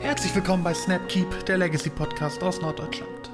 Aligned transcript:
Herzlich 0.00 0.32
willkommen 0.32 0.62
bei 0.62 0.72
Snapkeep, 0.72 1.44
der 1.46 1.58
Legacy 1.58 1.90
Podcast 1.90 2.40
aus 2.40 2.60
Norddeutschland. 2.60 3.30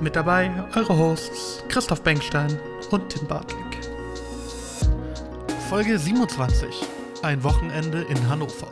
Mit 0.00 0.14
dabei 0.14 0.50
eure 0.74 0.98
Hosts 0.98 1.64
Christoph 1.68 2.02
Bengstein 2.02 2.60
und 2.90 3.08
Tim 3.08 3.26
Bartlick. 3.26 3.78
Folge 5.70 5.98
27. 5.98 6.84
Ein 7.22 7.42
Wochenende 7.42 8.02
in 8.02 8.28
Hannover. 8.28 8.68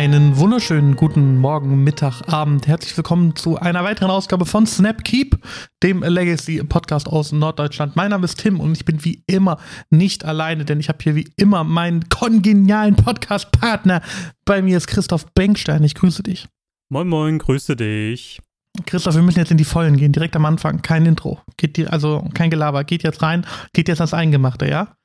Einen 0.00 0.38
wunderschönen 0.38 0.96
guten 0.96 1.36
Morgen, 1.36 1.84
Mittag, 1.84 2.22
Abend. 2.26 2.66
Herzlich 2.66 2.96
willkommen 2.96 3.36
zu 3.36 3.58
einer 3.58 3.84
weiteren 3.84 4.10
Ausgabe 4.10 4.46
von 4.46 4.66
Snapkeep, 4.66 5.36
dem 5.82 6.02
Legacy 6.02 6.64
Podcast 6.64 7.06
aus 7.06 7.32
Norddeutschland. 7.32 7.96
Mein 7.96 8.08
Name 8.08 8.24
ist 8.24 8.38
Tim 8.40 8.60
und 8.60 8.72
ich 8.72 8.86
bin 8.86 9.04
wie 9.04 9.22
immer 9.26 9.60
nicht 9.90 10.24
alleine, 10.24 10.64
denn 10.64 10.80
ich 10.80 10.88
habe 10.88 11.00
hier 11.02 11.16
wie 11.16 11.30
immer 11.36 11.64
meinen 11.64 12.08
kongenialen 12.08 12.96
Podcast-Partner. 12.96 14.00
Bei 14.46 14.62
mir 14.62 14.78
ist 14.78 14.86
Christoph 14.86 15.26
Benkstein. 15.34 15.84
Ich 15.84 15.94
grüße 15.94 16.22
dich. 16.22 16.48
Moin, 16.88 17.06
moin, 17.06 17.38
grüße 17.38 17.76
dich. 17.76 18.40
Christoph, 18.86 19.16
wir 19.16 19.22
müssen 19.22 19.40
jetzt 19.40 19.50
in 19.50 19.58
die 19.58 19.64
Vollen 19.64 19.98
gehen, 19.98 20.12
direkt 20.12 20.34
am 20.34 20.46
Anfang. 20.46 20.80
Kein 20.80 21.04
Intro. 21.04 21.42
Geht 21.58 21.76
die, 21.76 21.86
also 21.86 22.26
kein 22.32 22.48
Gelaber. 22.48 22.84
Geht 22.84 23.02
jetzt 23.02 23.20
rein, 23.20 23.44
geht 23.74 23.88
jetzt 23.88 24.00
ans 24.00 24.14
Eingemachte, 24.14 24.66
ja? 24.66 24.96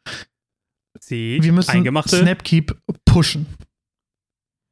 Sie, 1.02 1.40
Wir 1.42 1.52
müssen 1.52 1.72
Eingemachte. 1.72 2.16
Snapkeep 2.16 2.78
pushen. 3.04 3.46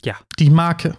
Ja. 0.04 0.16
Die 0.40 0.50
Marke. 0.50 0.98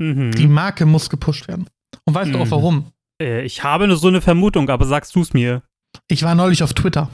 Mhm. 0.00 0.30
Die 0.32 0.46
Marke 0.46 0.86
muss 0.86 1.10
gepusht 1.10 1.48
werden. 1.48 1.68
Und 2.04 2.14
weißt 2.14 2.32
du 2.32 2.38
auch 2.38 2.46
Mhm. 2.46 2.50
warum? 2.50 2.92
äh, 3.20 3.42
ich 3.44 3.64
habe 3.64 3.88
nur 3.88 3.96
so 3.96 4.08
eine 4.08 4.20
Vermutung, 4.20 4.68
aber 4.70 4.84
sagst 4.86 5.14
du 5.16 5.20
es 5.22 5.32
mir? 5.34 5.62
Ich 6.08 6.22
war 6.22 6.34
neulich 6.34 6.62
auf 6.62 6.72
Twitter 6.74 7.10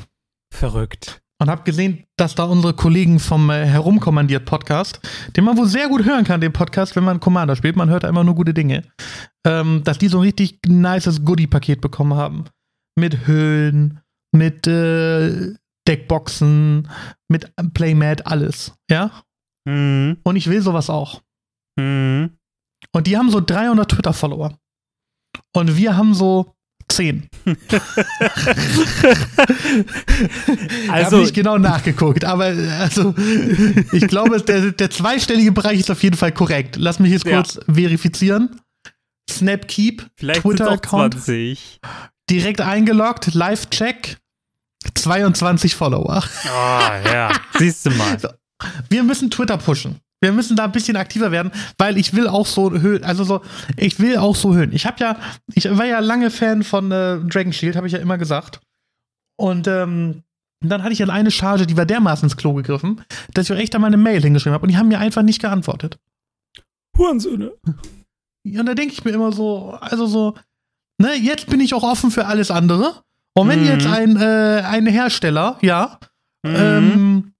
Verrückt. 0.52 1.22
und 1.40 1.48
habe 1.48 1.62
gesehen, 1.62 2.04
dass 2.16 2.34
da 2.34 2.44
unsere 2.44 2.74
Kollegen 2.74 3.18
vom 3.20 3.48
äh, 3.50 3.64
Herumkommandiert 3.66 4.44
Podcast, 4.44 5.00
den 5.36 5.44
man 5.44 5.56
wohl 5.56 5.66
sehr 5.66 5.88
gut 5.88 6.04
hören 6.04 6.24
kann, 6.24 6.40
den 6.42 6.52
Podcast, 6.52 6.94
wenn 6.96 7.04
man 7.04 7.20
Commander 7.20 7.56
spielt, 7.56 7.76
man 7.76 7.88
hört 7.88 8.04
immer 8.04 8.22
nur 8.24 8.34
gute 8.34 8.52
Dinge, 8.54 8.82
ähm, 9.46 9.82
dass 9.84 9.98
die 9.98 10.08
so 10.08 10.18
ein 10.18 10.22
richtig 10.24 10.58
nices 10.66 11.24
Goodie-Paket 11.24 11.80
bekommen 11.80 12.14
haben. 12.14 12.44
Mit 12.96 13.26
Höhlen, 13.26 14.00
mit 14.32 14.66
äh, 14.66 15.54
Deckboxen, 15.88 16.88
mit 17.28 17.50
Playmat, 17.74 18.26
alles. 18.26 18.74
Ja? 18.90 19.10
Mhm. 19.64 20.18
Und 20.22 20.36
ich 20.36 20.48
will 20.48 20.60
sowas 20.62 20.90
auch. 20.90 21.22
Mhm. 21.76 22.30
Und 22.92 23.06
die 23.06 23.16
haben 23.16 23.30
so 23.30 23.40
300 23.40 23.90
Twitter-Follower. 23.90 24.58
Und 25.52 25.76
wir 25.76 25.96
haben 25.96 26.14
so 26.14 26.54
10. 26.88 27.28
ich 27.46 27.56
habe 30.88 30.92
Also, 30.92 31.18
nicht 31.18 31.34
genau 31.34 31.58
nachgeguckt, 31.58 32.24
aber 32.24 32.44
also 32.78 33.14
ich 33.92 34.06
glaube, 34.06 34.40
der, 34.42 34.72
der 34.72 34.90
zweistellige 34.90 35.52
Bereich 35.52 35.80
ist 35.80 35.90
auf 35.90 36.02
jeden 36.02 36.16
Fall 36.16 36.32
korrekt. 36.32 36.76
Lass 36.76 36.98
mich 36.98 37.10
jetzt 37.12 37.26
Ja. 37.26 37.36
kurz 37.36 37.58
verifizieren. 37.72 38.60
Snapkeep, 39.30 40.06
Twitter-Account, 40.18 41.14
20. 41.14 41.80
direkt 42.28 42.60
eingeloggt, 42.60 43.32
Live-Check, 43.34 44.18
22 44.94 45.74
Follower. 45.74 46.22
Ah, 46.44 47.00
ja. 47.12 47.32
Siehst 47.58 47.86
du 47.86 47.90
mal. 47.92 48.18
Wir 48.90 49.02
müssen 49.02 49.30
Twitter 49.30 49.56
pushen. 49.58 49.96
Wir 50.20 50.32
müssen 50.32 50.56
da 50.56 50.64
ein 50.64 50.72
bisschen 50.72 50.96
aktiver 50.96 51.30
werden, 51.32 51.52
weil 51.76 51.98
ich 51.98 52.14
will 52.14 52.28
auch 52.28 52.46
so 52.46 52.70
Höhen, 52.72 53.04
also 53.04 53.24
so, 53.24 53.42
ich 53.76 54.00
will 54.00 54.16
auch 54.16 54.34
so 54.36 54.54
Höhen. 54.54 54.72
Ich 54.72 54.86
habe 54.86 54.96
ja, 55.00 55.18
ich 55.54 55.64
war 55.76 55.84
ja 55.84 55.98
lange 55.98 56.30
Fan 56.30 56.62
von 56.62 56.90
äh, 56.90 57.18
Dragon 57.28 57.52
Shield, 57.52 57.76
habe 57.76 57.86
ich 57.86 57.92
ja 57.92 57.98
immer 57.98 58.16
gesagt. 58.16 58.60
Und 59.36 59.66
ähm, 59.68 60.22
dann 60.60 60.82
hatte 60.82 60.92
ich 60.92 60.98
dann 61.00 61.10
eine 61.10 61.30
Charge, 61.30 61.66
die 61.66 61.76
war 61.76 61.84
dermaßen 61.84 62.24
ins 62.26 62.38
Klo 62.38 62.54
gegriffen, 62.54 63.02
dass 63.34 63.50
ich 63.50 63.52
auch 63.54 63.60
echt 63.60 63.74
da 63.74 63.78
mal 63.78 63.88
eine 63.88 63.98
Mail 63.98 64.22
hingeschrieben 64.22 64.54
habe 64.54 64.62
und 64.62 64.70
die 64.70 64.78
haben 64.78 64.88
mir 64.88 64.98
einfach 64.98 65.20
nicht 65.22 65.42
geantwortet. 65.42 65.98
Hurensöhne. 66.96 67.52
Und 68.46 68.66
da 68.66 68.74
denke 68.74 68.94
ich 68.94 69.04
mir 69.04 69.10
immer 69.10 69.32
so, 69.32 69.72
also 69.80 70.06
so, 70.06 70.34
ne, 70.98 71.14
jetzt 71.16 71.48
bin 71.48 71.60
ich 71.60 71.74
auch 71.74 71.82
offen 71.82 72.10
für 72.10 72.26
alles 72.26 72.50
andere. 72.50 73.02
Und 73.36 73.48
wenn 73.48 73.60
Mhm. 73.60 73.66
jetzt 73.66 73.86
ein, 73.86 74.16
äh, 74.16 74.62
ein 74.64 74.86
Hersteller, 74.86 75.58
ja, 75.60 75.98
Mhm. 76.46 76.54
ähm, 76.56 77.33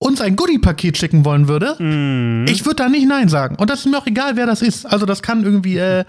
uns 0.00 0.20
ein 0.20 0.36
Goodie-Paket 0.36 0.96
schicken 0.96 1.24
wollen 1.24 1.48
würde, 1.48 1.74
Mhm. 1.78 2.46
ich 2.48 2.64
würde 2.64 2.76
da 2.76 2.88
nicht 2.88 3.08
Nein 3.08 3.28
sagen. 3.28 3.56
Und 3.56 3.68
das 3.70 3.80
ist 3.80 3.86
mir 3.90 3.98
auch 3.98 4.06
egal, 4.06 4.36
wer 4.36 4.46
das 4.46 4.62
ist. 4.62 4.86
Also 4.86 5.06
das 5.06 5.22
kann 5.22 5.42
irgendwie 5.42 5.78
äh, 5.78 6.04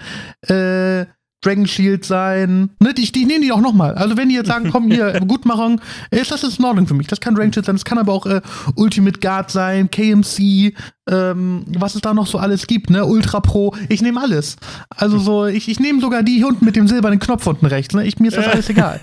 äh, 0.48 1.06
Dragon 1.42 1.68
Shield 1.68 2.04
sein. 2.04 2.70
Ne, 2.80 2.94
die, 2.94 3.10
die 3.12 3.26
nehmen 3.26 3.42
die 3.42 3.52
auch 3.52 3.62
nochmal. 3.62 3.96
Also 3.96 4.18
wenn 4.18 4.30
die 4.30 4.36
jetzt 4.36 4.48
sagen, 4.48 4.70
komm 4.72 4.92
hier, 4.92 5.20
Gutmachung, 5.28 5.80
ist 6.12 6.32
das 6.32 6.44
ist 6.44 6.60
in 6.60 6.66
Ordnung 6.66 6.88
für 6.88 6.94
mich. 6.94 7.08
Das 7.08 7.22
kann 7.22 7.36
Dragon 7.36 7.54
Shield 7.54 7.66
sein, 7.66 7.76
das 7.76 7.86
kann 7.86 7.98
aber 7.98 8.14
auch 8.14 8.26
äh, 8.26 8.42
Ultimate 8.76 9.20
Guard 9.20 9.50
sein, 9.50 9.90
KMC, 9.90 10.74
ähm, 11.10 11.66
was 11.78 11.96
es 11.96 12.02
da 12.02 12.14
noch 12.14 12.28
so 12.28 12.38
alles 12.38 12.68
gibt, 12.68 12.90
ne? 12.90 13.06
Ultra 13.06 13.40
Pro. 13.40 13.74
Ich 13.88 14.02
nehme 14.02 14.22
alles. 14.22 14.58
Also 14.90 15.18
so, 15.18 15.46
ich, 15.46 15.70
ich 15.70 15.80
nehme 15.80 16.02
sogar 16.02 16.24
die 16.24 16.36
hier 16.36 16.48
unten 16.48 16.66
mit 16.66 16.76
dem 16.76 16.88
silbernen 16.88 17.20
Knopf 17.20 17.48
unten 17.48 17.66
rechts. 17.66 17.96
Ne? 17.96 18.06
Ich, 18.06 18.20
mir 18.20 18.28
ist 18.28 18.38
das 18.38 18.48
alles 18.48 18.70
egal. 18.70 19.00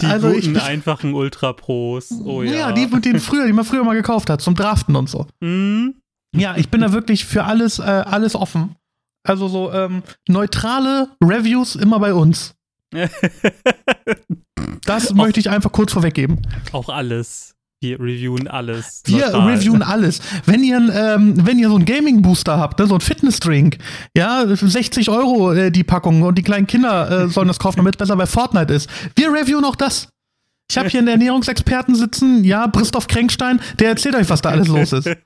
die 0.00 0.06
also 0.06 0.30
guten, 0.30 0.56
ich, 0.56 0.62
einfachen 0.62 1.14
Ultra-Pros. 1.14 2.20
Oh 2.24 2.42
ja. 2.42 2.52
ja, 2.52 2.72
die 2.72 2.86
mit 2.86 3.04
denen 3.04 3.20
früher, 3.20 3.46
die 3.46 3.52
man 3.52 3.64
früher 3.64 3.84
mal 3.84 3.94
gekauft 3.94 4.28
hat, 4.28 4.42
zum 4.42 4.54
Draften 4.54 4.94
und 4.94 5.08
so. 5.08 5.26
Mhm. 5.40 5.94
Ja, 6.36 6.56
ich 6.56 6.68
bin 6.68 6.82
da 6.82 6.92
wirklich 6.92 7.24
für 7.24 7.44
alles, 7.44 7.78
äh, 7.78 7.82
alles 7.82 8.34
offen. 8.34 8.76
Also 9.24 9.48
so 9.48 9.72
ähm, 9.72 10.02
neutrale 10.28 11.10
Reviews 11.22 11.74
immer 11.76 11.98
bei 12.00 12.14
uns. 12.14 12.54
Das 14.84 15.12
möchte 15.12 15.38
ich 15.38 15.50
einfach 15.50 15.70
kurz 15.70 15.92
vorweggeben. 15.92 16.40
auch 16.72 16.88
alles. 16.88 17.54
Wir 17.80 18.00
reviewen 18.00 18.48
alles. 18.48 19.02
Wir 19.04 19.26
Total. 19.26 19.50
reviewen 19.50 19.82
alles. 19.82 20.20
Wenn 20.46 20.64
ihr, 20.64 20.78
ähm, 20.78 21.34
wenn 21.46 21.58
ihr 21.58 21.68
so 21.68 21.76
einen 21.76 21.84
Gaming-Booster 21.84 22.58
habt, 22.58 22.78
ne, 22.80 22.86
so 22.86 22.94
einen 22.94 23.00
Fitness-Drink, 23.02 23.78
ja, 24.16 24.44
60 24.46 25.10
Euro 25.10 25.52
äh, 25.52 25.70
die 25.70 25.84
Packung 25.84 26.22
und 26.22 26.36
die 26.36 26.42
kleinen 26.42 26.66
Kinder 26.66 27.10
äh, 27.24 27.28
sollen 27.28 27.46
das 27.48 27.58
kaufen, 27.58 27.76
damit 27.76 27.94
es 27.94 27.98
besser 27.98 28.16
bei 28.16 28.26
Fortnite 28.26 28.72
ist. 28.72 28.90
Wir 29.14 29.32
reviewen 29.32 29.64
auch 29.64 29.76
das. 29.76 30.08
Ich 30.70 30.76
habe 30.76 30.88
hier 30.88 31.00
einen 31.00 31.08
Ernährungsexperten 31.08 31.94
sitzen, 31.94 32.44
ja, 32.44 32.66
Christoph 32.68 33.06
Krenkstein, 33.06 33.60
der 33.78 33.90
erzählt 33.90 34.16
euch, 34.16 34.28
was 34.28 34.42
da 34.42 34.50
alles 34.50 34.68
los 34.68 34.92
ist. 34.92 35.08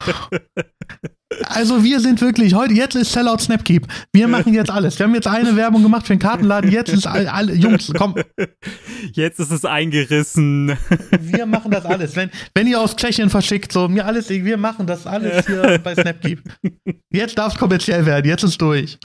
Also 1.44 1.82
wir 1.84 2.00
sind 2.00 2.20
wirklich, 2.20 2.54
heute, 2.54 2.74
jetzt 2.74 2.94
ist 2.94 3.12
Sellout 3.12 3.38
Snapkeep. 3.38 3.86
Wir 4.12 4.28
machen 4.28 4.54
jetzt 4.54 4.70
alles. 4.70 4.98
Wir 4.98 5.06
haben 5.06 5.14
jetzt 5.14 5.26
eine 5.26 5.56
Werbung 5.56 5.82
gemacht 5.82 6.06
für 6.06 6.14
den 6.14 6.20
Kartenladen, 6.20 6.70
jetzt 6.70 6.92
ist 6.92 7.06
all, 7.06 7.26
all, 7.28 7.50
Jungs, 7.50 7.92
komm, 7.96 8.14
Jetzt 9.12 9.40
ist 9.40 9.50
es 9.50 9.64
eingerissen. 9.64 10.76
wir 11.20 11.46
machen 11.46 11.70
das 11.70 11.84
alles. 11.84 12.16
Wenn, 12.16 12.30
wenn 12.54 12.66
ihr 12.66 12.80
aus 12.80 12.96
Tschechien 12.96 13.30
verschickt, 13.30 13.72
so, 13.72 13.88
mir 13.88 14.06
alles, 14.06 14.28
wir 14.28 14.56
machen 14.56 14.86
das 14.86 15.06
alles 15.06 15.46
hier 15.46 15.78
bei 15.84 15.94
Snapkeep. 15.94 16.42
Jetzt 17.10 17.36
darf 17.36 17.54
es 17.54 17.58
kommerziell 17.58 18.06
werden, 18.06 18.26
jetzt 18.26 18.44
ist 18.44 18.60
durch. 18.60 18.98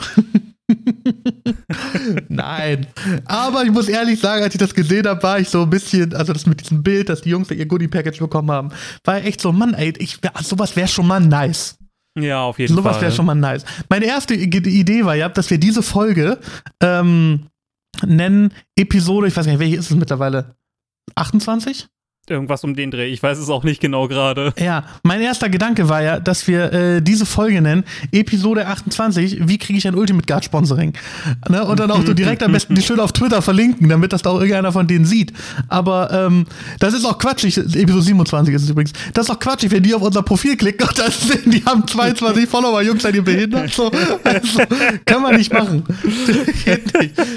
Nein. 2.30 2.88
Aber 3.26 3.64
ich 3.64 3.72
muss 3.72 3.88
ehrlich 3.88 4.20
sagen, 4.20 4.44
als 4.44 4.54
ich 4.54 4.60
das 4.60 4.74
gesehen 4.74 5.08
habe, 5.08 5.22
war 5.24 5.40
ich 5.40 5.50
so 5.50 5.64
ein 5.64 5.70
bisschen, 5.70 6.14
also 6.14 6.34
das 6.34 6.46
mit 6.46 6.62
diesem 6.62 6.84
Bild, 6.84 7.10
dass 7.10 7.22
die 7.22 7.30
Jungs 7.30 7.50
ihr 7.52 7.66
Goodie-Package 7.66 8.20
bekommen 8.20 8.52
haben, 8.52 8.70
war 9.04 9.24
echt 9.24 9.42
so, 9.42 9.52
Mann, 9.52 9.74
ey, 9.74 9.94
ich, 9.98 10.20
sowas 10.44 10.76
wäre 10.76 10.88
schon 10.88 11.08
mal 11.08 11.20
nice. 11.20 11.77
Ja, 12.20 12.42
auf 12.44 12.58
jeden 12.60 12.76
Sowas 12.76 12.94
Fall. 12.94 13.04
wäre 13.04 13.12
schon 13.12 13.26
mal 13.26 13.36
nice. 13.36 13.64
Meine 13.90 14.06
erste 14.06 14.34
Idee 14.34 15.06
war 15.06 15.16
ja, 15.16 15.30
dass 15.30 15.50
wir 15.50 15.60
diese 15.60 15.84
Folge 15.84 16.40
ähm, 16.82 17.48
nennen 18.06 18.52
Episode, 18.76 19.28
ich 19.28 19.38
weiß 19.38 19.46
nicht, 19.46 19.60
welche 19.60 19.76
ist 19.78 19.92
es 19.92 19.98
mittlerweile? 19.98 20.56
28? 21.16 21.88
Irgendwas 22.30 22.62
um 22.66 22.76
den 22.76 22.92
Dreh. 22.92 23.08
Ich 23.08 23.24
weiß 23.24 23.38
es 23.38 23.50
auch 23.50 23.64
nicht 23.64 23.80
genau 23.80 24.10
gerade. 24.10 24.54
Ja, 24.60 24.84
mein 25.04 25.22
erster 25.22 25.48
Gedanke 25.48 25.88
war 25.88 26.02
ja, 26.02 26.20
dass 26.20 26.46
wir 26.46 26.74
äh, 26.74 27.02
diese 27.02 27.26
Folge 27.26 27.62
nennen, 27.62 27.86
Episode 28.12 28.68
28, 28.68 29.48
wie 29.48 29.58
kriege 29.58 29.80
ich 29.80 29.88
ein 29.88 29.96
Ultimate 29.96 30.26
Guard 30.26 30.44
Sponsoring? 30.44 30.92
Ne? 31.48 31.64
Und 31.64 31.80
dann 31.80 31.90
auch 31.90 32.06
so 32.06 32.14
direkt 32.14 32.44
am 32.44 32.52
besten 32.52 32.76
die 32.76 32.82
schön 32.84 33.00
auf 33.00 33.14
Twitter 33.14 33.42
verlinken, 33.42 33.88
damit 33.88 34.12
das 34.12 34.24
da 34.24 34.32
auch 34.32 34.42
irgendeiner 34.42 34.74
von 34.74 34.88
denen 34.88 35.06
sieht. 35.06 35.32
Aber 35.70 36.12
ähm, 36.12 36.46
das 36.80 36.94
ist 36.94 37.06
auch 37.06 37.18
quatschig, 37.18 37.58
Episode 37.58 38.02
27 38.02 38.54
ist 38.54 38.64
es 38.64 38.70
übrigens, 38.72 38.92
das 39.14 39.30
ist 39.30 39.32
auch 39.34 39.40
quatschig, 39.40 39.72
wenn 39.72 39.84
die 39.84 39.96
auf 39.96 40.02
unser 40.02 40.22
Profil 40.22 40.58
klicken 40.58 40.86
und 40.86 41.00
dann 41.00 41.12
sehen, 41.12 41.50
die 41.50 41.64
haben 41.64 41.88
22 41.88 42.50
Follower, 42.50 42.82
Jungs, 42.82 43.04
seid 43.04 43.16
ihr 43.16 43.24
behindert? 43.24 43.72
So, 43.72 43.90
also, 44.26 44.60
kann 45.06 45.22
man 45.22 45.38
nicht 45.38 45.54
machen. 45.54 45.82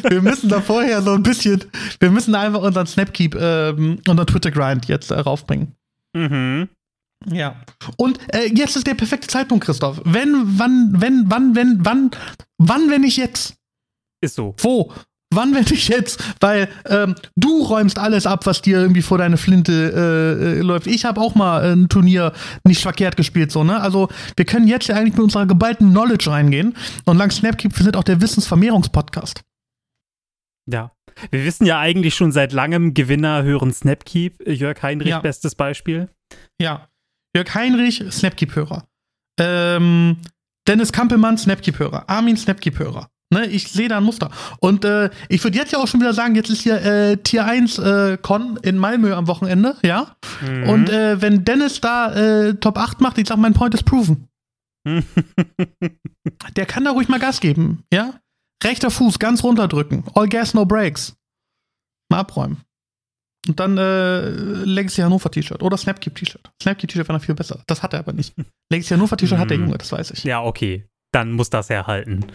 Wir 0.08 0.20
müssen 0.20 0.48
da 0.48 0.60
vorher 0.60 1.00
so 1.00 1.12
ein 1.12 1.22
bisschen, 1.22 1.62
wir 2.00 2.10
müssen 2.10 2.34
einfach 2.34 2.62
unseren 2.62 2.88
Snapkeep, 2.88 3.36
ähm, 3.40 3.98
unseren 4.08 4.26
Twitter-Grind 4.26 4.79
jetzt 4.86 5.10
äh, 5.10 5.18
raufbringen. 5.18 5.76
Mhm. 6.12 6.68
Ja. 7.26 7.56
Und 7.96 8.18
äh, 8.34 8.46
jetzt 8.46 8.76
ist 8.76 8.86
der 8.86 8.94
perfekte 8.94 9.28
Zeitpunkt, 9.28 9.64
Christoph. 9.64 10.00
Wenn, 10.04 10.58
wann, 10.58 10.94
wenn, 10.96 11.24
wann, 11.26 11.54
wenn, 11.54 11.84
wann, 11.84 12.10
wann, 12.58 12.90
wenn 12.90 13.02
nicht 13.02 13.16
jetzt? 13.16 13.56
Ist 14.22 14.36
so. 14.36 14.54
Wo? 14.58 14.92
Wann 15.32 15.54
werde 15.54 15.74
ich 15.74 15.86
jetzt? 15.88 16.22
Weil 16.40 16.68
ähm, 16.86 17.14
du 17.36 17.62
räumst 17.62 17.98
alles 17.98 18.26
ab, 18.26 18.46
was 18.46 18.62
dir 18.62 18.78
irgendwie 18.78 19.02
vor 19.02 19.18
deine 19.18 19.36
Flinte 19.36 19.72
äh, 19.72 20.58
äh, 20.58 20.60
läuft. 20.60 20.88
Ich 20.88 21.04
habe 21.04 21.20
auch 21.20 21.36
mal 21.36 21.72
ein 21.72 21.88
Turnier 21.88 22.32
nicht 22.64 22.82
verkehrt 22.82 23.16
gespielt, 23.16 23.52
so, 23.52 23.62
ne? 23.62 23.80
Also, 23.80 24.08
wir 24.34 24.44
können 24.44 24.66
jetzt 24.66 24.88
ja 24.88 24.96
eigentlich 24.96 25.14
mit 25.14 25.22
unserer 25.22 25.46
geballten 25.46 25.90
Knowledge 25.90 26.28
reingehen. 26.30 26.74
Und 27.04 27.16
lang 27.16 27.30
Snapkeep, 27.30 27.76
wir 27.78 27.84
sind 27.84 27.96
auch 27.96 28.02
der 28.02 28.20
Wissensvermehrungspodcast. 28.20 29.42
Ja. 30.66 30.90
Wir 31.30 31.44
wissen 31.44 31.66
ja 31.66 31.78
eigentlich 31.78 32.14
schon 32.14 32.32
seit 32.32 32.52
langem, 32.52 32.94
Gewinner 32.94 33.42
hören 33.42 33.72
Snapkeep. 33.72 34.46
Jörg 34.48 34.82
Heinrich, 34.82 35.08
Ja. 35.10 35.20
bestes 35.20 35.54
Beispiel. 35.54 36.08
Ja. 36.60 36.88
Jörg 37.36 37.54
Heinrich, 37.54 38.02
Snapkeep-Hörer. 38.10 38.86
Ähm, 39.38 40.16
Dennis 40.68 40.92
Kampelmann, 40.92 41.38
Snapkeep-Hörer. 41.38 42.08
Armin, 42.08 42.36
Snapkeep-Hörer. 42.36 43.08
Ne, 43.32 43.46
ich 43.46 43.68
sehe 43.70 43.86
da 43.88 43.98
ein 43.98 44.02
Muster. 44.02 44.30
Und 44.58 44.84
äh, 44.84 45.08
ich 45.28 45.44
würde 45.44 45.56
jetzt 45.56 45.72
ja 45.72 45.78
auch 45.78 45.86
schon 45.86 46.00
wieder 46.00 46.12
sagen, 46.14 46.34
jetzt 46.34 46.50
ist 46.50 46.62
hier 46.62 46.82
äh, 46.84 47.16
Tier 47.16 47.44
1 47.46 47.78
äh, 47.78 48.18
Con 48.20 48.58
in 48.62 48.76
Malmö 48.76 49.14
am 49.14 49.28
Wochenende, 49.28 49.76
ja? 49.84 50.16
Mhm. 50.44 50.68
Und 50.68 50.90
äh, 50.90 51.22
wenn 51.22 51.44
Dennis 51.44 51.80
da 51.80 52.12
äh, 52.12 52.54
Top 52.54 52.76
8 52.76 53.00
macht, 53.00 53.18
ich 53.18 53.28
sag, 53.28 53.36
mein 53.38 53.54
Point 53.54 53.74
ist 53.74 53.84
proven. 53.84 54.26
Der 56.56 56.66
kann 56.66 56.84
da 56.84 56.90
ruhig 56.90 57.08
mal 57.08 57.20
Gas 57.20 57.40
geben, 57.40 57.84
ja? 57.92 58.14
Rechter 58.62 58.90
Fuß 58.90 59.18
ganz 59.18 59.42
runterdrücken. 59.42 60.04
All 60.14 60.28
gas, 60.28 60.54
no 60.54 60.64
breaks. 60.66 61.16
Mal 62.10 62.20
abräumen. 62.20 62.62
Und 63.48 63.58
dann 63.58 63.78
äh, 63.78 64.28
Legacy 64.28 65.00
Hannover 65.00 65.30
T-Shirt 65.30 65.62
oder 65.62 65.76
Snapkeep 65.78 66.14
T-Shirt. 66.14 66.50
Snapkeep 66.62 66.90
T-Shirt 66.90 67.08
war 67.08 67.16
noch 67.16 67.24
viel 67.24 67.34
besser. 67.34 67.62
Das 67.66 67.82
hat 67.82 67.94
er 67.94 68.00
aber 68.00 68.12
nicht. 68.12 68.34
Legacy 68.70 68.94
Hannover 68.94 69.16
T-Shirt 69.16 69.38
hat 69.38 69.50
der 69.50 69.58
Mhm. 69.58 69.64
Junge, 69.64 69.78
das 69.78 69.90
weiß 69.92 70.10
ich. 70.10 70.24
ja, 70.24 70.42
okay. 70.42 70.86
Dann 71.12 71.32
muss 71.32 71.48
das 71.50 71.70
herhalten. 71.70 72.26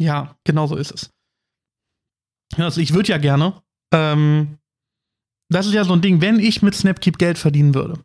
Ja, 0.00 0.36
genau 0.44 0.66
so 0.66 0.76
ist 0.76 0.92
es. 0.92 1.10
Also 2.56 2.80
ich 2.80 2.94
würde 2.94 3.08
ja 3.10 3.18
gerne, 3.18 3.60
ähm, 3.92 4.58
das 5.50 5.66
ist 5.66 5.74
ja 5.74 5.84
so 5.84 5.92
ein 5.94 6.00
Ding, 6.00 6.20
wenn 6.20 6.38
ich 6.38 6.62
mit 6.62 6.74
Snapkeep 6.74 7.18
Geld 7.18 7.38
verdienen 7.38 7.74
würde, 7.74 7.98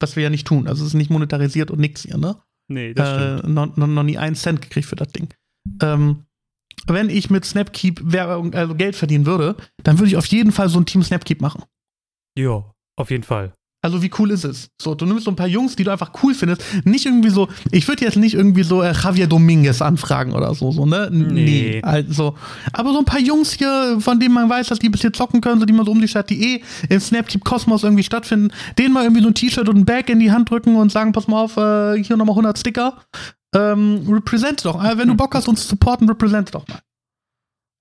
was 0.00 0.14
wir 0.16 0.22
ja 0.22 0.30
nicht 0.30 0.46
tun, 0.46 0.68
also 0.68 0.82
es 0.82 0.88
ist 0.90 0.94
nicht 0.94 1.10
monetarisiert 1.10 1.70
und 1.70 1.80
nix 1.80 2.02
hier, 2.02 2.16
ne? 2.16 2.40
Nee, 2.70 2.94
das 2.94 3.08
stimmt. 3.10 3.44
Äh, 3.44 3.48
noch, 3.48 3.76
noch, 3.76 3.86
noch 3.88 4.02
nie 4.04 4.16
einen 4.18 4.36
Cent 4.36 4.62
gekriegt 4.62 4.86
für 4.86 4.96
das 4.96 5.08
Ding. 5.08 5.28
Ähm, 5.82 6.24
wenn 6.88 7.10
ich 7.10 7.30
mit 7.30 7.44
Snapkeep 7.44 8.00
Werbung, 8.02 8.54
also 8.54 8.74
Geld 8.74 8.96
verdienen 8.96 9.26
würde, 9.26 9.56
dann 9.82 9.98
würde 9.98 10.08
ich 10.08 10.16
auf 10.16 10.26
jeden 10.26 10.52
Fall 10.52 10.68
so 10.68 10.78
ein 10.80 10.86
Team 10.86 11.02
Snapkeep 11.02 11.40
machen. 11.40 11.62
Ja, 12.38 12.64
auf 12.96 13.10
jeden 13.10 13.24
Fall. 13.24 13.52
Also 13.80 14.02
wie 14.02 14.10
cool 14.18 14.32
ist 14.32 14.42
es? 14.44 14.70
So, 14.82 14.96
du 14.96 15.06
nimmst 15.06 15.24
so 15.24 15.30
ein 15.30 15.36
paar 15.36 15.46
Jungs, 15.46 15.76
die 15.76 15.84
du 15.84 15.92
einfach 15.92 16.10
cool 16.24 16.34
findest. 16.34 16.64
Nicht 16.84 17.06
irgendwie 17.06 17.30
so, 17.30 17.46
ich 17.70 17.86
würde 17.86 18.04
jetzt 18.04 18.16
nicht 18.16 18.34
irgendwie 18.34 18.64
so 18.64 18.82
äh, 18.82 18.92
Javier 18.92 19.28
Dominguez 19.28 19.80
anfragen 19.80 20.32
oder 20.32 20.52
so, 20.56 20.72
so, 20.72 20.84
ne? 20.84 21.06
N- 21.06 21.28
Nee. 21.32 21.80
Also, 21.84 22.34
aber 22.72 22.92
so 22.92 22.98
ein 22.98 23.04
paar 23.04 23.20
Jungs 23.20 23.52
hier, 23.52 23.98
von 24.00 24.18
denen 24.18 24.34
man 24.34 24.50
weiß, 24.50 24.66
dass 24.66 24.80
die 24.80 24.88
bis 24.88 25.02
hier 25.02 25.12
zocken 25.12 25.40
können, 25.40 25.60
so 25.60 25.64
die 25.66 25.72
man 25.72 25.86
so 25.86 25.92
um 25.92 26.00
die 26.00 26.08
Stadt, 26.08 26.28
die 26.28 26.56
eh 26.56 26.62
im 26.88 26.98
Snapkeep 26.98 27.44
Kosmos 27.44 27.84
irgendwie 27.84 28.02
stattfinden, 28.02 28.50
denen 28.76 28.92
mal 28.92 29.04
irgendwie 29.04 29.22
so 29.22 29.28
ein 29.28 29.34
T-Shirt 29.34 29.68
und 29.68 29.76
ein 29.76 29.84
Bag 29.84 30.10
in 30.10 30.18
die 30.18 30.32
Hand 30.32 30.50
drücken 30.50 30.74
und 30.74 30.90
sagen, 30.90 31.12
pass 31.12 31.28
mal 31.28 31.40
auf, 31.44 31.56
äh, 31.56 32.02
hier 32.02 32.16
nochmal 32.16 32.32
100 32.34 32.58
Sticker. 32.58 32.98
Ähm, 33.54 34.04
represent 34.08 34.64
doch. 34.64 34.82
Äh, 34.84 34.98
wenn 34.98 35.08
du 35.08 35.14
Bock 35.14 35.34
hast, 35.34 35.48
uns 35.48 35.62
zu 35.62 35.68
supporten, 35.68 36.08
represent 36.08 36.54
doch 36.54 36.66
mal. 36.68 36.80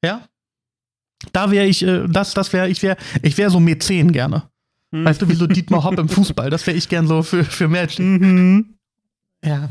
Ja? 0.04 0.22
Da 1.34 1.52
wäre 1.52 1.66
ich, 1.66 1.84
äh, 1.84 2.06
das, 2.08 2.34
das 2.34 2.54
wäre, 2.54 2.70
ich 2.70 2.82
wäre, 2.84 2.96
ich 3.22 3.38
wäre 3.38 3.50
so 3.50 3.60
Mäzen 3.60 4.12
gerne. 4.12 4.44
Weißt 4.92 5.22
du, 5.22 5.28
wie 5.28 5.34
so 5.36 5.48
Dietmar 5.48 5.84
Hopp 5.84 6.00
im 6.00 6.08
Fußball? 6.08 6.50
Das 6.50 6.66
wäre 6.68 6.78
ich 6.78 6.88
gern 6.88 7.08
so 7.08 7.22
für, 7.24 7.44
für 7.44 7.68
Matching. 7.68 8.20
Mhm. 8.20 8.78
Ja. 9.44 9.70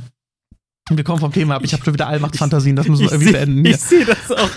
Wir 0.90 1.02
kommen 1.02 1.18
vom 1.18 1.32
Thema 1.32 1.56
ab. 1.56 1.62
Ich 1.64 1.72
habe 1.72 1.82
schon 1.82 1.94
wieder 1.94 2.06
Allmachtsfantasien. 2.06 2.76
Das 2.76 2.86
müssen 2.86 3.00
wir 3.00 3.06
Ich 3.06 3.12
irgendwie 3.12 3.32
seh- 3.32 3.38
beenden. 3.38 3.64
Ich 3.64 3.70
Hier. 3.70 3.78
sehe 3.78 4.04
das 4.04 4.30
auch. 4.30 4.50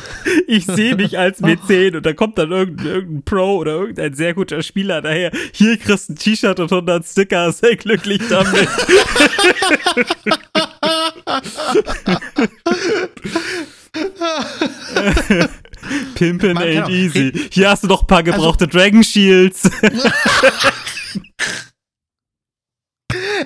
Ich 0.47 0.65
sehe 0.65 0.95
mich 0.95 1.17
als 1.17 1.39
Mäzen 1.39 1.95
und 1.95 2.05
da 2.05 2.13
kommt 2.13 2.37
dann 2.37 2.51
irgendein, 2.51 2.85
irgendein 2.85 3.23
Pro 3.23 3.57
oder 3.57 3.71
irgendein 3.77 4.13
sehr 4.13 4.33
guter 4.35 4.61
Spieler 4.61 5.01
daher. 5.01 5.31
Hier 5.53 5.77
kriegst 5.77 6.09
du 6.09 6.13
ein 6.13 6.15
T-Shirt 6.17 6.59
und 6.59 6.71
100 6.71 7.03
Sticker, 7.05 7.51
sei 7.51 7.73
glücklich 7.75 8.21
damit. 8.29 8.67
Pimpen 16.15 16.53
Man 16.53 16.63
ain't 16.63 16.89
easy. 16.89 17.31
Hier 17.51 17.69
hast 17.69 17.83
du 17.83 17.87
noch 17.87 18.01
ein 18.01 18.07
paar 18.07 18.23
gebrauchte 18.23 18.67
Dragon 18.67 19.03
Shields. 19.03 19.69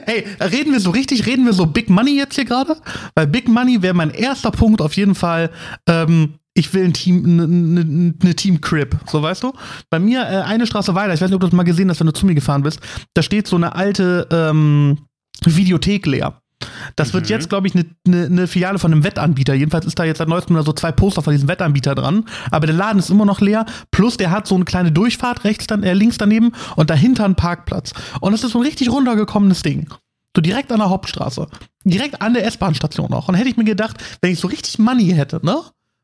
Ey, 0.05 0.25
reden 0.41 0.73
wir 0.73 0.79
so 0.79 0.89
richtig, 0.89 1.25
reden 1.25 1.45
wir 1.45 1.53
so 1.53 1.65
Big 1.65 1.89
Money 1.89 2.17
jetzt 2.17 2.35
hier 2.35 2.45
gerade? 2.45 2.75
Weil 3.15 3.27
Big 3.27 3.47
Money 3.47 3.81
wäre 3.81 3.93
mein 3.93 4.09
erster 4.09 4.51
Punkt 4.51 4.81
auf 4.81 4.95
jeden 4.95 5.15
Fall. 5.15 5.51
Ähm, 5.87 6.35
ich 6.53 6.73
will 6.73 6.83
ein 6.83 6.93
Team, 6.93 7.23
eine 7.23 7.47
ne, 7.47 8.13
ne 8.21 8.35
Team 8.35 8.61
Crib, 8.61 8.97
so 9.07 9.21
weißt 9.21 9.43
du? 9.43 9.53
Bei 9.89 9.99
mir 9.99 10.21
äh, 10.21 10.43
eine 10.43 10.67
Straße 10.67 10.93
weiter, 10.93 11.13
ich 11.13 11.21
weiß 11.21 11.29
nicht, 11.29 11.35
ob 11.35 11.41
du 11.41 11.47
das 11.47 11.55
mal 11.55 11.63
gesehen 11.63 11.89
hast, 11.89 11.99
wenn 11.99 12.07
du 12.07 12.13
zu 12.13 12.25
mir 12.25 12.35
gefahren 12.35 12.63
bist, 12.63 12.79
da 13.13 13.23
steht 13.23 13.47
so 13.47 13.55
eine 13.55 13.75
alte 13.75 14.27
ähm, 14.31 14.99
Videothek 15.43 16.05
leer. 16.05 16.42
Das 16.95 17.13
wird 17.13 17.25
Mhm. 17.25 17.29
jetzt, 17.29 17.49
glaube 17.49 17.67
ich, 17.67 17.75
eine 17.75 17.85
ne, 18.07 18.29
ne 18.29 18.47
Filiale 18.47 18.79
von 18.79 18.91
einem 18.91 19.03
Wettanbieter. 19.03 19.53
Jedenfalls 19.53 19.85
ist 19.85 19.97
da 19.99 20.03
jetzt 20.03 20.17
seit 20.19 20.27
neuestem 20.27 20.61
so 20.63 20.73
zwei 20.73 20.91
Poster 20.91 21.21
von 21.21 21.31
diesem 21.33 21.47
Wettanbieter 21.49 21.95
dran. 21.95 22.25
Aber 22.51 22.65
der 22.67 22.75
Laden 22.75 22.99
ist 22.99 23.09
immer 23.09 23.25
noch 23.25 23.41
leer. 23.41 23.65
Plus, 23.91 24.17
der 24.17 24.31
hat 24.31 24.47
so 24.47 24.55
eine 24.55 24.65
kleine 24.65 24.91
Durchfahrt 24.91 25.43
rechts 25.43 25.67
dann, 25.67 25.83
äh, 25.83 25.93
links 25.93 26.17
daneben 26.17 26.51
und 26.75 26.89
dahinter 26.89 27.25
einen 27.25 27.35
Parkplatz. 27.35 27.93
Und 28.21 28.31
das 28.31 28.43
ist 28.43 28.51
so 28.51 28.59
ein 28.59 28.65
richtig 28.65 28.89
runtergekommenes 28.89 29.61
Ding. 29.61 29.87
So 30.35 30.41
direkt 30.41 30.71
an 30.71 30.79
der 30.79 30.89
Hauptstraße. 30.89 31.47
Direkt 31.83 32.21
an 32.21 32.33
der 32.33 32.45
S-Bahn-Station 32.47 33.13
auch. 33.13 33.27
Und 33.27 33.35
hätte 33.35 33.49
ich 33.49 33.57
mir 33.57 33.65
gedacht, 33.65 33.97
wenn 34.21 34.31
ich 34.31 34.39
so 34.39 34.47
richtig 34.47 34.79
Money 34.79 35.09
hätte, 35.09 35.39
ne? 35.45 35.57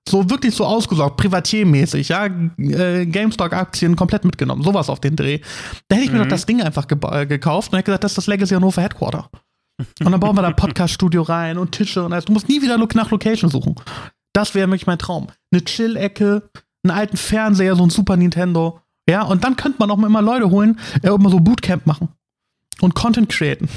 So 0.07 0.29
wirklich 0.29 0.55
so 0.55 0.65
ausgesorgt, 0.65 1.17
privatiermäßig, 1.17 2.09
ja, 2.09 2.25
äh, 2.57 3.05
GameStop-Aktien 3.05 3.95
komplett 3.95 4.25
mitgenommen, 4.25 4.63
sowas 4.63 4.89
auf 4.89 4.99
den 4.99 5.15
Dreh. 5.15 5.39
Da 5.87 5.95
hätte 5.95 6.05
ich 6.05 6.11
mir 6.11 6.19
Mhm. 6.19 6.23
doch 6.23 6.29
das 6.29 6.45
Ding 6.45 6.61
einfach 6.61 6.85
äh, 7.11 7.25
gekauft 7.27 7.71
und 7.71 7.77
hätte 7.77 7.87
gesagt, 7.87 8.03
das 8.03 8.11
ist 8.13 8.17
das 8.17 8.27
Legacy 8.27 8.55
Hannover 8.55 8.81
Headquarter. 8.81 9.29
Und 10.03 10.11
dann 10.11 10.19
bauen 10.19 10.35
wir 10.35 10.41
da 10.41 10.49
ein 10.49 10.55
Podcast-Studio 10.55 11.21
rein 11.21 11.57
und 11.57 11.71
Tische 11.71 12.03
und 12.03 12.13
alles. 12.13 12.25
Du 12.25 12.33
musst 12.33 12.49
nie 12.49 12.61
wieder 12.61 12.77
nach 12.77 13.11
Location 13.11 13.49
suchen. 13.49 13.75
Das 14.33 14.55
wäre 14.55 14.67
wirklich 14.67 14.87
mein 14.87 14.99
Traum. 14.99 15.27
Eine 15.51 15.63
Chill-Ecke, 15.63 16.49
einen 16.83 16.91
alten 16.91 17.17
Fernseher, 17.17 17.75
so 17.75 17.83
ein 17.83 17.89
Super 17.89 18.17
Nintendo. 18.17 18.81
Ja, 19.09 19.23
und 19.23 19.43
dann 19.43 19.55
könnte 19.55 19.79
man 19.79 19.89
auch 19.89 19.97
mal 19.97 20.07
immer 20.07 20.21
Leute 20.21 20.49
holen, 20.49 20.79
äh, 21.01 21.09
mal 21.09 21.29
so 21.29 21.39
Bootcamp 21.39 21.85
machen. 21.85 22.09
Und 22.81 22.95
Content 22.95 23.29
createn. 23.29 23.67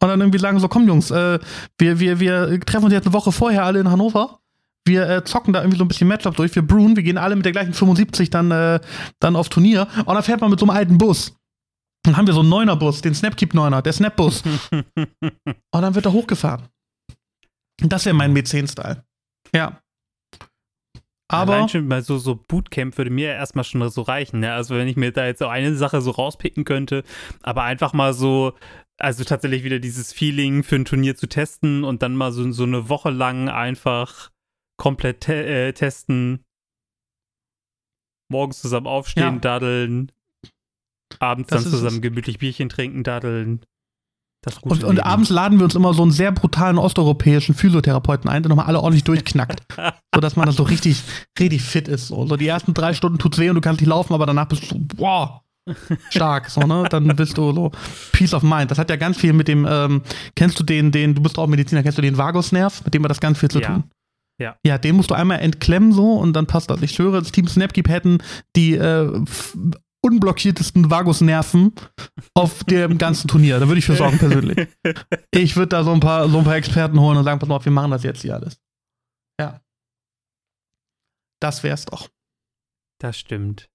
Und 0.00 0.08
dann 0.08 0.20
irgendwie 0.20 0.38
sagen 0.38 0.58
so, 0.60 0.68
komm 0.68 0.86
Jungs, 0.86 1.10
äh, 1.10 1.38
wir, 1.78 1.98
wir, 1.98 2.20
wir 2.20 2.60
treffen 2.60 2.84
uns 2.84 2.94
jetzt 2.94 3.06
eine 3.06 3.14
Woche 3.14 3.32
vorher 3.32 3.64
alle 3.64 3.80
in 3.80 3.90
Hannover. 3.90 4.38
Wir 4.84 5.08
äh, 5.08 5.24
zocken 5.24 5.52
da 5.52 5.60
irgendwie 5.60 5.78
so 5.78 5.84
ein 5.84 5.88
bisschen 5.88 6.08
Matchup 6.08 6.36
durch. 6.36 6.54
Wir 6.54 6.66
brewen, 6.66 6.96
wir 6.96 7.02
gehen 7.02 7.18
alle 7.18 7.36
mit 7.36 7.44
der 7.44 7.52
gleichen 7.52 7.74
75 7.74 8.30
dann, 8.30 8.50
äh, 8.50 8.80
dann 9.18 9.36
auf 9.36 9.48
Turnier. 9.48 9.86
Und 10.04 10.14
dann 10.14 10.22
fährt 10.22 10.40
man 10.40 10.50
mit 10.50 10.60
so 10.60 10.66
einem 10.66 10.76
alten 10.76 10.98
Bus. 10.98 11.37
Dann 12.04 12.16
haben 12.16 12.26
wir 12.26 12.34
so 12.34 12.40
einen 12.40 12.48
Neuner-Bus, 12.48 13.02
den 13.02 13.14
Snapkeep 13.14 13.54
Neuner, 13.54 13.82
der 13.82 13.92
Snap-Bus. 13.92 14.42
Und 14.70 14.86
dann 15.72 15.94
wird 15.94 16.06
er 16.06 16.12
hochgefahren. 16.12 16.68
Das 17.80 18.04
wäre 18.06 18.14
mein 18.14 18.32
Mäzen-Style. 18.32 19.04
Ja. 19.54 19.80
Aber. 21.30 21.54
Allein 21.54 21.68
schon 21.68 21.86
mal 21.86 22.02
so, 22.02 22.16
so 22.18 22.34
Bootcamp 22.36 22.96
würde 22.96 23.10
mir 23.10 23.32
erstmal 23.34 23.64
schon 23.64 23.86
so 23.90 24.02
reichen. 24.02 24.40
Ne? 24.40 24.52
Also 24.52 24.74
wenn 24.76 24.88
ich 24.88 24.96
mir 24.96 25.12
da 25.12 25.26
jetzt 25.26 25.40
so 25.40 25.46
eine 25.48 25.76
Sache 25.76 26.00
so 26.00 26.10
rauspicken 26.10 26.64
könnte, 26.64 27.04
aber 27.42 27.64
einfach 27.64 27.92
mal 27.92 28.14
so, 28.14 28.54
also 28.96 29.24
tatsächlich 29.24 29.62
wieder 29.62 29.78
dieses 29.78 30.12
Feeling 30.12 30.62
für 30.62 30.76
ein 30.76 30.86
Turnier 30.86 31.16
zu 31.16 31.28
testen 31.28 31.84
und 31.84 32.02
dann 32.02 32.16
mal 32.16 32.32
so, 32.32 32.50
so 32.52 32.62
eine 32.64 32.88
Woche 32.88 33.10
lang 33.10 33.50
einfach 33.50 34.30
komplett 34.78 35.20
te 35.22 35.44
äh, 35.44 35.72
testen. 35.74 36.44
Morgens 38.30 38.60
zusammen 38.62 38.86
aufstehen, 38.86 39.34
Ja. 39.34 39.40
daddeln. 39.40 40.12
Abends 41.20 41.50
Das 41.50 41.64
dann 41.64 41.72
zusammen 41.72 42.00
gemütlich 42.00 42.38
Bierchen 42.38 42.68
trinken, 42.68 43.02
daddeln. 43.02 43.60
Das 44.42 44.60
gute 44.60 44.74
Und, 44.74 44.84
und 44.84 45.00
abends 45.00 45.30
laden 45.30 45.58
wir 45.58 45.64
uns 45.64 45.74
immer 45.74 45.92
so 45.94 46.02
einen 46.02 46.12
sehr 46.12 46.30
brutalen 46.30 46.78
osteuropäischen 46.78 47.54
Physiotherapeuten 47.56 48.30
ein, 48.30 48.42
der 48.42 48.48
nochmal 48.50 48.66
alle 48.66 48.80
ordentlich 48.80 49.04
durchknackt. 49.04 49.62
sodass 50.14 50.36
man 50.36 50.46
dann 50.46 50.54
so 50.54 50.62
richtig, 50.62 51.02
richtig 51.38 51.62
fit 51.62 51.88
ist. 51.88 52.08
So. 52.08 52.26
so 52.26 52.36
die 52.36 52.46
ersten 52.46 52.72
drei 52.74 52.94
Stunden 52.94 53.18
tut's 53.18 53.38
weh 53.38 53.48
und 53.48 53.56
du 53.56 53.60
kannst 53.60 53.80
nicht 53.80 53.88
laufen, 53.90 54.14
aber 54.14 54.26
danach 54.26 54.46
bist 54.46 54.62
du 54.62 54.66
so, 54.66 54.76
boah, 54.96 55.42
stark. 56.10 56.50
So, 56.50 56.60
ne? 56.60 56.86
Dann 56.88 57.08
bist 57.16 57.36
du 57.36 57.52
so 57.52 57.72
Peace 58.12 58.32
of 58.32 58.42
Mind. 58.44 58.70
Das 58.70 58.78
hat 58.78 58.90
ja 58.90 58.96
ganz 58.96 59.16
viel 59.18 59.32
mit 59.32 59.48
dem, 59.48 59.66
ähm, 59.68 60.02
kennst 60.36 60.58
du 60.60 60.64
den, 60.64 60.92
den, 60.92 61.14
du 61.14 61.22
bist 61.22 61.36
auch 61.38 61.46
Mediziner, 61.48 61.82
kennst 61.82 61.98
du 61.98 62.02
den 62.02 62.16
Vagusnerv, 62.16 62.84
mit 62.84 62.94
dem 62.94 63.02
hat 63.02 63.10
das 63.10 63.20
ganz 63.20 63.38
viel 63.38 63.50
zu 63.50 63.60
Ja. 63.60 63.66
tun. 63.68 63.84
Ja. 64.40 64.56
Ja, 64.64 64.78
den 64.78 64.94
musst 64.94 65.10
du 65.10 65.14
einmal 65.16 65.40
entklemmen 65.40 65.92
so 65.92 66.12
und 66.12 66.32
dann 66.34 66.46
passt 66.46 66.70
das. 66.70 66.80
Ich 66.82 66.92
schwöre, 66.92 67.18
das 67.18 67.32
Team 67.32 67.48
Snapkeep 67.48 67.88
hätten 67.88 68.18
die 68.54 68.74
äh, 68.74 69.20
unblockiertesten 70.08 70.90
Vagusnerven 70.90 71.74
auf 72.34 72.64
dem 72.64 72.98
ganzen 72.98 73.28
Turnier. 73.28 73.60
Da 73.60 73.68
würde 73.68 73.78
ich 73.78 73.86
für 73.86 73.96
sorgen 73.96 74.18
persönlich. 74.18 74.68
Ich 75.30 75.56
würde 75.56 75.68
da 75.68 75.84
so 75.84 75.92
ein 75.92 76.00
paar 76.00 76.28
so 76.28 76.38
ein 76.38 76.44
paar 76.44 76.56
Experten 76.56 76.98
holen 77.00 77.18
und 77.18 77.24
sagen, 77.24 77.38
pass 77.38 77.48
mal 77.48 77.56
auf, 77.56 77.64
wir 77.64 77.72
machen 77.72 77.90
das 77.90 78.02
jetzt 78.02 78.22
hier 78.22 78.34
alles. 78.34 78.58
Ja. 79.40 79.60
Das 81.40 81.62
wär's 81.62 81.84
doch. 81.84 82.08
Das 83.00 83.18
stimmt. 83.18 83.70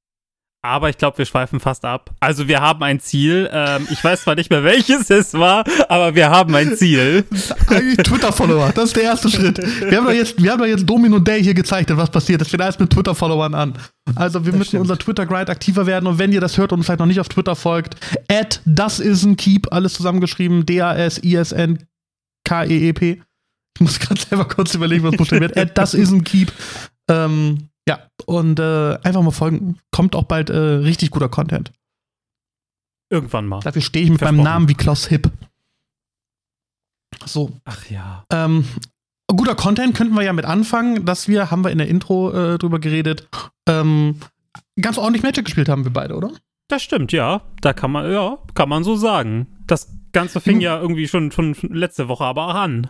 Aber 0.66 0.90
ich 0.90 0.98
glaube, 0.98 1.18
wir 1.18 1.26
schweifen 1.26 1.60
fast 1.60 1.84
ab. 1.84 2.12
Also 2.22 2.48
wir 2.48 2.62
haben 2.62 2.82
ein 2.84 3.02
Ziel. 3.02 3.50
Ähm, 3.52 3.86
ich 3.92 4.02
weiß 4.02 4.24
zwar 4.24 4.36
nicht 4.36 4.50
mehr, 4.50 4.64
welches 4.64 5.10
es 5.10 5.34
war, 5.34 5.66
aber 5.90 6.16
wir 6.16 6.30
haben 6.30 6.56
ein 6.56 6.78
Ziel. 6.78 7.26
Eigentlich 7.68 7.98
Twitter-Follower, 7.98 8.72
das 8.74 8.86
ist 8.86 8.96
der 8.96 9.04
erste 9.04 9.30
Schritt. 9.30 9.58
Wir 9.58 9.98
haben 9.98 10.06
doch 10.06 10.14
jetzt, 10.14 10.42
wir 10.42 10.52
haben 10.52 10.60
doch 10.60 10.66
jetzt 10.66 10.86
Domino 10.86 11.20
Day 11.20 11.44
hier 11.44 11.54
gezeichnet, 11.54 11.98
was 11.98 12.10
passiert. 12.10 12.40
Das 12.40 12.48
fängt 12.48 12.64
alles 12.64 12.80
mit 12.80 12.90
Twitter-Followern 12.92 13.54
an. 13.54 13.74
Also 14.16 14.46
wir 14.46 14.54
das 14.54 14.60
müssen 14.60 14.70
stimmt. 14.70 14.82
unser 14.84 14.98
Twitter-Grind 14.98 15.50
aktiver 15.50 15.86
werden 15.86 16.08
und 16.08 16.18
wenn 16.18 16.32
ihr 16.32 16.40
das 16.40 16.58
hört 16.58 16.72
und 16.72 16.82
vielleicht 16.84 17.00
noch 17.00 17.08
nicht 17.08 17.20
auf 17.20 17.28
Twitter 17.28 17.58
folgt, 17.58 17.98
at 18.32 18.62
das 18.66 19.02
is 19.02 19.24
ein 19.24 19.36
Keep, 19.36 19.68
alles 19.74 19.94
zusammengeschrieben, 19.96 20.66
D-A-S-I-S-N-K-E-E-P. 20.66 23.22
Ich 23.76 23.82
muss 23.82 24.00
gerade 24.00 24.22
selber 24.22 24.46
kurz 24.46 24.74
überlegen, 24.76 25.04
was 25.04 25.18
buchstabiert. 25.18 25.58
at 25.58 25.78
das 25.78 25.94
is 25.94 26.10
ein 26.12 26.24
Keep. 26.24 26.54
Ähm, 27.10 27.68
ja, 27.88 28.08
und 28.26 28.60
äh, 28.60 28.98
einfach 29.04 29.22
mal 29.22 29.32
folgen. 29.32 29.80
Kommt 29.92 30.16
auch 30.16 30.24
bald 30.24 30.50
äh, 30.50 30.58
richtig 30.58 31.12
guter 31.12 31.30
Content. 31.30 31.72
Irgendwann 33.10 33.46
mal. 33.46 33.60
Dafür 33.60 33.82
stehe 33.82 34.06
ich 34.06 34.12
mit 34.12 34.22
meinem 34.22 34.42
Namen 34.42 34.70
wie 34.70 34.74
Klaus 34.74 35.08
Hipp. 35.08 35.30
So. 37.26 37.52
Ach 37.66 37.90
ja. 37.90 38.24
Ähm, 38.32 38.66
guter 39.28 39.56
Content 39.56 39.96
könnten 39.96 40.16
wir 40.16 40.24
ja 40.24 40.34
mit 40.34 40.46
anfangen, 40.46 41.06
dass 41.06 41.28
wir, 41.28 41.52
haben 41.52 41.64
wir 41.64 41.72
in 41.72 41.78
der 41.78 41.88
Intro 41.88 42.32
äh, 42.32 42.58
drüber 42.58 42.80
geredet, 42.80 43.28
ähm, 43.68 44.20
ganz 44.80 44.98
ordentlich 44.98 45.24
Magic 45.24 45.46
gespielt 45.46 45.70
haben 45.70 45.84
wir 45.84 45.94
beide, 45.94 46.16
oder? 46.16 46.32
Das 46.70 46.82
stimmt, 46.82 47.12
ja. 47.12 47.42
Da 47.62 47.74
kann 47.74 47.92
man, 47.92 48.12
ja, 48.12 48.40
kann 48.56 48.70
man 48.70 48.84
so 48.84 48.96
sagen. 48.96 49.48
Das 49.68 49.94
Ganze 50.12 50.42
fing 50.42 50.56
hm. 50.56 50.62
ja 50.62 50.80
irgendwie 50.80 51.08
schon, 51.08 51.32
schon 51.32 51.54
letzte 51.62 52.08
Woche 52.08 52.24
aber 52.24 52.56
an. 52.56 52.88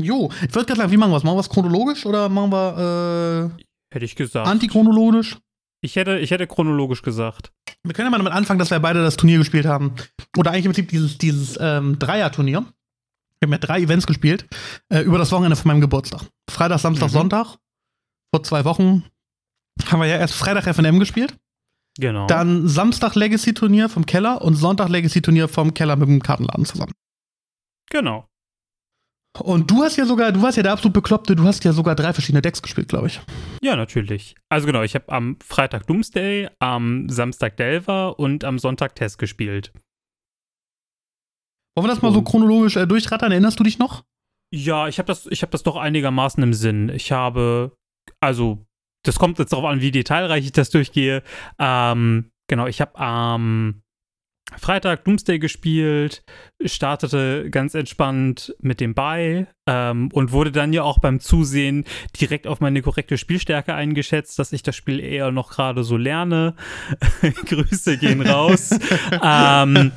Jo, 0.00 0.30
ich 0.36 0.54
würde 0.54 0.66
gerade 0.66 0.80
sagen, 0.80 0.92
wie 0.92 0.96
machen 0.96 1.12
wir 1.12 1.16
es? 1.16 1.24
Machen 1.24 1.36
wir 1.36 1.40
es 1.40 1.48
chronologisch 1.48 2.04
oder 2.04 2.28
machen 2.28 2.50
wir 2.50 3.52
äh, 3.54 3.64
Hätte 3.94 4.04
ich 4.04 4.16
gesagt. 4.16 4.48
Antichronologisch? 4.48 5.38
Ich 5.80 5.96
hätte, 5.96 6.18
ich 6.18 6.30
hätte 6.30 6.46
chronologisch 6.46 7.02
gesagt. 7.02 7.52
Wir 7.84 7.92
können 7.92 8.06
ja 8.06 8.10
mal 8.10 8.16
damit 8.16 8.32
anfangen, 8.32 8.58
dass 8.58 8.70
wir 8.70 8.80
beide 8.80 9.02
das 9.02 9.16
Turnier 9.16 9.38
gespielt 9.38 9.66
haben. 9.66 9.94
Oder 10.36 10.50
eigentlich 10.50 10.64
im 10.64 10.72
Prinzip 10.72 10.88
dieses, 10.88 11.18
dieses 11.18 11.58
ähm, 11.60 11.98
Dreier-Turnier. 11.98 12.64
Wir 13.38 13.46
haben 13.46 13.52
ja 13.52 13.58
drei 13.58 13.80
Events 13.82 14.06
gespielt. 14.06 14.46
Äh, 14.88 15.02
über 15.02 15.18
das 15.18 15.30
Wochenende 15.30 15.54
von 15.56 15.68
meinem 15.68 15.80
Geburtstag. 15.80 16.22
Freitag, 16.50 16.80
Samstag, 16.80 17.08
mhm. 17.08 17.12
Sonntag. 17.12 17.58
Vor 18.32 18.42
zwei 18.42 18.64
Wochen 18.64 19.04
haben 19.86 20.00
wir 20.00 20.06
ja 20.06 20.16
erst 20.16 20.34
Freitag 20.34 20.66
FNM 20.66 20.98
gespielt. 20.98 21.36
Genau. 21.98 22.26
Dann 22.26 22.66
Samstag 22.66 23.14
Legacy-Turnier 23.14 23.88
vom 23.88 24.06
Keller 24.06 24.42
und 24.42 24.56
Sonntag 24.56 24.88
Legacy-Turnier 24.88 25.46
vom 25.46 25.74
Keller 25.74 25.94
mit 25.96 26.08
dem 26.08 26.22
Kartenladen 26.22 26.64
zusammen. 26.64 26.92
Genau. 27.90 28.26
Und 29.40 29.70
du 29.70 29.82
hast 29.82 29.96
ja 29.96 30.04
sogar, 30.06 30.30
du 30.30 30.42
warst 30.42 30.56
ja 30.56 30.62
der 30.62 30.72
absolut 30.72 30.92
Bekloppte, 30.92 31.34
du 31.34 31.42
hast 31.42 31.64
ja 31.64 31.72
sogar 31.72 31.96
drei 31.96 32.12
verschiedene 32.12 32.40
Decks 32.40 32.62
gespielt, 32.62 32.88
glaube 32.88 33.08
ich. 33.08 33.20
Ja, 33.62 33.74
natürlich. 33.74 34.36
Also 34.48 34.66
genau, 34.66 34.82
ich 34.82 34.94
habe 34.94 35.08
am 35.08 35.36
Freitag 35.44 35.86
Doomsday, 35.88 36.48
am 36.60 37.08
Samstag 37.08 37.56
Delver 37.56 38.18
und 38.18 38.44
am 38.44 38.60
Sonntag 38.60 38.94
Test 38.94 39.18
gespielt. 39.18 39.72
Wollen 41.76 41.88
wir 41.88 41.92
das 41.92 42.02
mal 42.02 42.12
so 42.12 42.22
chronologisch 42.22 42.76
äh, 42.76 42.86
durchrattern? 42.86 43.32
Erinnerst 43.32 43.58
du 43.58 43.64
dich 43.64 43.80
noch? 43.80 44.04
Ja, 44.52 44.86
ich 44.86 44.98
habe 44.98 45.06
das, 45.06 45.24
hab 45.24 45.50
das 45.50 45.64
doch 45.64 45.74
einigermaßen 45.74 46.40
im 46.40 46.54
Sinn. 46.54 46.88
Ich 46.88 47.10
habe, 47.10 47.76
also, 48.20 48.64
das 49.04 49.18
kommt 49.18 49.40
jetzt 49.40 49.52
darauf 49.52 49.64
an, 49.64 49.80
wie 49.80 49.90
detailreich 49.90 50.44
ich 50.44 50.52
das 50.52 50.70
durchgehe. 50.70 51.24
Ähm, 51.58 52.30
genau, 52.48 52.68
ich 52.68 52.80
habe 52.80 52.96
am 52.96 53.82
Freitag 54.56 55.04
Doomsday 55.04 55.38
gespielt, 55.38 56.22
startete 56.64 57.48
ganz 57.50 57.74
entspannt 57.74 58.54
mit 58.60 58.80
dem 58.80 58.94
Buy 58.94 59.46
ähm, 59.66 60.10
und 60.12 60.32
wurde 60.32 60.52
dann 60.52 60.72
ja 60.72 60.82
auch 60.82 60.98
beim 60.98 61.18
Zusehen 61.20 61.84
direkt 62.20 62.46
auf 62.46 62.60
meine 62.60 62.82
korrekte 62.82 63.18
Spielstärke 63.18 63.74
eingeschätzt, 63.74 64.38
dass 64.38 64.52
ich 64.52 64.62
das 64.62 64.76
Spiel 64.76 65.00
eher 65.00 65.32
noch 65.32 65.50
gerade 65.50 65.82
so 65.82 65.96
lerne. 65.96 66.54
Grüße 67.46 67.98
gehen 67.98 68.20
raus. 68.20 68.70
ähm, 69.22 69.92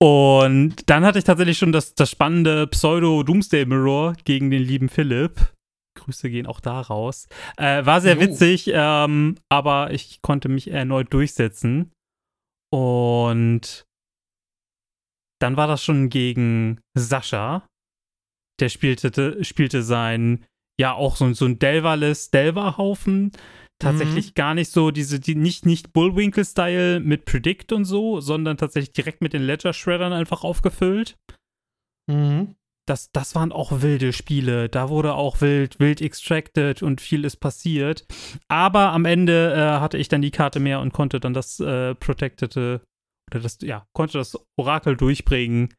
und 0.00 0.76
dann 0.86 1.04
hatte 1.04 1.18
ich 1.18 1.24
tatsächlich 1.24 1.58
schon 1.58 1.72
das, 1.72 1.94
das 1.94 2.10
spannende 2.10 2.66
Pseudo-Doomsday-Mirror 2.66 4.14
gegen 4.24 4.50
den 4.50 4.62
lieben 4.62 4.88
Philipp. 4.88 5.52
Grüße 5.96 6.28
gehen 6.28 6.46
auch 6.46 6.60
da 6.60 6.80
raus. 6.80 7.28
Äh, 7.56 7.86
war 7.86 8.00
sehr 8.00 8.18
witzig, 8.18 8.70
ähm, 8.72 9.36
aber 9.48 9.92
ich 9.92 10.20
konnte 10.22 10.48
mich 10.48 10.70
erneut 10.70 11.12
durchsetzen. 11.12 11.93
Und 12.74 13.86
dann 15.40 15.56
war 15.56 15.68
das 15.68 15.84
schon 15.84 16.08
gegen 16.08 16.80
Sascha. 16.94 17.68
Der 18.58 18.68
spielte, 18.68 19.44
spielte 19.44 19.84
sein, 19.84 20.44
ja, 20.80 20.92
auch 20.92 21.14
so, 21.14 21.32
so 21.34 21.44
ein 21.44 21.60
Delverless 21.60 22.32
Delver-Haufen. 22.32 23.30
Tatsächlich 23.80 24.30
mhm. 24.30 24.34
gar 24.34 24.54
nicht 24.54 24.72
so 24.72 24.90
diese, 24.90 25.20
die, 25.20 25.36
nicht, 25.36 25.66
nicht 25.66 25.92
Bullwinkle-Style 25.92 26.98
mit 26.98 27.26
Predict 27.26 27.72
und 27.72 27.84
so, 27.84 28.20
sondern 28.20 28.56
tatsächlich 28.56 28.92
direkt 28.92 29.20
mit 29.20 29.34
den 29.34 29.42
Ledger-Shreddern 29.42 30.12
einfach 30.12 30.42
aufgefüllt. 30.42 31.16
Mhm. 32.10 32.56
Das, 32.86 33.10
das 33.12 33.34
waren 33.34 33.50
auch 33.50 33.80
wilde 33.80 34.12
Spiele. 34.12 34.68
Da 34.68 34.90
wurde 34.90 35.14
auch 35.14 35.40
wild, 35.40 35.80
wild 35.80 36.02
extracted 36.02 36.82
und 36.82 37.00
viel 37.00 37.24
ist 37.24 37.36
passiert. 37.36 38.06
Aber 38.48 38.92
am 38.92 39.06
Ende 39.06 39.54
äh, 39.54 39.80
hatte 39.80 39.96
ich 39.96 40.08
dann 40.08 40.20
die 40.20 40.30
Karte 40.30 40.60
mehr 40.60 40.80
und 40.80 40.92
konnte 40.92 41.18
dann 41.18 41.32
das 41.32 41.60
äh, 41.60 41.94
Protected 41.94 42.56
oder 42.56 42.80
das, 43.30 43.58
ja, 43.62 43.86
konnte 43.94 44.18
das 44.18 44.38
Orakel 44.58 44.96
durchbringen. 44.96 45.74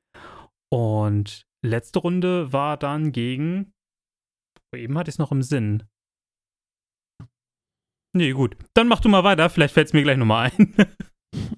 Und 0.71 1.45
letzte 1.63 1.99
Runde 1.99 2.51
war 2.51 2.77
dann 2.77 3.11
gegen. 3.11 3.71
Eben 4.75 4.97
hatte 4.97 5.09
ich 5.09 5.15
es 5.15 5.19
noch 5.19 5.31
im 5.31 5.43
Sinn. 5.43 5.83
Nee, 8.15 8.31
gut. 8.31 8.57
Dann 8.73 8.87
mach 8.87 9.01
du 9.01 9.09
mal 9.09 9.23
weiter, 9.23 9.49
vielleicht 9.49 9.73
fällt 9.73 9.87
es 9.87 9.93
mir 9.93 10.03
gleich 10.03 10.17
nochmal 10.17 10.51
ein. 10.57 10.73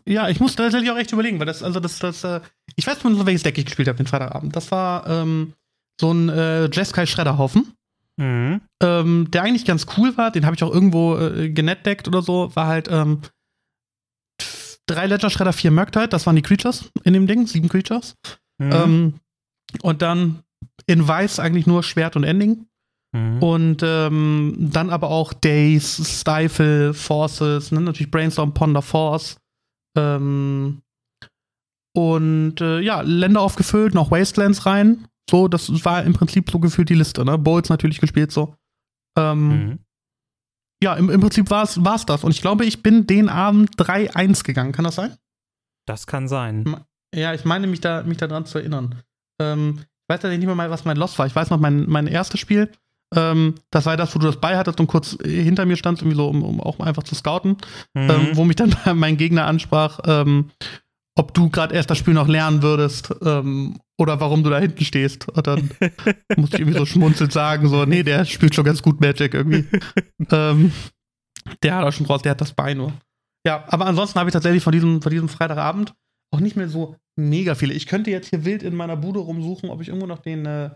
ja, 0.07 0.29
ich 0.29 0.39
muss 0.39 0.55
tatsächlich 0.55 0.91
auch 0.91 0.98
echt 0.98 1.12
überlegen, 1.12 1.39
weil 1.39 1.46
das, 1.46 1.63
also 1.63 1.79
das, 1.79 2.00
das, 2.00 2.24
äh, 2.24 2.41
ich 2.75 2.86
weiß 2.88 3.03
nicht, 3.03 3.25
welches 3.25 3.43
Deck 3.43 3.57
ich 3.57 3.65
gespielt 3.65 3.88
habe 3.88 3.98
den 3.98 4.07
Freitagabend. 4.07 4.55
Das 4.55 4.72
war 4.72 5.07
ähm, 5.07 5.53
so 6.00 6.12
ein 6.12 6.29
äh, 6.29 6.65
Jeskai 6.65 7.05
Schredderhaufen. 7.05 7.74
Mhm. 8.17 8.62
Ähm, 8.81 9.27
der 9.31 9.43
eigentlich 9.43 9.65
ganz 9.65 9.86
cool 9.98 10.17
war, 10.17 10.31
den 10.31 10.46
habe 10.46 10.55
ich 10.55 10.63
auch 10.63 10.74
irgendwo 10.74 11.17
äh, 11.17 11.50
genetdeckt 11.50 12.07
oder 12.07 12.22
so, 12.22 12.55
war 12.55 12.67
halt 12.67 12.88
ähm, 12.91 13.22
drei 14.88 15.05
Ledger 15.05 15.29
Shredder, 15.29 15.53
vier 15.53 15.72
Murktide, 15.72 16.07
das 16.07 16.25
waren 16.25 16.36
die 16.36 16.41
Creatures 16.41 16.89
in 17.03 17.13
dem 17.13 17.27
Ding, 17.27 17.46
sieben 17.46 17.69
Creatures. 17.69 18.15
Mhm. 18.57 18.72
Ähm, 18.72 19.13
und 19.84 20.01
dann 20.01 20.43
in 20.88 21.07
Weiß 21.07 21.39
eigentlich 21.39 21.67
nur 21.67 21.84
Schwert 21.84 22.15
und 22.15 22.24
Ending. 22.24 22.65
Mhm. 23.13 23.43
Und 23.43 23.84
ähm, 23.84 24.55
dann 24.72 24.89
aber 24.89 25.10
auch 25.10 25.34
Days, 25.34 26.22
Stifle, 26.22 26.93
Forces, 26.93 27.72
ne? 27.72 27.81
natürlich 27.81 28.12
Brainstorm, 28.12 28.53
Ponder, 28.53 28.81
Force. 28.81 29.38
Ähm, 29.98 30.82
und 31.96 32.62
äh, 32.62 32.80
ja, 32.80 33.01
Länder 33.01 33.42
aufgefüllt, 33.42 33.94
noch 33.94 34.12
Wastelands 34.12 34.66
rein. 34.66 35.08
So, 35.30 35.48
das 35.48 35.84
war 35.84 36.04
im 36.04 36.13
Prinzip 36.13 36.50
so 36.50 36.60
gefühlt 36.60 36.89
die 36.89 36.96
Liste, 36.96 37.25
ne? 37.25 37.38
Bowls 37.38 37.70
natürlich 37.70 38.00
gespielt 38.00 38.32
so. 38.32 38.56
Ähm, 39.18 39.48
mhm 39.48 39.80
ja, 40.84 40.94
im, 40.96 41.10
im 41.10 41.22
Prinzip 41.22 41.50
war 41.50 41.63
es 41.63 42.06
das. 42.06 42.24
Und 42.24 42.32
ich 42.32 42.42
glaube, 42.42 42.66
ich 42.66 42.84
bin 42.84 43.08
den 43.08 43.30
Abend 43.30 43.75
3-1 43.77 44.44
gegangen. 44.44 44.72
Kann 44.72 44.86
das 44.86 44.96
sein? 44.96 45.18
Das 45.88 46.06
kann 46.06 46.27
sein. 46.27 46.84
Ja, 47.16 47.34
ich 47.34 47.46
meine, 47.46 47.68
mich 47.68 47.82
da, 47.82 48.04
mich 48.04 48.18
daran 48.18 48.46
zu 48.46 48.60
erinnern. 48.60 49.01
Ähm, 49.42 49.80
ich 49.80 50.13
weiß 50.13 50.24
ja 50.24 50.30
nicht 50.30 50.46
mehr, 50.46 50.70
was 50.70 50.86
mein 50.86 50.98
Loss 50.98 51.18
war. 51.18 51.25
Ich 51.25 51.36
weiß 51.36 51.50
noch, 51.50 51.60
mein, 51.60 51.89
mein 51.89 52.08
erstes 52.08 52.39
Spiel, 52.39 52.72
ähm, 53.16 53.56
das 53.72 53.86
war 53.86 53.98
das, 53.98 54.14
wo 54.14 54.20
du 54.20 54.28
das 54.28 54.40
bei 54.40 54.58
hattest 54.58 54.80
und 54.80 54.88
kurz 54.88 55.18
hinter 55.24 55.66
mir 55.66 55.78
standst, 55.78 56.02
irgendwie 56.02 56.18
so, 56.18 56.28
um, 56.28 56.44
um 56.44 56.60
auch 56.60 56.80
einfach 56.80 57.04
zu 57.04 57.16
scouten. 57.16 57.58
Mhm. 57.94 58.10
Ähm, 58.10 58.28
wo 58.34 58.44
mich 58.44 58.56
dann 58.56 58.76
mein 58.96 59.18
Gegner 59.18 59.46
ansprach, 59.46 60.00
ähm, 60.06 60.52
ob 61.16 61.34
du 61.34 61.50
gerade 61.50 61.74
erst 61.74 61.90
das 61.90 61.98
Spiel 61.98 62.14
noch 62.14 62.28
lernen 62.28 62.62
würdest 62.62 63.14
ähm, 63.24 63.80
oder 63.98 64.20
warum 64.20 64.44
du 64.44 64.50
da 64.50 64.60
hinten 64.60 64.84
stehst. 64.84 65.28
Und 65.30 65.48
dann 65.48 65.72
musste 66.38 66.58
ich 66.58 66.62
irgendwie 66.62 66.78
so 66.78 66.86
schmunzelnd 66.86 67.34
sagen, 67.34 67.68
so, 67.68 67.86
nee, 67.86 68.04
der 68.04 68.26
spielt 68.26 68.54
schon 68.54 68.66
ganz 68.66 68.82
gut 68.82 69.02
Magic 69.02 69.34
irgendwie. 69.34 69.66
ähm, 70.32 70.72
der 71.64 71.76
hat 71.76 71.86
auch 71.86 71.94
schon 71.94 72.06
raus, 72.06 72.22
der 72.22 72.32
hat 72.32 72.42
das 72.42 72.54
Bein 72.54 72.78
nur. 72.78 72.94
Ja, 73.46 73.64
aber 73.68 73.86
ansonsten 73.86 74.20
habe 74.20 74.30
ich 74.30 74.34
tatsächlich 74.34 74.64
von 74.64 74.74
diesem, 74.74 75.02
von 75.02 75.12
diesem 75.12 75.30
Freitagabend 75.30 75.94
auch 76.34 76.42
nicht 76.42 76.58
mehr 76.58 76.68
so 76.68 76.98
mega 77.16 77.56
viele. 77.56 77.74
Ich 77.74 77.88
könnte 77.88 78.12
jetzt 78.12 78.30
hier 78.30 78.46
wild 78.46 78.62
in 78.62 78.76
meiner 78.76 78.98
Bude 78.98 79.20
rumsuchen, 79.20 79.70
ob 79.70 79.82
ich 79.82 79.88
irgendwo 79.88 80.08
noch 80.08 80.20
den, 80.20 80.46
äh, 80.46 80.72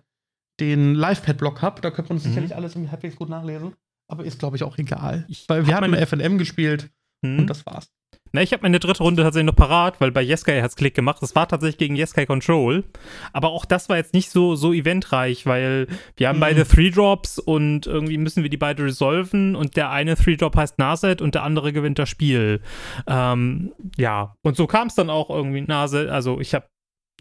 den 0.62 0.96
Live-Pad-Block 0.96 1.62
habe. 1.62 1.82
Da 1.82 1.92
könnte 1.92 2.14
man 2.14 2.22
mhm. 2.22 2.28
sicherlich 2.28 2.56
alles 2.56 2.76
irgendwie 2.76 2.92
halbwegs 2.92 3.16
gut 3.16 3.30
nachlesen. 3.30 3.74
Aber 4.08 4.24
ist, 4.24 4.40
glaube 4.40 4.56
ich, 4.56 4.64
auch 4.64 4.78
egal. 4.78 5.26
Ich 5.28 5.48
Weil 5.48 5.68
wir 5.68 5.76
hatten 5.76 5.94
FNM 5.94 6.38
gespielt 6.38 6.90
mhm. 7.22 7.40
und 7.40 7.48
das 7.50 7.66
war's. 7.66 7.90
Na, 8.34 8.42
ich 8.42 8.54
habe 8.54 8.64
meine 8.64 8.80
dritte 8.80 9.04
Runde 9.04 9.24
tatsächlich 9.24 9.48
noch 9.48 9.56
parat, 9.56 10.00
weil 10.00 10.12
bei 10.12 10.24
Yeskai 10.24 10.62
hat 10.62 10.70
es 10.70 10.76
Klick 10.78 10.96
gemacht. 10.96 11.22
Das 11.22 11.36
war 11.36 11.48
tatsächlich 11.48 11.78
gegen 11.78 11.96
Yeskai 11.98 12.26
Control. 12.26 12.86
Aber 13.34 13.50
auch 13.50 13.66
das 13.66 13.90
war 13.90 13.98
jetzt 13.98 14.14
nicht 14.14 14.30
so, 14.30 14.56
so 14.56 14.72
eventreich, 14.72 15.46
weil 15.46 15.88
wir 16.16 16.30
haben 16.30 16.38
mhm. 16.38 16.42
beide 16.42 16.66
Three 16.66 16.92
Drops 16.92 17.40
und 17.40 17.88
irgendwie 17.88 18.18
müssen 18.18 18.44
wir 18.44 18.50
die 18.50 18.58
beide 18.58 18.84
resolven 18.84 19.56
und 19.56 19.76
der 19.76 19.90
eine 19.90 20.16
Three 20.16 20.38
Drop 20.38 20.56
heißt 20.56 20.80
Naset 20.80 21.22
und 21.22 21.36
der 21.36 21.44
andere 21.44 21.74
gewinnt 21.74 22.00
das 22.00 22.08
Spiel. 22.08 22.62
Ähm, 23.06 23.74
ja, 23.98 24.36
und 24.44 24.56
so 24.56 24.66
kam 24.66 24.88
es 24.88 24.96
dann 24.96 25.10
auch 25.10 25.30
irgendwie 25.30 25.62
Naset. 25.62 26.10
Also 26.10 26.40
ich 26.40 26.54
habe 26.54 26.68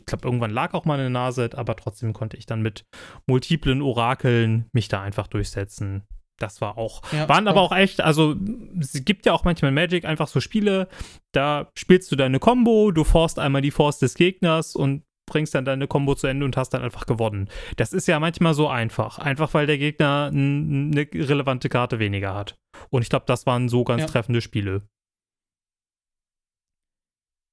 ich 0.01 0.07
glaube, 0.07 0.27
irgendwann 0.27 0.51
lag 0.51 0.75
auch 0.75 0.85
mal 0.85 0.99
eine 0.99 1.11
Nase, 1.11 1.51
aber 1.55 1.77
trotzdem 1.77 2.13
konnte 2.13 2.37
ich 2.37 2.47
dann 2.47 2.63
mit 2.63 2.85
multiplen 3.27 3.83
Orakeln 3.83 4.67
mich 4.73 4.89
da 4.89 5.03
einfach 5.03 5.27
durchsetzen. 5.27 6.03
Das 6.39 6.61
war 6.63 6.79
auch. 6.79 7.03
Ja, 7.13 7.29
waren 7.29 7.47
aber 7.49 7.61
auch 7.61 7.73
echt, 7.77 8.01
also 8.01 8.35
es 8.79 9.05
gibt 9.05 9.27
ja 9.27 9.35
auch 9.35 9.45
manchmal 9.45 9.73
Magic 9.73 10.07
einfach 10.07 10.27
so 10.27 10.41
Spiele, 10.41 10.89
da 11.33 11.69
spielst 11.77 12.11
du 12.11 12.17
deine 12.17 12.39
Combo, 12.39 12.93
du 12.93 13.05
forst 13.05 13.39
einmal 13.39 13.61
die 13.61 13.71
Force 13.71 13.99
des 13.99 14.15
Gegners 14.15 14.75
und 14.75 15.03
bringst 15.31 15.55
dann 15.55 15.65
deine 15.67 15.87
Combo 15.87 16.15
zu 16.15 16.27
Ende 16.27 16.45
und 16.45 16.57
hast 16.57 16.71
dann 16.71 16.83
einfach 16.83 17.07
gewonnen. 17.07 17.49
Das 17.77 17.93
ist 17.93 18.09
ja 18.09 18.19
manchmal 18.19 18.55
so 18.55 18.69
einfach. 18.69 19.19
Einfach 19.19 19.53
weil 19.55 19.67
der 19.67 19.79
Gegner 19.79 20.31
eine 20.33 21.07
relevante 21.13 21.69
Karte 21.69 21.99
weniger 21.99 22.35
hat. 22.35 22.57
Und 22.89 23.03
ich 23.03 23.11
glaube, 23.11 23.27
das 23.27 23.47
waren 23.47 23.69
so 23.69 23.85
ganz 23.85 24.01
Ja. 24.03 24.09
treffende 24.09 24.41
Spiele. 24.41 24.83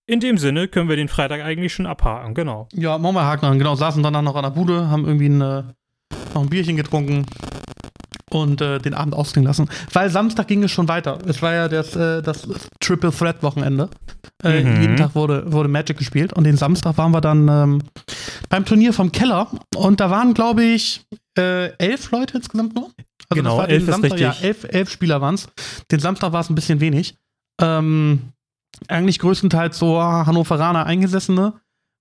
In 0.09 0.19
dem 0.21 0.37
Sinne 0.37 0.67
können 0.69 0.87
wir 0.89 0.95
den 0.95 1.09
Freitag 1.09 1.41
eigentlich 1.41 1.73
schon 1.73 1.85
abhaken, 1.85 2.33
genau. 2.33 2.67
Ja, 2.73 2.97
machen 2.97 3.15
wir 3.15 3.25
Haken 3.25 3.45
dran. 3.45 3.57
Genau, 3.59 3.75
saßen 3.75 4.01
danach 4.01 4.21
noch 4.21 4.35
an 4.35 4.43
der 4.43 4.51
Bude, 4.51 4.89
haben 4.89 5.05
irgendwie 5.05 5.27
ein, 5.27 5.41
äh, 5.41 5.63
noch 6.33 6.41
ein 6.43 6.49
Bierchen 6.49 6.77
getrunken 6.77 7.25
und 8.31 8.61
äh, 8.61 8.79
den 8.79 8.93
Abend 8.93 9.13
ausklingen 9.13 9.47
lassen. 9.47 9.69
Weil 9.91 10.09
Samstag 10.09 10.47
ging 10.47 10.63
es 10.63 10.71
schon 10.71 10.87
weiter. 10.87 11.17
Es 11.27 11.41
war 11.41 11.53
ja 11.53 11.67
das, 11.67 11.95
äh, 11.95 12.21
das 12.21 12.47
Triple 12.79 13.11
Threat 13.11 13.43
Wochenende. 13.43 13.89
Äh, 14.43 14.63
Mhm. 14.63 14.81
Jeden 14.81 14.95
Tag 14.97 15.13
wurde, 15.15 15.51
wurde 15.51 15.67
Magic 15.67 15.97
gespielt 15.97 16.31
und 16.33 16.43
den 16.45 16.55
Samstag 16.57 16.97
waren 16.97 17.11
wir 17.11 17.21
dann 17.21 17.47
ähm, 17.49 17.81
beim 18.49 18.63
Turnier 18.65 18.93
vom 18.93 19.11
Keller 19.11 19.49
und 19.75 19.99
da 19.99 20.09
waren, 20.09 20.33
glaube 20.33 20.63
ich, 20.63 21.01
äh, 21.37 21.67
elf 21.79 22.11
Leute 22.11 22.37
insgesamt 22.37 22.75
nur. 22.75 22.91
Also 23.29 23.41
Genau, 23.43 23.59
elf 23.61 23.67
den 23.69 23.79
ist 23.79 23.85
Samstag, 23.87 24.19
ja, 24.19 24.29
richtig. 24.29 24.45
elf, 24.45 24.63
elf 24.69 24.89
Spieler 24.89 25.19
waren 25.21 25.35
es. 25.35 25.49
Den 25.91 25.99
Samstag 25.99 26.31
war 26.31 26.41
es 26.41 26.49
ein 26.49 26.55
bisschen 26.55 26.79
wenig. 26.79 27.15
Ähm, 27.61 28.21
eigentlich 28.87 29.19
größtenteils 29.19 29.77
so 29.79 30.01
Hannoveraner 30.01 30.85
Eingesessene 30.85 31.53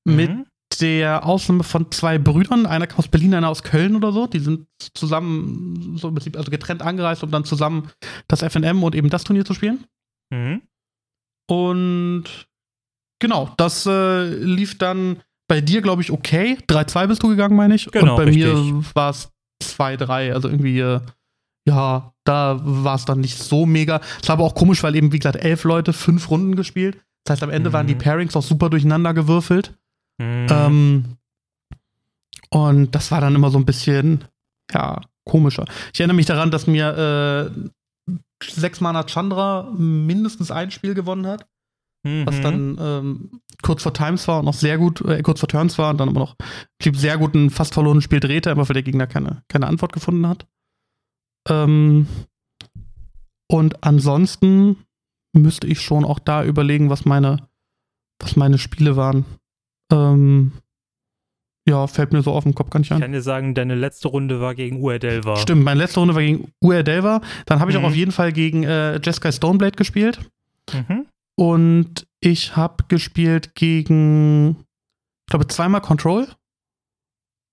mit 0.05 0.31
Mhm. 0.31 0.47
der 0.81 1.25
Ausnahme 1.25 1.63
von 1.65 1.91
zwei 1.91 2.19
Brüdern, 2.19 2.67
einer 2.67 2.87
aus 2.97 3.09
Berlin, 3.09 3.35
einer 3.35 3.49
aus 3.49 3.63
Köln 3.63 3.97
oder 3.97 4.13
so. 4.13 4.27
Die 4.27 4.41
sind 4.41 4.67
zusammen, 4.95 5.97
so 5.97 6.09
im 6.09 6.15
Prinzip, 6.15 6.37
also 6.37 6.51
getrennt 6.51 6.83
angereist, 6.83 7.23
um 7.23 7.31
dann 7.31 7.45
zusammen 7.45 7.91
das 8.29 8.43
FNM 8.43 8.83
und 8.83 8.95
eben 8.95 9.09
das 9.11 9.25
Turnier 9.25 9.45
zu 9.45 9.55
spielen. 9.55 9.85
Mhm. 10.31 10.63
Und 11.49 12.25
genau, 13.21 13.53
das 13.57 13.87
äh, 13.87 14.29
lief 14.29 14.79
dann 14.79 15.23
bei 15.49 15.61
dir, 15.61 15.81
glaube 15.81 16.03
ich, 16.03 16.11
okay. 16.11 16.59
3-2 16.67 17.07
bist 17.07 17.23
du 17.23 17.29
gegangen, 17.29 17.57
meine 17.57 17.75
ich. 17.77 17.87
Genau, 17.91 18.13
und 18.13 18.17
bei 18.17 18.25
richtig. 18.25 18.45
mir 18.45 18.85
war 18.95 19.11
es 19.11 19.31
2-3. 19.63 20.33
Also 20.33 20.49
irgendwie, 20.49 20.81
äh, 20.81 21.01
ja, 21.67 22.13
da 22.25 22.61
war 22.63 22.95
es 22.95 23.05
dann 23.05 23.21
nicht 23.21 23.39
so 23.39 23.67
mega. 23.67 24.01
Es 24.23 24.29
war 24.29 24.35
aber 24.35 24.45
auch 24.45 24.55
komisch, 24.55 24.83
weil 24.83 24.95
eben, 24.97 25.13
wie 25.13 25.19
gesagt, 25.19 25.37
elf 25.37 25.65
Leute, 25.65 25.93
fünf 25.93 26.31
Runden 26.31 26.55
gespielt. 26.57 26.99
Das 27.25 27.33
heißt, 27.35 27.43
am 27.43 27.51
Ende 27.51 27.71
Mhm. 27.71 27.75
waren 27.75 27.87
die 27.89 27.95
Pairings 27.97 28.37
auch 28.37 28.43
super 28.43 28.71
durcheinander 28.71 29.15
gewürfelt. 29.15 29.75
Mhm. 30.19 30.47
Ähm, 30.51 31.05
und 32.51 32.95
das 32.95 33.11
war 33.11 33.21
dann 33.21 33.35
immer 33.35 33.51
so 33.51 33.59
ein 33.59 33.65
bisschen, 33.67 34.25
ja, 34.73 35.01
komischer. 35.25 35.65
Ich 35.93 36.01
erinnere 36.01 36.17
mich 36.17 36.27
daran, 36.27 36.51
dass 36.53 36.67
mir 36.69 37.51
äh, 38.09 38.15
sechs 38.45 38.81
Mana 38.81 39.05
Chandra 39.05 39.73
mindestens 39.77 40.51
ein 40.53 40.71
Spiel 40.71 40.95
gewonnen 40.95 41.27
hat, 41.27 41.47
was 42.05 42.37
Mhm. 42.37 42.43
dann 42.43 42.79
ähm, 42.81 43.31
kurz 43.63 43.83
vor 43.83 43.93
Times 43.93 44.29
war 44.29 44.39
und 44.39 44.45
noch 44.45 44.55
sehr 44.55 44.79
gut, 44.79 45.01
äh, 45.01 45.23
kurz 45.23 45.41
vor 45.41 45.49
Turns 45.49 45.77
war 45.79 45.91
und 45.91 45.99
dann 45.99 46.09
immer 46.09 46.21
noch 46.21 46.37
blieb 46.79 46.97
sehr 46.97 47.19
gut 47.19 47.35
ein 47.35 47.51
fast 47.51 47.75
verlorenes 47.75 48.05
Spiel 48.05 48.21
drehte, 48.21 48.51
aber 48.53 48.69
weil 48.69 48.75
der 48.75 48.83
Gegner 48.85 49.09
keine, 49.09 49.43
keine 49.49 49.67
Antwort 49.67 49.93
gefunden 49.93 50.29
hat. 50.29 50.47
Ähm, 51.49 52.07
und 53.51 53.85
ansonsten 53.85 54.77
müsste 55.33 55.67
ich 55.67 55.81
schon 55.81 56.05
auch 56.05 56.19
da 56.19 56.45
überlegen, 56.45 56.91
was 56.91 57.05
meine, 57.05 57.49
was 58.21 58.37
meine 58.37 58.59
Spiele 58.59 58.97
waren. 58.97 59.25
Ähm, 59.93 60.53
ja, 61.69 61.87
fällt 61.87 62.13
mir 62.13 62.23
so 62.23 62.33
auf 62.33 62.45
den 62.45 62.55
Kopf 62.55 62.71
gar 62.71 62.79
nicht 62.81 62.89
Ich 62.91 62.95
an. 62.95 63.01
kann 63.01 63.13
dir 63.13 63.23
sagen, 63.23 63.55
deine 63.55 63.75
letzte 63.75 64.09
Runde 64.09 64.41
war 64.41 64.55
gegen 64.55 64.81
Uerdelva. 64.83 65.37
Stimmt, 65.37 65.65
meine 65.65 65.81
letzte 65.81 66.01
Runde 66.01 66.15
war 66.15 66.23
gegen 66.23 66.53
UR 66.61 66.83
Delver. 66.83 67.21
Dann 67.47 67.61
habe 67.61 67.71
ich 67.71 67.77
Mhm. 67.77 67.85
auch 67.85 67.89
auf 67.89 67.95
jeden 67.95 68.13
Fall 68.13 68.33
gegen 68.33 68.63
äh, 68.65 69.01
Jeskai 69.03 69.33
Stoneblade 69.33 69.77
gespielt. 69.77 70.21
Mhm. 70.73 71.07
Und 71.37 72.07
ich 72.21 72.57
habe 72.57 72.85
gespielt 72.89 73.55
gegen, 73.55 74.57
ich 75.27 75.31
glaube, 75.31 75.47
zweimal 75.49 75.81
Control. 75.83 76.29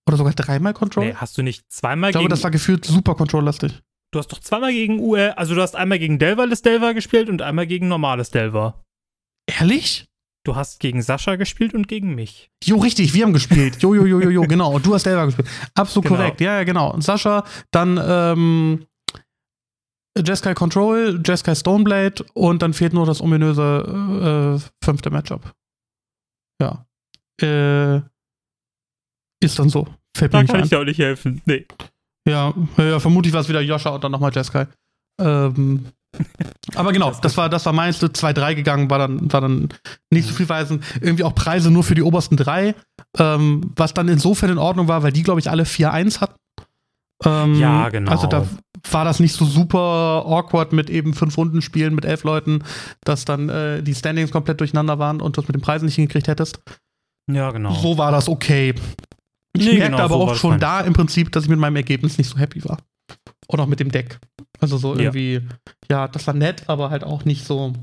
Oder 0.07 0.17
sogar 0.17 0.33
dreimal 0.33 0.74
Control. 0.74 1.05
Nee, 1.07 1.13
hast 1.15 1.38
du 1.38 1.43
nicht 1.43 1.72
zweimal 1.72 2.10
ich 2.10 2.13
glaube, 2.13 2.25
gegen. 2.25 2.29
das 2.31 2.43
war 2.43 2.51
gefühlt 2.51 2.83
super 2.86 3.15
Control-lastig. 3.15 3.81
du 4.12 4.19
hast 4.19 4.27
doch 4.31 4.39
zweimal 4.39 4.72
gegen 4.74 5.00
UR, 5.00 5.38
also 5.38 5.55
du 5.55 5.62
hast 5.62 5.75
einmal 5.75 5.98
gegen 6.00 6.19
Delverless 6.19 6.62
Delver 6.62 6.93
gespielt 6.93 7.29
und 7.29 7.41
einmal 7.41 7.67
gegen 7.67 7.88
normales 7.88 8.29
Delver. 8.31 8.83
Ehrlich? 9.48 10.05
Du 10.45 10.57
hast 10.57 10.81
gegen 10.81 11.01
Sascha 11.01 11.38
gespielt 11.38 11.74
und 11.74 11.88
gegen 11.88 12.15
mich. 12.15 12.50
Jo, 12.65 12.77
richtig, 12.77 13.13
wir 13.13 13.24
haben 13.24 13.31
gespielt. 13.31 13.81
Jo, 13.81 13.93
jo, 13.95 14.05
jo, 14.05 14.19
jo, 14.19 14.29
jo, 14.29 14.41
genau. 14.48 14.74
Und 14.75 14.86
du 14.86 14.93
hast 14.93 15.05
Delver 15.05 15.25
gespielt. 15.25 15.48
Absolut 15.74 16.05
Genau. 16.10 16.17
korrekt. 16.17 16.41
Ja, 16.41 16.57
ja, 16.57 16.63
genau. 16.65 16.91
Und 16.93 17.01
Sascha, 17.01 17.45
dann 17.72 17.98
ähm, 18.05 18.86
Jeskai 20.17 20.53
Control, 20.53 21.22
Jeskai 21.25 21.55
Stoneblade 21.55 22.25
und 22.33 22.62
dann 22.62 22.74
fehlt 22.74 22.91
nur 22.93 23.05
das 23.05 23.22
ominöse 23.22 24.60
äh, 24.62 24.84
fünfte 24.86 25.10
Matchup. 25.12 25.54
Ja. 26.62 26.86
Äh, 27.41 28.01
ist 29.41 29.58
dann 29.60 29.69
so. 29.69 29.88
Fällt 30.15 30.34
Da 30.34 30.43
kann 30.43 30.58
ein. 30.58 30.63
ich 30.63 30.69
dir 30.69 30.80
auch 30.80 30.86
nicht 30.86 30.99
helfen. 30.99 31.41
Nee. 31.45 31.65
Ja, 32.28 32.54
ja, 32.78 32.84
ja, 32.84 32.99
vermutlich 32.99 33.34
war 33.34 33.41
es 33.41 33.49
wieder 33.49 33.62
Joscha 33.62 33.89
und 33.89 34.04
dann 34.04 34.12
nochmal 34.12 34.32
Jeskai. 34.34 34.67
Ähm, 35.19 35.86
aber 36.76 36.93
genau, 36.93 37.12
das 37.21 37.36
war, 37.38 37.49
das 37.49 37.65
war 37.65 37.73
meins, 37.73 38.02
2-3 38.02 38.56
gegangen, 38.56 38.89
war 38.89 38.99
dann, 38.99 39.32
war 39.32 39.41
dann 39.41 39.69
nicht 40.10 40.28
so 40.28 40.34
viel 40.34 40.47
weisen. 40.47 40.84
Irgendwie 41.02 41.23
auch 41.23 41.36
Preise 41.36 41.71
nur 41.71 41.84
für 41.84 41.95
die 41.95 42.04
obersten 42.04 42.38
drei, 42.38 42.76
ähm, 43.17 43.71
was 43.76 43.93
dann 43.93 44.08
insofern 44.08 44.52
in 44.52 44.58
Ordnung 44.58 44.88
war, 44.88 45.04
weil 45.04 45.12
die, 45.12 45.23
glaube 45.23 45.39
ich, 45.39 45.49
alle 45.49 45.63
4-1 45.63 46.21
hatten. 46.21 46.36
Ähm, 47.26 47.56
Ja, 47.56 47.89
genau. 47.89 48.12
Also 48.12 48.28
da 48.28 48.47
war 48.91 49.06
das 49.06 49.19
nicht 49.19 49.34
so 49.34 49.45
super 49.45 50.23
awkward 50.26 50.73
mit 50.73 50.89
eben 50.89 51.13
fünf 51.13 51.38
Runden 51.38 51.62
spielen 51.62 51.95
mit 51.95 52.06
elf 52.06 52.23
Leuten, 52.23 52.63
dass 53.04 53.26
dann 53.26 53.49
äh, 53.49 53.82
die 53.82 53.95
Standings 53.95 54.32
komplett 54.32 54.60
durcheinander 54.60 54.99
waren 54.99 55.21
und 55.21 55.38
du 55.38 55.41
es 55.41 55.47
mit 55.47 55.56
den 55.56 55.62
Preisen 55.62 55.86
nicht 55.86 55.95
hingekriegt 55.95 56.28
hättest. 56.28 56.60
Ja, 57.32 57.52
genau. 57.52 57.73
So 57.73 57.97
war 57.97 58.12
das 58.12 58.28
okay. 58.28 58.76
Ich 59.55 59.65
Nee, 59.65 59.77
merkte 59.77 59.91
genau, 59.91 60.03
aber 60.03 60.15
so 60.15 60.21
auch 60.23 60.35
schon 60.35 60.59
da 60.59 60.81
im 60.81 60.93
Prinzip, 60.93 61.31
dass 61.31 61.43
ich 61.43 61.49
mit 61.49 61.59
meinem 61.59 61.75
Ergebnis 61.75 62.17
nicht 62.17 62.27
so 62.29 62.37
happy 62.37 62.63
war. 62.65 62.79
Und 63.47 63.59
auch 63.59 63.67
mit 63.67 63.79
dem 63.79 63.91
Deck. 63.91 64.19
Also 64.59 64.77
so 64.77 64.95
Ja. 64.95 65.01
irgendwie, 65.01 65.41
ja, 65.89 66.07
das 66.07 66.25
war 66.25 66.33
nett, 66.33 66.67
aber 66.67 66.89
halt 66.89 67.03
auch 67.03 67.25
nicht 67.25 67.45
so 67.45 67.73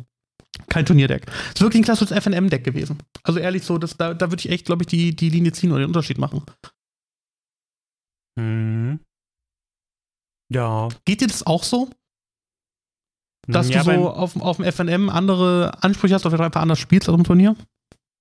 kein 0.68 0.85
Turnierdeck. 0.87 1.26
Es 1.28 1.54
ist 1.54 1.61
wirklich 1.61 1.80
ein 1.83 1.85
klassisches 1.85 2.16
FNM-Deck 2.16 2.64
gewesen. 2.64 2.98
Also 3.22 3.38
ehrlich 3.38 3.62
so, 3.62 3.78
das, 3.78 3.96
da, 3.96 4.14
da 4.14 4.30
würde 4.30 4.40
ich 4.40 4.50
echt, 4.50 4.66
glaube 4.66 4.83
ich, 4.83 4.88
die, 4.88 5.14
die 5.14 5.30
Linie 5.30 5.52
ziehen 5.52 5.70
und 5.70 5.78
den 5.78 5.87
Unterschied 5.87 6.18
machen. 6.18 6.42
Mhm. 8.37 9.00
Ja. 10.52 10.88
Geht 11.04 11.20
dir 11.20 11.28
das 11.28 11.46
auch 11.46 11.62
so? 11.62 11.90
Dass 13.46 13.68
ja, 13.68 13.83
du 13.83 13.94
so 13.94 14.11
auf, 14.11 14.37
auf 14.40 14.56
dem 14.59 14.70
FNM 14.70 15.09
andere 15.09 15.72
Ansprüche 15.83 16.14
hast, 16.14 16.26
oder 16.26 16.37
du 16.37 16.44
einfach 16.44 16.62
anders 16.62 16.78
spielst 16.78 17.09
als 17.09 17.18
im 17.18 17.24
Turnier? 17.24 17.56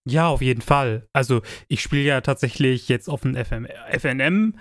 Ja, 0.07 0.27
auf 0.27 0.41
jeden 0.41 0.61
Fall. 0.61 1.07
Also 1.13 1.41
ich 1.67 1.81
spiele 1.81 2.03
ja 2.03 2.21
tatsächlich 2.21 2.87
jetzt 2.89 3.09
auf 3.09 3.21
dem 3.21 3.35
FM, 3.35 3.67
FNM. 3.91 4.55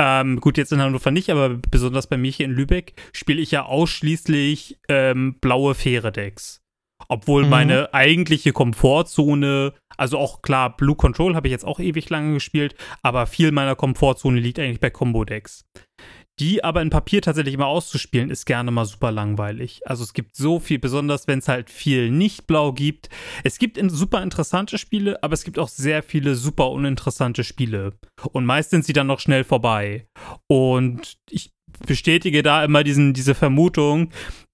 Ähm, 0.00 0.40
gut, 0.40 0.56
jetzt 0.58 0.72
in 0.72 0.80
Hannover 0.80 1.10
nicht, 1.10 1.30
aber 1.30 1.58
besonders 1.70 2.06
bei 2.06 2.16
mir 2.16 2.30
hier 2.30 2.46
in 2.46 2.52
Lübeck 2.52 2.94
spiele 3.12 3.40
ich 3.40 3.50
ja 3.50 3.64
ausschließlich 3.64 4.78
ähm, 4.88 5.36
blaue 5.40 5.74
Fähre-Decks. 5.74 6.60
Obwohl 7.08 7.44
Mhm. 7.44 7.50
meine 7.50 7.94
eigentliche 7.94 8.52
Komfortzone, 8.52 9.72
also 9.96 10.18
auch 10.18 10.42
klar, 10.42 10.76
Blue 10.76 10.96
Control 10.96 11.34
habe 11.36 11.48
ich 11.48 11.52
jetzt 11.52 11.64
auch 11.64 11.80
ewig 11.80 12.10
lange 12.10 12.34
gespielt, 12.34 12.74
aber 13.02 13.26
viel 13.26 13.52
meiner 13.52 13.76
Komfortzone 13.76 14.38
liegt 14.40 14.58
eigentlich 14.58 14.80
bei 14.80 14.90
Combo-Decks. 14.90 15.64
Die 16.40 16.62
aber 16.62 16.82
in 16.82 16.90
Papier 16.90 17.20
tatsächlich 17.20 17.56
mal 17.56 17.66
auszuspielen, 17.66 18.30
ist 18.30 18.46
gerne 18.46 18.70
mal 18.70 18.84
super 18.84 19.10
langweilig. 19.10 19.80
Also 19.86 20.04
es 20.04 20.12
gibt 20.12 20.36
so 20.36 20.60
viel, 20.60 20.78
besonders 20.78 21.26
wenn 21.26 21.40
es 21.40 21.48
halt 21.48 21.68
viel 21.68 22.10
nicht-blau 22.10 22.72
gibt. 22.72 23.08
Es 23.42 23.58
gibt 23.58 23.78
super 23.90 24.22
interessante 24.22 24.78
Spiele, 24.78 25.22
aber 25.22 25.34
es 25.34 25.42
gibt 25.42 25.58
auch 25.58 25.68
sehr 25.68 26.02
viele 26.02 26.36
super 26.36 26.70
uninteressante 26.70 27.42
Spiele. 27.42 27.98
Und 28.32 28.46
meist 28.46 28.70
sind 28.70 28.84
sie 28.84 28.92
dann 28.92 29.08
noch 29.08 29.18
schnell 29.18 29.42
vorbei. 29.42 30.06
Und 30.46 31.18
ich 31.28 31.52
bestätige 31.86 32.42
da 32.42 32.64
immer 32.64 32.84
diesen, 32.84 33.14
diese 33.14 33.34
Vermutung, 33.34 34.10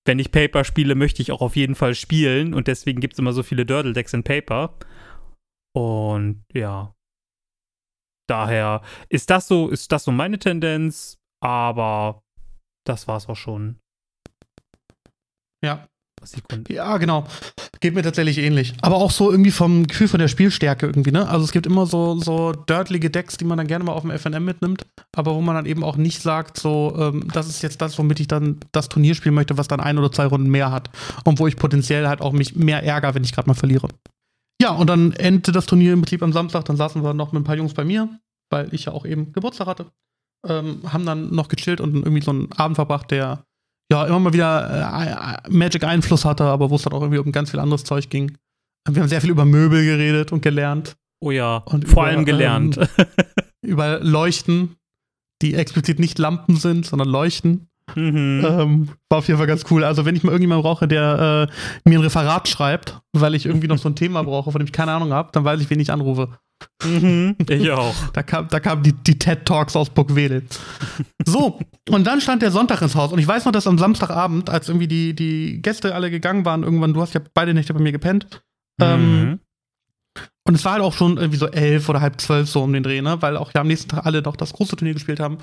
wenn 0.07 0.19
ich 0.19 0.33
Paper 0.33 0.65
spiele, 0.65 0.95
möchte 0.95 1.21
ich 1.21 1.33
auch 1.33 1.43
auf 1.43 1.57
jeden 1.57 1.75
Fall 1.75 1.95
spielen. 1.95 2.55
Und 2.55 2.67
deswegen 2.67 3.01
gibt 3.01 3.15
es 3.15 3.19
immer 3.19 3.33
so 3.33 3.43
viele 3.43 3.67
Dördel-Decks 3.67 4.15
in 4.15 4.25
Paper. 4.25 4.79
Und 5.75 6.45
ja. 6.53 6.95
Daher 8.27 8.81
ist 9.11 9.29
das 9.29 9.49
so, 9.49 9.69
ist 9.69 9.93
das 9.93 10.05
so 10.05 10.13
meine 10.13 10.39
Tendenz, 10.39 11.19
aber 11.45 12.23
das 12.87 13.07
war's 13.07 13.29
auch 13.29 13.37
schon. 13.37 13.79
Ja. 15.63 15.87
Sekunden. 16.23 16.73
Ja, 16.73 16.97
genau. 16.97 17.27
Geht 17.81 17.95
mir 17.95 18.03
tatsächlich 18.03 18.39
ähnlich. 18.39 18.73
Aber 18.81 18.97
auch 18.97 19.11
so 19.11 19.31
irgendwie 19.31 19.51
vom 19.51 19.87
Gefühl 19.87 20.09
von 20.09 20.21
der 20.21 20.29
Spielstärke 20.29 20.87
irgendwie, 20.87 21.11
ne? 21.11 21.29
Also 21.29 21.45
es 21.45 21.53
gibt 21.53 21.67
immer 21.67 21.85
so, 21.85 22.19
so 22.19 22.53
dirtlige 22.53 23.11
Decks, 23.11 23.37
die 23.37 23.45
man 23.45 23.59
dann 23.59 23.67
gerne 23.67 23.85
mal 23.85 23.93
auf 23.93 24.01
dem 24.03 24.11
FNM 24.11 24.43
mitnimmt, 24.43 24.87
aber 25.15 25.35
wo 25.35 25.43
man 25.43 25.55
dann 25.55 25.67
eben 25.67 25.85
auch 25.85 25.97
nicht 25.97 26.23
sagt, 26.23 26.59
so, 26.59 26.97
ähm, 26.99 27.29
das 27.35 27.47
ist 27.47 27.61
jetzt 27.61 27.83
das, 27.83 27.99
womit 27.99 28.21
ich 28.21 28.29
dann 28.29 28.59
das 28.73 28.89
Turnier 28.89 29.15
spielen 29.15 29.35
möchte, 29.35 29.59
was 29.59 29.69
dann 29.69 29.81
ein 29.81 29.99
oder 29.99 30.11
zwei 30.11 30.25
Runden 30.25 30.49
mehr 30.49 30.71
hat. 30.71 30.89
Und 31.25 31.41
wo 31.41 31.47
ich 31.47 31.57
potenziell 31.57 32.09
halt 32.09 32.23
auch 32.23 32.33
mich 32.33 32.57
mehr 32.57 32.83
ärgere, 32.83 33.15
wenn 33.15 33.25
ich 33.25 33.33
gerade 33.33 33.49
mal 33.49 33.55
verliere. 33.55 33.89
Ja, 34.63 34.71
und 34.71 34.89
dann 34.89 35.13
endete 35.13 35.53
das 35.53 35.67
Turnier 35.67 35.93
im 35.93 36.01
Prinzip 36.01 36.23
am 36.23 36.33
Samstag, 36.33 36.65
dann 36.65 36.79
saßen 36.79 37.03
wir 37.03 37.13
noch 37.13 37.33
mit 37.33 37.43
ein 37.43 37.45
paar 37.45 37.57
Jungs 37.57 37.75
bei 37.75 37.85
mir, 37.85 38.09
weil 38.51 38.73
ich 38.73 38.87
ja 38.87 38.93
auch 38.93 39.05
eben 39.05 39.35
Geburtstag 39.35 39.67
hatte. 39.67 39.91
Ähm, 40.47 40.81
haben 40.93 41.07
dann 41.07 41.35
noch 41.35 41.49
gechillt 41.49 41.81
und 41.81 41.95
irgendwie 41.95 42.23
so 42.23 42.31
einen 42.31 42.53
Abend 42.53 42.77
verbracht, 42.77 43.11
der 43.11 43.45
ja, 43.93 44.07
immer 44.07 44.19
mal 44.19 44.33
wieder 44.33 45.43
äh, 45.45 45.51
Magic-Einfluss 45.51 46.25
hatte, 46.25 46.45
aber 46.45 46.71
wo 46.71 46.77
es 46.77 46.83
dann 46.83 46.93
auch 46.93 47.03
irgendwie 47.03 47.19
um 47.19 47.33
ganz 47.33 47.51
viel 47.51 47.61
anderes 47.61 47.85
Zeug 47.85 48.09
ging. 48.09 48.37
Wir 48.89 49.03
haben 49.03 49.09
sehr 49.09 49.21
viel 49.21 49.31
über 49.31 49.45
Möbel 49.45 49.85
geredet 49.85 50.33
und 50.33 50.43
gelernt. 50.43 50.97
Oh 51.21 51.31
ja, 51.31 51.59
und 51.59 51.89
vor 51.89 52.03
über, 52.05 52.13
allem 52.13 52.25
gelernt. 52.25 52.77
Ähm, 52.77 53.07
über 53.63 54.01
Leuchten, 54.01 54.77
die 55.43 55.55
explizit 55.55 55.99
nicht 55.99 56.19
Lampen 56.19 56.57
sind, 56.57 56.87
sondern 56.87 57.09
Leuchten. 57.09 57.69
Mhm. 57.95 58.45
Ähm, 58.47 58.89
war 59.11 59.19
auf 59.19 59.29
jeden 59.29 59.39
Fall 59.39 59.47
ganz 59.47 59.65
cool. 59.71 59.85
Also, 59.85 60.05
wenn 60.05 60.17
ich 60.17 60.23
mal 60.23 60.33
irgendjemanden 60.33 60.63
brauche, 60.63 60.89
der 60.89 61.49
äh, 61.51 61.89
mir 61.89 61.99
ein 61.99 62.03
Referat 62.03 62.49
schreibt, 62.49 63.01
weil 63.13 63.35
ich 63.35 63.47
irgendwie 63.47 63.69
noch 63.69 63.79
so 63.79 63.89
ein 63.89 63.97
Thema 63.97 64.23
brauche, 64.23 64.51
von 64.51 64.59
dem 64.59 64.67
ich 64.67 64.73
keine 64.73 64.93
Ahnung 64.93 65.13
habe, 65.13 65.31
dann 65.33 65.45
weiß 65.45 65.61
ich, 65.61 65.71
wen 65.71 65.81
ich 65.81 65.93
anrufe. 65.93 66.29
Mhm, 66.83 67.37
ich 67.49 67.71
auch. 67.71 67.95
Da 68.13 68.23
kamen 68.23 68.49
da 68.49 68.61
kam 68.61 68.83
die, 68.83 68.93
die 68.93 69.19
TED 69.19 69.45
Talks 69.45 69.77
aus 69.77 69.91
Burgwedel. 69.91 70.43
So, 71.27 71.59
und 71.89 72.07
dann 72.07 72.21
stand 72.21 72.43
der 72.43 72.51
Sonntag 72.51 72.83
ins 72.83 72.95
Haus. 72.95 73.13
Und 73.13 73.19
ich 73.19 73.27
weiß 73.27 73.45
noch, 73.47 73.53
dass 73.53 73.67
am 73.67 73.79
Samstagabend, 73.79 74.51
als 74.51 74.69
irgendwie 74.69 74.89
die, 74.89 75.15
die 75.15 75.63
Gäste 75.63 75.95
alle 75.95 76.11
gegangen 76.11 76.45
waren, 76.45 76.63
irgendwann, 76.63 76.93
du 76.93 77.01
hast 77.01 77.15
ja 77.15 77.21
beide 77.33 77.55
Nächte 77.55 77.73
bei 77.73 77.81
mir 77.81 77.93
gepennt. 77.93 78.43
Ähm, 78.81 79.01
mhm. 79.01 79.23
Ähm, 79.23 79.41
und 80.47 80.55
es 80.55 80.65
war 80.65 80.73
halt 80.73 80.83
auch 80.83 80.93
schon 80.93 81.17
irgendwie 81.17 81.39
so 81.39 81.47
elf 81.47 81.89
oder 81.89 82.01
halb 82.01 82.21
zwölf 82.21 82.49
so 82.49 82.63
um 82.63 82.73
den 82.73 82.83
Dreh, 82.83 83.01
ne? 83.01 83.23
Weil 83.23 83.37
auch 83.39 83.53
ja 83.55 83.63
am 83.63 83.67
nächsten 83.67 83.89
Tag 83.89 84.05
alle 84.05 84.21
noch 84.21 84.37
das 84.37 84.53
große 84.53 84.77
Turnier 84.77 84.95
gespielt 84.95 85.21
haben 85.21 85.39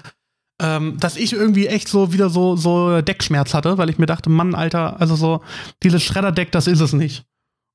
ähm, 0.61 0.97
dass 0.99 1.17
ich 1.17 1.33
irgendwie 1.33 1.67
echt 1.67 1.87
so 1.87 2.13
wieder 2.13 2.29
so, 2.29 2.55
so 2.55 3.01
Deckschmerz 3.01 3.53
hatte, 3.53 3.77
weil 3.79 3.89
ich 3.89 3.97
mir 3.97 4.05
dachte, 4.05 4.29
Mann, 4.29 4.53
Alter, 4.53 5.01
also 5.01 5.15
so, 5.15 5.41
dieses 5.81 6.03
Schredderdeck, 6.03 6.51
das 6.51 6.67
ist 6.67 6.81
es 6.81 6.93
nicht. 6.93 7.25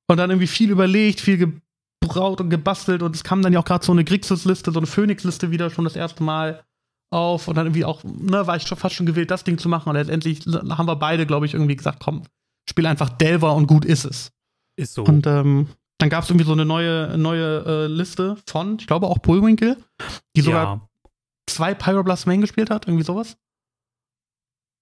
Und 0.08 0.18
dann 0.18 0.30
irgendwie 0.30 0.46
viel 0.46 0.70
überlegt, 0.70 1.20
viel 1.20 1.60
gebraut 2.16 2.40
und 2.40 2.50
gebastelt 2.50 3.02
und 3.02 3.14
es 3.14 3.22
kam 3.24 3.42
dann 3.42 3.52
ja 3.52 3.60
auch 3.60 3.64
gerade 3.64 3.84
so 3.84 3.92
eine 3.92 4.04
Grixis-Liste, 4.04 4.72
so 4.72 4.80
eine 4.80 4.86
Phoenix-Liste 4.86 5.50
wieder 5.50 5.70
schon 5.70 5.84
das 5.84 5.96
erste 5.96 6.22
Mal 6.22 6.64
auf 7.10 7.46
und 7.46 7.56
dann 7.56 7.66
irgendwie 7.66 7.84
auch, 7.84 8.02
ne, 8.04 8.46
war 8.46 8.56
ich 8.56 8.66
schon 8.66 8.78
fast 8.78 8.94
schon 8.94 9.06
gewählt, 9.06 9.30
das 9.30 9.44
Ding 9.44 9.58
zu 9.58 9.68
machen 9.68 9.88
und 9.90 9.96
letztendlich 9.96 10.40
haben 10.46 10.88
wir 10.88 10.96
beide, 10.96 11.26
glaube 11.26 11.46
ich, 11.46 11.54
irgendwie 11.54 11.76
gesagt, 11.76 12.00
komm, 12.02 12.22
spiel 12.68 12.86
einfach 12.86 13.10
Delver 13.10 13.54
und 13.54 13.66
gut 13.66 13.84
ist 13.84 14.04
es. 14.04 14.32
Ist 14.76 14.94
so. 14.94 15.04
Und 15.04 15.26
ähm, 15.26 15.68
dann 15.98 16.10
gab 16.10 16.24
es 16.24 16.30
irgendwie 16.30 16.46
so 16.46 16.52
eine 16.52 16.64
neue, 16.64 17.16
neue 17.16 17.64
äh, 17.64 17.86
Liste 17.86 18.36
von, 18.46 18.78
ich 18.80 18.86
glaube 18.86 19.06
auch 19.06 19.18
Bullwinkle, 19.18 19.76
die 20.34 20.40
sogar 20.40 20.64
ja 20.64 20.88
zwei 21.48 21.74
Pyroblast 21.74 22.26
Main 22.26 22.40
gespielt 22.40 22.70
hat, 22.70 22.86
irgendwie 22.86 23.04
sowas. 23.04 23.36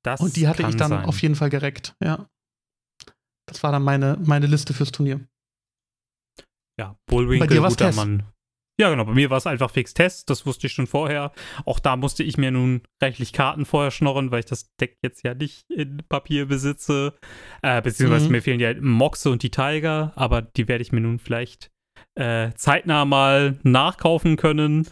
Das 0.02 0.20
und 0.20 0.36
die 0.36 0.48
hatte 0.48 0.66
ich 0.68 0.76
dann 0.76 0.90
sein. 0.90 1.04
auf 1.04 1.20
jeden 1.22 1.34
Fall 1.34 1.50
gereckt, 1.50 1.94
ja. 2.02 2.28
Das 3.46 3.62
war 3.62 3.72
dann 3.72 3.82
meine, 3.82 4.18
meine 4.22 4.46
Liste 4.46 4.72
fürs 4.74 4.90
Turnier. 4.90 5.20
Ja, 6.78 6.96
Bullwinkle, 7.06 7.46
Bei 7.46 7.54
dir 7.54 7.68
guter. 7.68 7.92
Mann. 7.92 8.24
Ja, 8.78 8.90
genau. 8.90 9.04
Bei 9.04 9.12
mir 9.12 9.30
war 9.30 9.38
es 9.38 9.46
einfach 9.46 9.70
fix 9.70 9.94
Test. 9.94 10.30
Das 10.30 10.46
wusste 10.46 10.66
ich 10.66 10.72
schon 10.72 10.88
vorher. 10.88 11.32
Auch 11.64 11.78
da 11.78 11.96
musste 11.96 12.24
ich 12.24 12.36
mir 12.36 12.50
nun 12.50 12.82
reichlich 13.00 13.32
Karten 13.32 13.64
vorher 13.64 13.92
schnorren, 13.92 14.32
weil 14.32 14.40
ich 14.40 14.46
das 14.46 14.74
Deck 14.80 14.98
jetzt 15.02 15.22
ja 15.22 15.34
nicht 15.34 15.70
in 15.70 16.02
Papier 16.08 16.46
besitze. 16.46 17.14
Äh, 17.62 17.82
beziehungsweise 17.82 18.26
mhm. 18.26 18.32
mir 18.32 18.42
fehlen 18.42 18.60
ja 18.60 18.74
Moxe 18.80 19.30
und 19.30 19.44
die 19.44 19.50
Tiger, 19.50 20.12
aber 20.16 20.42
die 20.42 20.66
werde 20.66 20.82
ich 20.82 20.90
mir 20.90 21.00
nun 21.00 21.20
vielleicht 21.20 21.70
äh, 22.16 22.52
zeitnah 22.54 23.04
mal 23.04 23.58
nachkaufen 23.62 24.36
können. 24.36 24.88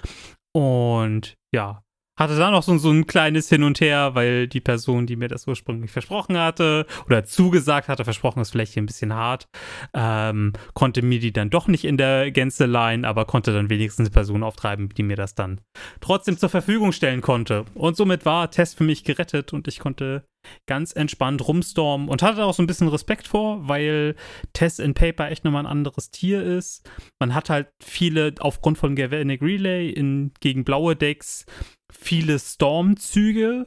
Und 0.53 1.37
ja, 1.53 1.83
hatte 2.17 2.37
dann 2.37 2.53
noch 2.53 2.63
so, 2.63 2.77
so 2.79 2.91
ein 2.91 3.07
kleines 3.07 3.49
Hin 3.49 3.63
und 3.63 3.81
Her, 3.81 4.15
weil 4.15 4.49
die 4.49 4.61
Person, 4.61 5.07
die 5.07 5.17
mir 5.17 5.29
das 5.29 5.47
ursprünglich 5.47 5.91
versprochen 5.91 6.39
hatte 6.39 6.87
oder 7.07 7.25
zugesagt 7.25 7.89
hatte, 7.89 8.05
versprochen 8.05 8.41
ist 8.41 8.51
vielleicht 8.51 8.75
hier 8.75 8.83
ein 8.83 8.87
bisschen 8.87 9.15
hart, 9.15 9.49
ähm, 9.95 10.53
konnte 10.75 11.03
mir 11.03 11.21
die 11.21 11.33
dann 11.33 11.51
doch 11.51 11.69
nicht 11.69 11.85
in 11.85 11.97
der 11.97 12.31
Gänze 12.31 12.67
leihen, 12.67 13.05
aber 13.05 13.25
konnte 13.25 13.53
dann 13.53 13.71
wenigstens 13.71 14.07
eine 14.07 14.15
Person 14.15 14.43
auftreiben, 14.43 14.89
die 14.91 15.03
mir 15.03 15.17
das 15.17 15.35
dann 15.35 15.61
trotzdem 16.01 16.37
zur 16.37 16.49
Verfügung 16.49 16.93
stellen 16.93 17.23
konnte. 17.23 17.65
Und 17.75 17.97
somit 17.97 18.25
war 18.25 18.51
Test 18.51 18.77
für 18.77 18.85
mich 18.85 19.05
gerettet 19.05 19.53
und 19.53 19.69
ich 19.69 19.79
konnte 19.79 20.25
ganz 20.67 20.93
entspannt 20.93 21.47
rumstormen 21.47 22.09
und 22.09 22.23
hatte 22.23 22.45
auch 22.45 22.55
so 22.55 22.63
ein 22.63 22.67
bisschen 22.67 22.89
Respekt 22.89 23.29
vor, 23.29 23.69
weil 23.69 24.17
Test 24.53 24.81
in 24.81 24.95
Paper 24.95 25.31
echt 25.31 25.45
nochmal 25.45 25.65
ein 25.65 25.71
anderes 25.71 26.11
Tier 26.11 26.43
ist. 26.43 26.89
Man 27.21 27.35
hat 27.35 27.51
halt 27.51 27.69
viele, 27.83 28.35
aufgrund 28.41 28.79
von 28.79 28.97
Galvanic 28.97 29.41
Relay 29.41 29.91
in, 29.91 30.33
gegen 30.41 30.65
blaue 30.65 30.97
Decks, 30.97 31.47
viele 31.93 32.39
Storm-Züge 32.39 33.67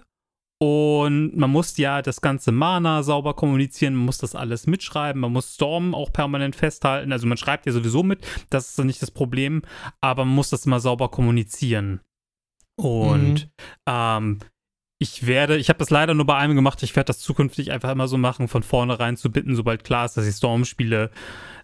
und 0.62 1.36
man 1.36 1.50
muss 1.50 1.76
ja 1.78 2.02
das 2.02 2.22
ganze 2.22 2.52
Mana 2.52 3.04
sauber 3.04 3.34
kommunizieren, 3.34 3.94
man 3.94 4.06
muss 4.06 4.20
das 4.20 4.36
alles 4.36 4.68
mitschreiben, 4.68 5.22
man 5.22 5.34
muss 5.34 5.56
Storm 5.56 5.94
auch 5.94 6.14
permanent 6.14 6.56
festhalten. 6.56 7.12
Also 7.12 7.28
man 7.28 7.38
schreibt 7.38 7.66
ja 7.66 7.72
sowieso 7.72 8.04
mit, 8.04 8.26
das 8.50 8.70
ist 8.70 8.84
nicht 8.86 9.02
das 9.02 9.12
Problem, 9.12 9.64
aber 10.02 10.24
man 10.24 10.36
muss 10.36 10.50
das 10.50 10.66
immer 10.66 10.80
sauber 10.80 11.10
kommunizieren. 11.10 12.00
Und 12.78 13.46
mhm. 13.46 13.50
ähm, 13.86 14.40
ich 14.98 15.28
werde, 15.28 15.58
ich 15.58 15.68
habe 15.68 15.80
das 15.80 15.90
leider 15.90 16.14
nur 16.14 16.26
bei 16.26 16.38
einem 16.38 16.56
gemacht, 16.56 16.82
ich 16.84 16.96
werde 16.96 17.08
das 17.08 17.20
zukünftig 17.20 17.72
einfach 17.72 17.92
immer 17.92 18.08
so 18.08 18.18
machen, 18.18 18.48
von 18.48 18.64
vornherein 18.64 19.18
zu 19.18 19.30
bitten, 19.30 19.56
sobald 19.56 19.84
klar 19.84 20.06
ist, 20.06 20.16
dass 20.16 20.26
ich 20.26 20.36
Storm 20.36 20.64
spiele, 20.64 21.12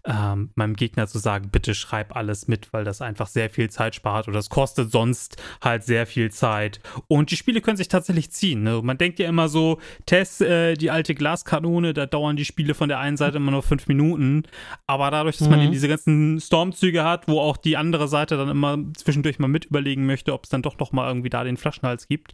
ähm, 0.06 0.52
meinem 0.56 0.76
Gegner 0.76 1.08
zu 1.08 1.20
sagen, 1.20 1.50
bitte 1.52 1.76
schreib 1.76 2.16
alles 2.16 2.48
mit, 2.48 2.74
weil 2.74 2.84
das 2.84 3.02
einfach 3.02 3.28
sehr 3.28 3.50
viel 3.50 3.70
Zeit 3.70 3.96
spart 3.96 4.28
oder 4.28 4.40
es 4.40 4.50
kostet 4.50 4.92
sonst 4.92 5.42
halt 5.62 5.84
sehr 5.84 6.08
viel 6.08 6.32
Zeit. 6.32 6.80
Und 7.08 7.32
die 7.32 7.36
Spiele 7.38 7.62
können 7.62 7.78
sich 7.78 7.88
tatsächlich 7.88 8.32
ziehen. 8.32 8.64
Ne? 8.64 8.82
Man 8.84 8.98
denkt 8.98 9.20
ja 9.20 9.28
immer 9.28 9.50
so, 9.50 9.80
Test, 10.06 10.42
äh, 10.42 10.74
die 10.74 10.92
alte 10.92 11.16
Glaskanone, 11.16 11.94
da 11.94 12.06
dauern 12.06 12.36
die 12.36 12.46
Spiele 12.46 12.74
von 12.74 12.90
der 12.90 13.00
einen 13.00 13.18
Seite 13.18 13.38
immer 13.38 13.52
nur 13.52 13.64
fünf 13.64 13.88
Minuten. 13.88 14.44
Aber 14.88 15.12
dadurch, 15.12 15.38
dass 15.38 15.50
mhm. 15.50 15.56
man 15.58 15.72
diese 15.72 15.88
ganzen 15.88 16.40
Stormzüge 16.40 17.04
hat, 17.04 17.28
wo 17.28 17.40
auch 17.40 17.58
die 17.58 17.78
andere 17.78 18.08
Seite 18.08 18.38
dann 18.38 18.50
immer 18.50 18.78
zwischendurch 18.96 19.40
mal 19.40 19.48
mit 19.48 19.66
überlegen 19.66 20.06
möchte, 20.06 20.34
ob 20.34 20.46
es 20.46 20.50
dann 20.50 20.62
doch 20.62 20.80
noch 20.80 20.92
mal 20.92 21.08
irgendwie 21.08 21.30
da 21.30 21.44
den 21.44 21.58
Flaschenhals 21.58 22.08
gibt, 22.08 22.34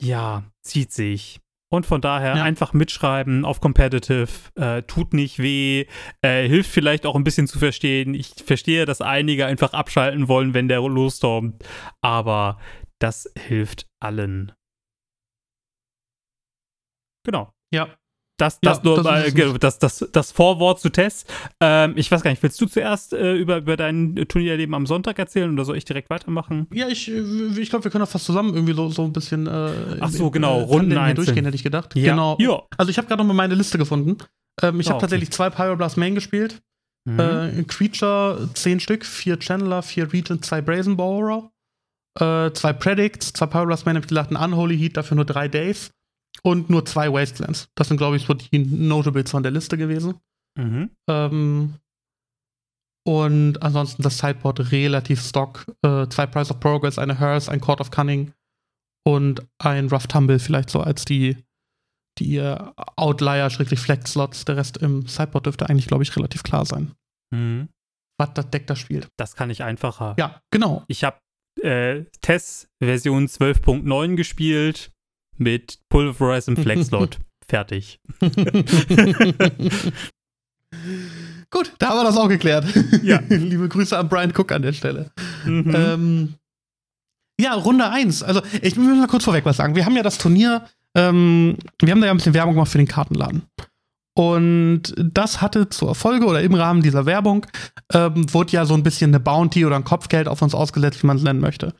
ja, 0.00 0.44
zieht 0.62 0.92
sich. 0.92 1.40
Und 1.68 1.84
von 1.84 2.00
daher 2.00 2.36
ja. 2.36 2.42
einfach 2.44 2.72
mitschreiben 2.72 3.44
auf 3.44 3.60
Competitive, 3.60 4.28
äh, 4.54 4.82
tut 4.82 5.12
nicht 5.12 5.40
weh, 5.40 5.86
äh, 6.22 6.46
hilft 6.46 6.70
vielleicht 6.70 7.06
auch 7.06 7.16
ein 7.16 7.24
bisschen 7.24 7.48
zu 7.48 7.58
verstehen. 7.58 8.14
Ich 8.14 8.34
verstehe, 8.44 8.84
dass 8.84 9.00
einige 9.00 9.46
einfach 9.46 9.72
abschalten 9.72 10.28
wollen, 10.28 10.54
wenn 10.54 10.68
der 10.68 10.80
losstormt, 10.80 11.64
aber 12.00 12.58
das 13.00 13.32
hilft 13.36 13.88
allen. 14.00 14.52
Genau. 17.24 17.52
Ja, 17.72 17.88
das, 18.36 18.60
das, 18.60 18.78
ja, 18.78 18.84
nur, 18.84 19.02
das, 19.02 19.32
äh, 19.32 19.58
das, 19.58 19.78
das, 19.78 20.08
das, 20.12 20.32
Vorwort 20.32 20.80
zu 20.80 20.90
Tess. 20.90 21.24
Ähm, 21.60 21.94
ich 21.96 22.10
weiß 22.10 22.22
gar 22.22 22.30
nicht, 22.30 22.42
willst 22.42 22.60
du 22.60 22.66
zuerst 22.66 23.14
äh, 23.14 23.34
über, 23.34 23.58
über 23.58 23.76
dein 23.76 24.14
Turnierleben 24.28 24.74
am 24.74 24.86
Sonntag 24.86 25.18
erzählen 25.18 25.50
oder 25.52 25.64
soll 25.64 25.78
ich 25.78 25.86
direkt 25.86 26.10
weitermachen? 26.10 26.66
Ja, 26.72 26.88
ich, 26.88 27.08
äh, 27.10 27.20
ich 27.58 27.70
glaube, 27.70 27.84
wir 27.84 27.90
können 27.90 28.02
das 28.02 28.12
fast 28.12 28.26
zusammen 28.26 28.54
irgendwie 28.54 28.74
so, 28.74 28.90
so 28.90 29.04
ein 29.04 29.12
bisschen. 29.12 29.46
Äh, 29.46 29.70
Ach 30.00 30.10
so, 30.10 30.30
genau, 30.30 30.60
Runden 30.60 30.98
einzeln. 30.98 31.24
durchgehen, 31.24 31.44
hätte 31.46 31.56
ich 31.56 31.62
gedacht. 31.62 31.96
Ja. 31.96 32.12
Genau. 32.12 32.36
Ja. 32.38 32.62
Also, 32.76 32.90
ich 32.90 32.98
habe 32.98 33.08
gerade 33.08 33.22
noch 33.22 33.26
mal 33.26 33.34
meine 33.34 33.54
Liste 33.54 33.78
gefunden. 33.78 34.18
Ähm, 34.62 34.80
ich 34.80 34.86
oh, 34.86 34.90
habe 34.90 34.96
okay. 34.96 35.00
tatsächlich 35.02 35.30
zwei 35.30 35.48
Pyroblast 35.48 35.96
Main 35.96 36.14
gespielt. 36.14 36.60
Mhm. 37.08 37.20
Äh, 37.20 37.64
Creature, 37.66 38.50
zehn 38.52 38.80
Stück, 38.80 39.06
vier 39.06 39.40
Channeler, 39.40 39.82
vier 39.82 40.12
Regent, 40.12 40.44
zwei 40.44 40.60
Brazen 40.60 40.96
Borer, 40.96 41.50
äh, 42.18 42.50
zwei 42.52 42.74
Predicts, 42.74 43.32
zwei 43.32 43.46
Pyroblast 43.46 43.86
Main, 43.86 43.96
habe 43.96 44.04
ich 44.04 44.08
gedacht, 44.08 44.30
ein 44.30 44.36
Unholy 44.36 44.76
Heat, 44.76 44.96
dafür 44.96 45.14
nur 45.14 45.24
drei 45.24 45.48
Days 45.48 45.90
und 46.42 46.70
nur 46.70 46.84
zwei 46.84 47.12
Wastelands. 47.12 47.68
Das 47.74 47.88
sind, 47.88 47.96
glaube 47.96 48.16
ich, 48.16 48.26
so 48.26 48.34
die 48.34 48.58
Notables 48.58 49.30
von 49.30 49.42
der 49.42 49.52
Liste 49.52 49.76
gewesen. 49.76 50.14
Mhm. 50.58 50.90
Ähm, 51.08 51.74
und 53.06 53.62
ansonsten 53.62 54.02
das 54.02 54.18
Sideboard 54.18 54.72
relativ 54.72 55.22
stock. 55.22 55.64
Äh, 55.82 56.08
zwei 56.08 56.26
Price 56.26 56.50
of 56.50 56.58
Progress, 56.58 56.98
eine 56.98 57.20
Hearse, 57.20 57.50
ein 57.50 57.60
Court 57.60 57.80
of 57.80 57.90
Cunning 57.90 58.32
und 59.06 59.46
ein 59.58 59.88
Rough 59.88 60.08
Tumble 60.08 60.40
vielleicht 60.40 60.70
so 60.70 60.80
als 60.80 61.04
die, 61.04 61.36
die 62.18 62.40
Outlier, 62.96 63.50
schräglich 63.50 63.78
Flex-Slots. 63.78 64.44
Der 64.46 64.56
Rest 64.56 64.78
im 64.78 65.06
Sideboard 65.06 65.46
dürfte 65.46 65.68
eigentlich, 65.68 65.86
glaube 65.86 66.02
ich, 66.02 66.16
relativ 66.16 66.42
klar 66.42 66.66
sein. 66.66 66.92
Mhm. 67.30 67.68
Was 68.18 68.34
das 68.34 68.50
Deck 68.50 68.66
da 68.66 68.74
spielt. 68.74 69.08
Das 69.16 69.36
kann 69.36 69.50
ich 69.50 69.62
einfacher. 69.62 70.16
Ja, 70.18 70.40
genau. 70.50 70.84
Ich 70.88 71.04
habe 71.04 71.18
äh, 71.62 72.04
Test 72.22 72.68
Version 72.82 73.26
12.9 73.26 74.16
gespielt 74.16 74.90
mit 75.38 75.78
Pulverize 75.88 76.50
im 76.50 76.56
Flexlot. 76.62 77.18
Fertig. 77.48 78.00
Gut, 81.50 81.72
da 81.78 81.88
haben 81.88 81.98
wir 81.98 82.04
das 82.04 82.16
auch 82.16 82.28
geklärt. 82.28 82.66
Ja. 83.02 83.20
Liebe 83.28 83.68
Grüße 83.68 83.96
an 83.96 84.08
Brian 84.08 84.32
Cook 84.36 84.50
an 84.52 84.62
der 84.62 84.72
Stelle. 84.72 85.12
Mhm. 85.44 85.74
Ähm, 85.74 86.34
ja, 87.40 87.54
Runde 87.54 87.88
1. 87.88 88.22
Also, 88.24 88.42
ich 88.62 88.76
will 88.76 88.96
mal 88.96 89.06
kurz 89.06 89.24
vorweg 89.24 89.44
was 89.44 89.58
sagen. 89.58 89.76
Wir 89.76 89.84
haben 89.86 89.96
ja 89.96 90.02
das 90.02 90.18
Turnier, 90.18 90.64
ähm, 90.96 91.56
wir 91.80 91.92
haben 91.92 92.00
da 92.00 92.06
ja 92.06 92.12
ein 92.12 92.16
bisschen 92.16 92.34
Werbung 92.34 92.54
gemacht 92.54 92.72
für 92.72 92.78
den 92.78 92.88
Kartenladen. 92.88 93.44
Und 94.18 94.94
das 94.96 95.42
hatte 95.42 95.68
zur 95.68 95.94
Folge 95.94 96.26
oder 96.26 96.40
im 96.40 96.54
Rahmen 96.54 96.82
dieser 96.82 97.04
Werbung 97.06 97.46
ähm, 97.92 98.32
wurde 98.32 98.52
ja 98.52 98.64
so 98.64 98.74
ein 98.74 98.82
bisschen 98.82 99.10
eine 99.10 99.20
Bounty 99.20 99.66
oder 99.66 99.76
ein 99.76 99.84
Kopfgeld 99.84 100.26
auf 100.26 100.40
uns 100.40 100.54
ausgesetzt, 100.54 101.02
wie 101.02 101.06
man 101.06 101.18
es 101.18 101.22
nennen 101.22 101.40
möchte 101.40 101.74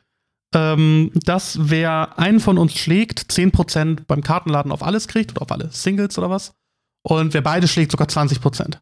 ähm, 0.53 1.11
dass 1.13 1.69
wer 1.69 2.17
einen 2.17 2.39
von 2.39 2.57
uns 2.57 2.73
schlägt, 2.73 3.19
10% 3.19 4.05
beim 4.07 4.21
Kartenladen 4.21 4.71
auf 4.71 4.83
alles 4.83 5.07
kriegt 5.07 5.31
oder 5.31 5.41
auf 5.41 5.51
alle 5.51 5.69
Singles 5.71 6.17
oder 6.17 6.29
was. 6.29 6.53
Und 7.03 7.33
wer 7.33 7.41
beide 7.41 7.67
schlägt, 7.67 7.91
sogar 7.91 8.07
20%. 8.07 8.79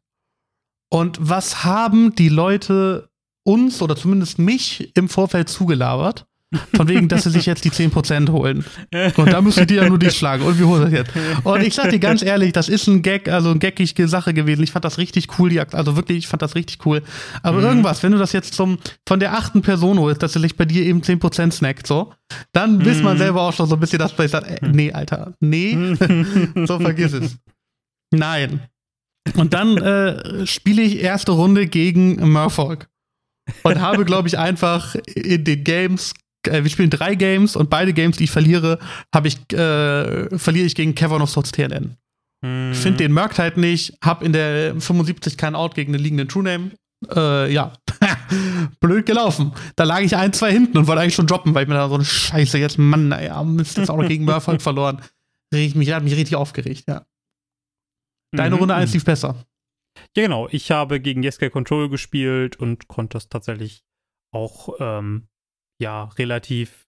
Und 0.90 1.18
was 1.20 1.64
haben 1.64 2.16
die 2.16 2.30
Leute 2.30 3.10
uns 3.44 3.82
oder 3.82 3.96
zumindest 3.96 4.40
mich 4.40 4.96
im 4.96 5.10
Vorfeld 5.10 5.50
zugelabert? 5.50 6.28
Von 6.76 6.88
wegen, 6.88 7.08
dass 7.08 7.24
sie 7.24 7.32
sich 7.32 7.46
jetzt 7.46 7.66
die 7.66 7.72
10% 7.72 8.30
holen. 8.32 8.64
Und 9.18 9.32
da 9.32 9.42
müssen 9.42 9.66
die 9.68 9.76
ja 9.76 9.90
nur 9.90 9.98
dich 9.98 10.16
schlagen. 10.16 10.44
Und 10.44 10.60
wir 10.60 10.68
holen 10.68 10.84
das 10.84 10.92
jetzt. 10.92 11.12
Und 11.44 11.62
ich 11.62 11.74
sag 11.74 11.90
dir 11.90 12.00
ganz 12.00 12.22
ehrlich, 12.22 12.54
das 12.54 12.70
ist 12.70 12.88
ein 12.88 13.02
Gag, 13.02 13.28
also 13.30 13.50
eine 13.50 13.60
geckige 13.60 14.08
Sache 14.08 14.34
gewesen. 14.34 14.64
Ich 14.64 14.72
fand 14.72 14.86
das 14.86 14.98
richtig 14.98 15.40
cool, 15.40 15.50
die 15.50 15.60
Akt 15.60 15.76
also 15.76 15.96
wirklich, 15.96 16.20
ich 16.20 16.28
fand 16.28 16.42
das 16.42 16.56
richtig 16.56 16.86
cool. 16.86 17.02
Aber 17.42 17.60
mhm. 17.60 17.66
irgendwas, 17.66 18.04
wenn 18.04 18.12
du 18.12 18.18
das 18.18 18.32
jetzt 18.32 18.54
zum, 18.54 18.78
von 19.08 19.20
der 19.20 19.34
achten 19.34 19.62
Person 19.62 20.00
holst, 20.00 20.22
dass 20.24 20.34
sie 20.34 20.40
sich 20.40 20.56
bei 20.56 20.66
dir 20.66 20.84
eben 20.84 21.02
10% 21.02 21.52
snackt, 21.52 21.88
so, 21.88 22.14
dann 22.54 22.78
mhm. 22.78 22.86
wisst 22.86 23.04
man 23.04 23.18
selber 23.18 23.42
auch 23.42 23.54
schon 23.54 23.68
so 23.68 23.76
ein 23.76 23.80
bisschen, 23.80 24.00
dass 24.00 24.18
man 24.18 24.28
sagt, 24.28 24.48
äh, 24.48 24.68
nee, 24.68 24.92
Alter, 24.92 25.34
nee, 25.40 25.96
so 26.66 26.80
vergiss 26.80 27.14
es. 27.14 27.38
Nein. 28.12 28.62
Und 29.36 29.54
dann 29.54 29.78
äh, 29.78 30.46
spiele 30.46 30.84
ich 30.84 31.00
erste 31.00 31.32
Runde 31.32 31.68
gegen 31.68 32.32
Murfolk. 32.32 32.88
Und 33.62 33.80
habe, 33.80 34.06
glaube 34.06 34.28
ich, 34.28 34.40
einfach 34.40 34.96
in 35.06 35.44
den 35.44 35.64
Games 35.64 36.14
äh, 36.48 36.64
wir 36.64 36.70
spielen 36.70 36.90
drei 36.90 37.16
Games 37.16 37.56
und 37.56 37.70
beide 37.70 37.94
Games, 37.94 38.18
die 38.18 38.26
ich 38.26 38.32
verliere, 38.32 38.80
habe 39.14 39.28
ich, 39.28 39.38
äh, 39.54 40.38
verliere 40.38 40.66
ich 40.66 40.76
gegen 40.76 40.96
Cavern 40.96 41.22
of 41.22 41.30
Swords 41.30 41.52
TNN. 41.52 41.98
Mhm. 42.42 42.74
Finde 42.74 42.98
den 42.98 43.14
Merkt 43.14 43.40
halt 43.40 43.58
nicht, 43.58 43.98
hab 44.04 44.22
in 44.24 44.34
der 44.34 44.80
75 44.80 45.38
kein 45.38 45.56
Out 45.56 45.76
gegen 45.76 45.94
den 45.94 46.02
liegenden 46.02 46.28
True 46.28 46.44
Name. 46.44 46.72
Äh, 47.14 47.54
ja, 47.54 47.74
blöd 48.80 49.06
gelaufen. 49.06 49.52
Da 49.76 49.84
lag 49.84 50.02
ich 50.02 50.16
ein, 50.16 50.34
zwei 50.34 50.52
hinten 50.52 50.78
und 50.78 50.88
wollte 50.88 51.02
eigentlich 51.02 51.16
schon 51.16 51.28
droppen, 51.28 51.54
weil 51.54 51.64
ich 51.64 51.70
mir 51.70 51.76
da 51.76 51.90
so 51.90 51.96
eine 51.96 52.06
Scheiße 52.06 52.58
jetzt, 52.58 52.78
Mann, 52.78 53.10
naja, 53.10 53.44
Mist, 53.44 53.78
jetzt 53.78 53.90
auch 53.90 53.98
noch 53.98 54.08
gegen 54.08 54.26
Murphy 54.26 54.60
verloren. 54.60 55.02
Ich 55.52 55.76
mich, 55.76 55.92
hat 55.92 56.04
mich 56.04 56.16
richtig 56.16 56.36
aufgeregt, 56.36 56.86
ja. 56.88 57.06
Deine 58.32 58.56
mhm. 58.56 58.60
Runde 58.60 58.76
1 58.76 58.94
lief 58.94 59.06
besser. 59.06 59.46
Ja, 60.18 60.24
genau. 60.24 60.48
Ich 60.52 60.72
habe 60.72 61.00
gegen 61.00 61.24
Jeska 61.24 61.50
Control 61.50 61.90
gespielt 61.90 62.58
und 62.58 62.88
konnte 62.88 63.14
das 63.14 63.30
tatsächlich 63.30 63.84
auch 64.32 64.76
ähm, 64.80 65.28
ja, 65.82 66.06
relativ 66.18 66.86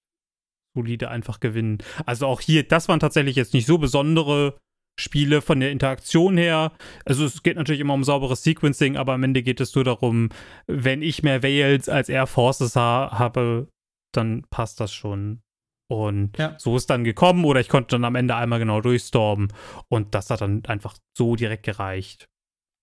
solide 0.76 1.10
einfach 1.10 1.40
gewinnen. 1.40 1.80
Also 2.06 2.28
auch 2.28 2.42
hier, 2.42 2.64
das 2.68 2.88
waren 2.88 3.00
tatsächlich 3.00 3.36
jetzt 3.36 3.54
nicht 3.54 3.66
so 3.66 3.78
besondere 3.78 4.58
Spiele 5.00 5.42
von 5.42 5.60
der 5.60 5.72
Interaktion 5.72 6.38
her. 6.38 6.72
Also 7.06 7.26
es 7.26 7.44
geht 7.44 7.58
natürlich 7.58 7.82
immer 7.82 7.94
um 7.94 8.04
sauberes 8.04 8.44
Sequencing, 8.44 8.98
aber 8.98 9.14
am 9.14 9.24
Ende 9.24 9.44
geht 9.44 9.60
es 9.60 9.74
nur 9.76 9.84
darum, 9.84 10.30
wenn 10.68 11.02
ich 11.02 11.24
mehr 11.24 11.44
Veils 11.44 11.90
als 11.90 12.10
Air 12.10 12.28
Forces 12.28 12.76
ha 12.76 13.12
habe, 13.18 13.68
dann 14.14 14.44
passt 14.50 14.80
das 14.80 14.94
schon. 14.94 15.42
Und 15.90 16.38
ja. 16.38 16.56
so 16.58 16.76
ist 16.76 16.90
dann 16.90 17.04
gekommen 17.04 17.46
oder 17.46 17.62
ich 17.62 17.70
konnte 17.70 17.96
dann 17.96 18.06
am 18.06 18.16
Ende 18.16 18.36
einmal 18.36 18.60
genau 18.60 18.82
durchstormen 18.82 19.54
und 19.90 20.14
das 20.16 20.30
hat 20.30 20.42
dann 20.42 20.66
einfach 20.66 20.98
so 21.18 21.38
direkt 21.38 21.64
gereicht 21.64 22.28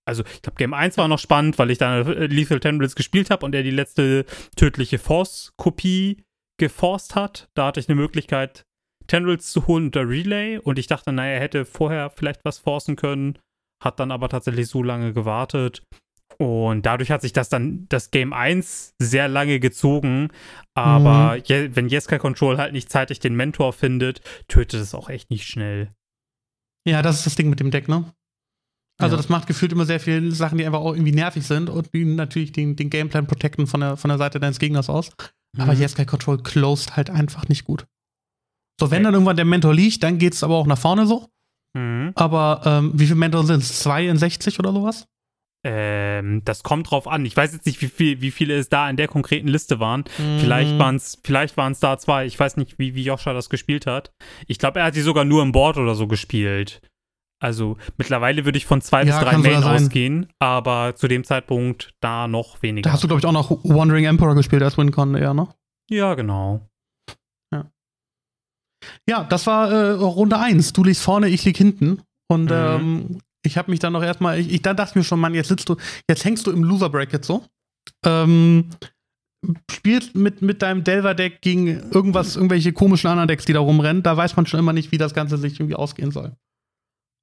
also 0.07 0.23
ich 0.25 0.43
glaube, 0.43 0.57
Game 0.57 0.75
1 0.75 0.97
war 0.97 1.09
noch 1.09 1.19
spannend, 1.19 1.59
weil 1.59 1.71
ich 1.71 1.79
dann 1.79 2.07
äh, 2.07 2.27
Lethal 2.27 2.61
Tendrils 2.61 2.95
gespielt 2.95 3.31
habe 3.31 3.45
und 3.45 3.55
er 3.55 3.62
die 3.62 3.71
letzte 3.71 4.27
tödliche 4.57 4.99
Force-Kopie 4.99 6.25
geforst 6.59 7.14
hat. 7.14 7.49
Da 7.55 7.67
hatte 7.67 7.81
ich 7.81 7.88
eine 7.88 7.97
Möglichkeit, 7.97 8.64
Tendrils 9.07 9.51
zu 9.51 9.67
holen 9.67 9.87
unter 9.87 10.09
Relay 10.09 10.59
und 10.59 10.79
ich 10.79 10.87
dachte, 10.87 11.12
naja, 11.12 11.35
er 11.35 11.40
hätte 11.40 11.64
vorher 11.64 12.11
vielleicht 12.11 12.45
was 12.45 12.59
forcen 12.59 12.97
können, 12.97 13.38
hat 13.83 14.01
dann 14.01 14.11
aber 14.11 14.29
tatsächlich 14.29 14.69
so 14.69 14.83
lange 14.83 15.12
gewartet. 15.12 15.83
Und 16.38 16.85
dadurch 16.85 17.11
hat 17.11 17.23
sich 17.23 17.33
das 17.33 17.49
dann, 17.49 17.87
das 17.88 18.11
Game 18.11 18.33
1 18.33 18.95
sehr 18.99 19.29
lange 19.29 19.61
gezogen. 19.61 20.31
Aber 20.75 21.37
mhm. 21.37 21.43
je, 21.45 21.77
wenn 21.77 21.88
Jeska 21.88 22.19
Control 22.19 22.59
halt 22.59 22.73
nicht 22.73 22.90
zeitig 22.90 23.21
den 23.21 23.37
Mentor 23.37 23.73
findet, 23.73 24.21
tötet 24.49 24.81
es 24.81 24.95
auch 24.95 25.09
echt 25.09 25.31
nicht 25.31 25.47
schnell. 25.47 25.93
Ja, 26.87 27.03
das 27.03 27.19
ist 27.19 27.27
das 27.27 27.37
Ding 27.37 27.51
mit 27.51 27.61
dem 27.61 27.71
Deck, 27.71 27.88
ne? 27.88 28.12
Also 28.98 29.16
ja. 29.16 29.22
das 29.22 29.28
macht 29.28 29.46
gefühlt 29.48 29.72
immer 29.72 29.87
sehr 29.87 29.98
viele 29.98 30.30
Sachen, 30.33 30.59
die 30.59 30.64
einfach 30.64 30.80
auch 30.80 30.94
irgendwie 30.94 31.12
nervig 31.12 31.44
sind 31.46 31.68
und 31.68 31.92
die 31.92 32.04
natürlich 32.04 32.52
den, 32.52 32.76
den 32.76 32.90
Gameplan 32.90 33.26
protecten 33.26 33.66
von 33.66 33.80
der, 33.80 33.96
von 33.96 34.09
der 34.09 34.18
Seite 34.18 34.38
deines 34.38 34.59
Gegners 34.59 34.88
aus. 34.88 35.11
Mhm. 35.57 35.62
Aber 35.62 35.72
Jeskai 35.72 36.04
Control 36.04 36.38
closed 36.42 36.96
halt 36.96 37.11
einfach 37.11 37.48
nicht 37.48 37.64
gut. 37.64 37.87
So, 38.78 38.90
wenn 38.90 38.98
okay. 38.98 39.04
dann 39.04 39.14
irgendwann 39.14 39.37
der 39.37 39.44
Mentor 39.44 39.74
liegt, 39.74 40.02
dann 40.02 40.18
geht 40.18 40.35
es 40.35 40.42
aber 40.42 40.54
auch 40.54 40.66
nach 40.66 40.78
vorne 40.78 41.07
so. 41.07 41.28
Mhm. 41.76 42.12
Aber 42.14 42.62
ähm, 42.64 42.92
wie 42.94 43.07
viele 43.07 43.18
Mentor 43.18 43.44
sind 43.44 43.62
es? 43.62 43.80
Zwei 43.80 44.07
in 44.07 44.16
60 44.16 44.59
oder 44.59 44.72
sowas? 44.72 45.07
Ähm, 45.66 46.42
das 46.44 46.62
kommt 46.62 46.90
drauf 46.90 47.09
an. 47.09 47.24
Ich 47.24 47.37
weiß 47.37 47.52
jetzt 47.54 47.66
nicht, 47.66 47.80
wie, 47.80 47.88
viel, 47.88 48.20
wie 48.20 48.30
viele 48.30 48.54
es 48.54 48.68
da 48.68 48.88
in 48.90 48.96
der 48.96 49.09
konkreten 49.09 49.48
Liste 49.48 49.80
waren. 49.80 50.04
Mhm. 50.18 50.38
Vielleicht 50.40 50.78
waren 50.78 50.96
es 50.96 51.18
vielleicht 51.24 51.57
da 51.57 51.98
zwei. 51.98 52.26
Ich 52.26 52.38
weiß 52.38 52.59
nicht, 52.59 52.78
wie, 52.78 52.94
wie 52.94 53.02
Joscha 53.02 53.33
das 53.33 53.48
gespielt 53.48 53.87
hat. 53.87 54.12
Ich 54.46 54.59
glaube, 54.59 54.80
er 54.80 54.87
hat 54.87 54.94
sie 54.94 55.00
sogar 55.00 55.24
nur 55.24 55.42
im 55.42 55.52
Board 55.52 55.78
oder 55.78 55.94
so 55.94 56.07
gespielt. 56.07 56.80
Also 57.40 57.77
mittlerweile 57.99 58.44
würde 58.44 58.57
ich 58.57 58.66
von 58.66 58.81
zwei 58.81 59.05
ja, 59.05 59.18
bis 59.18 59.29
drei 59.29 59.37
Main 59.38 59.64
ausgehen, 59.64 60.29
aber 60.38 60.94
zu 60.97 61.09
dem 61.09 61.25
Zeitpunkt 61.25 61.92
da 62.01 62.27
noch 62.27 62.62
weniger. 62.62 62.88
Da 62.88 62.92
hast 62.92 63.05
du, 63.05 63.09
glaube 63.09 63.20
ich, 63.20 63.27
auch 63.27 63.33
noch 63.33 63.51
Wandering 63.64 64.05
Emperor 64.07 64.35
gespielt 64.35 64.62
als 64.62 64.79
Wincon 64.79 65.14
eher, 65.14 65.35
ne? 65.35 65.49
Ja, 65.90 66.14
genau. 66.14 66.68
Ja, 67.53 67.70
ja 69.09 69.25
das 69.25 69.47
war 69.47 69.70
äh, 69.70 69.90
Runde 69.92 70.38
1. 70.38 70.73
Du 70.73 70.85
liegst 70.85 71.03
vorne, 71.03 71.29
ich 71.29 71.44
lieg 71.44 71.57
hinten. 71.57 72.03
Und 72.29 72.47
mhm. 72.47 72.51
ähm, 72.53 73.18
ich 73.44 73.59
habe 73.59 73.70
mich 73.70 73.81
dann 73.81 73.92
noch 73.92 74.03
erstmal, 74.03 74.38
ich, 74.38 74.51
ich 74.51 74.62
dann 74.62 74.77
dachte 74.77 74.99
mir 74.99 75.05
schon, 75.05 75.20
Mann, 75.20 75.35
jetzt 75.35 75.49
sitzt 75.49 75.68
du, 75.68 75.77
jetzt 76.09 76.25
hängst 76.25 76.47
du 76.47 76.51
im 76.51 76.64
Loser 76.64 76.88
Bracket 76.88 77.25
so. 77.25 77.44
Ähm, 78.07 78.70
spielst 79.70 80.14
mit, 80.14 80.40
mit 80.40 80.62
deinem 80.62 80.85
Delver-Deck 80.85 81.42
gegen 81.42 81.90
irgendwas, 81.90 82.37
irgendwelche 82.37 82.73
komischen 82.73 83.11
anderen 83.11 83.29
Decks, 83.29 83.44
die 83.44 83.53
da 83.53 83.61
rumrennen. 83.61 84.03
Da 84.03 84.16
weiß 84.16 84.37
man 84.37 84.47
schon 84.47 84.61
immer 84.61 84.73
nicht, 84.73 84.92
wie 84.92 84.99
das 84.99 85.12
Ganze 85.14 85.37
sich 85.37 85.61
irgendwie 85.61 85.77
ausgehen 85.77 86.11
soll. 86.11 86.33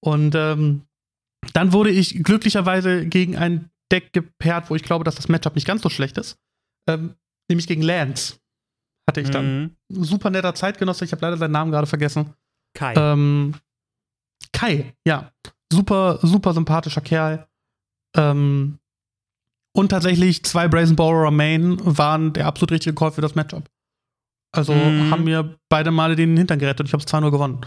Und 0.04 0.36
ähm, 0.36 0.84
dann 1.54 1.74
wurde 1.74 1.92
ich 1.92 2.24
glücklicherweise 2.24 3.06
gegen 3.06 3.38
ein 3.38 3.70
Deck 3.92 4.14
gepaart, 4.14 4.70
wo 4.70 4.76
ich 4.76 4.84
glaube, 4.84 5.04
dass 5.04 5.16
das 5.16 5.28
Matchup 5.28 5.56
nicht 5.56 5.68
ganz 5.68 5.82
so 5.82 5.90
schlecht 5.90 6.18
ist. 6.18 6.38
Ähm, 6.88 7.16
nämlich 7.50 7.68
gegen 7.68 7.82
Lance 7.82 8.38
hatte 9.08 9.22
ich 9.22 9.30
dann. 9.30 9.76
Mhm. 9.90 10.04
Super 10.04 10.30
netter 10.30 10.56
Zeitgenosse, 10.56 11.06
ich 11.06 11.12
habe 11.12 11.22
leider 11.22 11.38
seinen 11.38 11.52
Namen 11.52 11.72
gerade 11.72 11.88
vergessen. 11.88 12.34
Kai. 12.74 12.94
Ähm, 12.96 13.56
Kai, 14.54 14.94
ja. 15.06 15.32
Super, 15.72 16.20
super 16.22 16.54
sympathischer 16.54 17.02
Kerl. 17.02 17.48
Ähm, 18.16 18.80
und 19.74 19.90
tatsächlich 19.90 20.44
zwei 20.44 20.68
Brazen 20.68 20.96
Borrower 20.96 21.32
Main 21.32 21.78
waren 21.82 22.34
der 22.34 22.46
absolut 22.46 22.72
richtige 22.72 22.96
Call 22.96 23.12
für 23.12 23.22
das 23.22 23.36
Matchup. 23.36 23.70
Also 24.54 24.74
mhm. 24.74 25.12
haben 25.12 25.24
mir 25.24 25.58
beide 25.70 25.92
Male 25.92 26.16
den 26.16 26.36
Hintern 26.36 26.60
gerettet 26.60 26.82
und 26.82 26.86
ich 26.88 26.94
habe 26.94 27.04
es 27.04 27.08
2-0 27.08 27.32
gewonnen. 27.32 27.62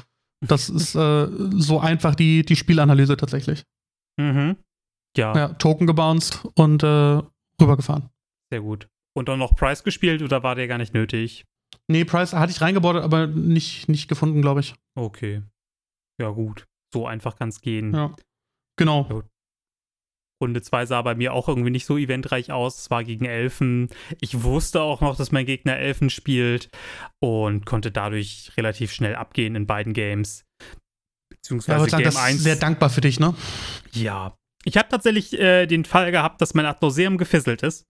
Das 0.46 0.68
ist 0.68 0.94
äh, 0.94 1.28
so 1.52 1.80
einfach 1.80 2.14
die, 2.14 2.44
die 2.44 2.57
Spielanalyse 2.57 3.16
tatsächlich. 3.16 3.64
Mhm. 4.20 4.57
Ja. 5.16 5.35
ja. 5.37 5.48
Token 5.54 5.87
gebounced 5.87 6.46
und 6.54 6.83
äh, 6.83 7.22
rübergefahren. 7.61 8.11
Sehr 8.50 8.61
gut. 8.61 8.88
Und 9.16 9.28
dann 9.28 9.38
noch 9.38 9.54
Price 9.54 9.85
gespielt 9.85 10.22
oder 10.22 10.42
war 10.42 10.54
der 10.54 10.66
gar 10.66 10.78
nicht 10.78 10.94
nötig? 10.94 11.44
Nee, 11.88 12.04
Price 12.04 12.33
hatte 12.33 12.52
ich 12.52 12.61
reingebaut, 12.61 12.96
aber 12.96 13.26
nicht, 13.26 13.88
nicht 13.88 14.09
gefunden, 14.09 14.42
glaube 14.42 14.61
ich. 14.61 14.74
Okay. 14.96 15.42
Ja, 16.20 16.30
gut. 16.30 16.66
So 16.92 17.07
einfach 17.07 17.37
kann 17.37 17.48
es 17.48 17.61
gehen. 17.61 17.94
Ja. 17.94 18.14
Genau. 18.76 19.07
Ja, 19.11 19.22
Runde 20.42 20.62
2 20.62 20.86
sah 20.86 21.02
bei 21.02 21.14
mir 21.14 21.32
auch 21.32 21.48
irgendwie 21.48 21.70
nicht 21.70 21.86
so 21.86 21.96
eventreich 21.96 22.52
aus. 22.52 22.78
Es 22.78 22.90
war 22.90 23.04
gegen 23.04 23.24
Elfen. 23.24 23.88
Ich 24.20 24.42
wusste 24.42 24.82
auch 24.82 25.00
noch, 25.00 25.16
dass 25.16 25.32
mein 25.32 25.46
Gegner 25.46 25.76
Elfen 25.76 26.10
spielt 26.10 26.68
und 27.20 27.66
konnte 27.66 27.90
dadurch 27.90 28.52
relativ 28.56 28.92
schnell 28.92 29.14
abgehen 29.14 29.54
in 29.54 29.66
beiden 29.66 29.92
Games. 29.92 30.44
Beziehungsweise 31.30 31.84
ja, 31.84 31.90
sagen, 31.90 32.02
Game 32.02 32.12
das 32.12 32.22
1. 32.22 32.42
sehr 32.42 32.56
dankbar 32.56 32.90
für 32.90 33.00
dich, 33.00 33.20
ne? 33.20 33.34
Ja. 33.92 34.36
Ich 34.64 34.76
habe 34.76 34.88
tatsächlich 34.88 35.38
äh, 35.38 35.66
den 35.66 35.84
Fall 35.84 36.10
gehabt, 36.10 36.40
dass 36.40 36.54
mein 36.54 36.66
Atmoseum 36.66 37.18
gefesselt 37.18 37.62
ist. 37.62 37.84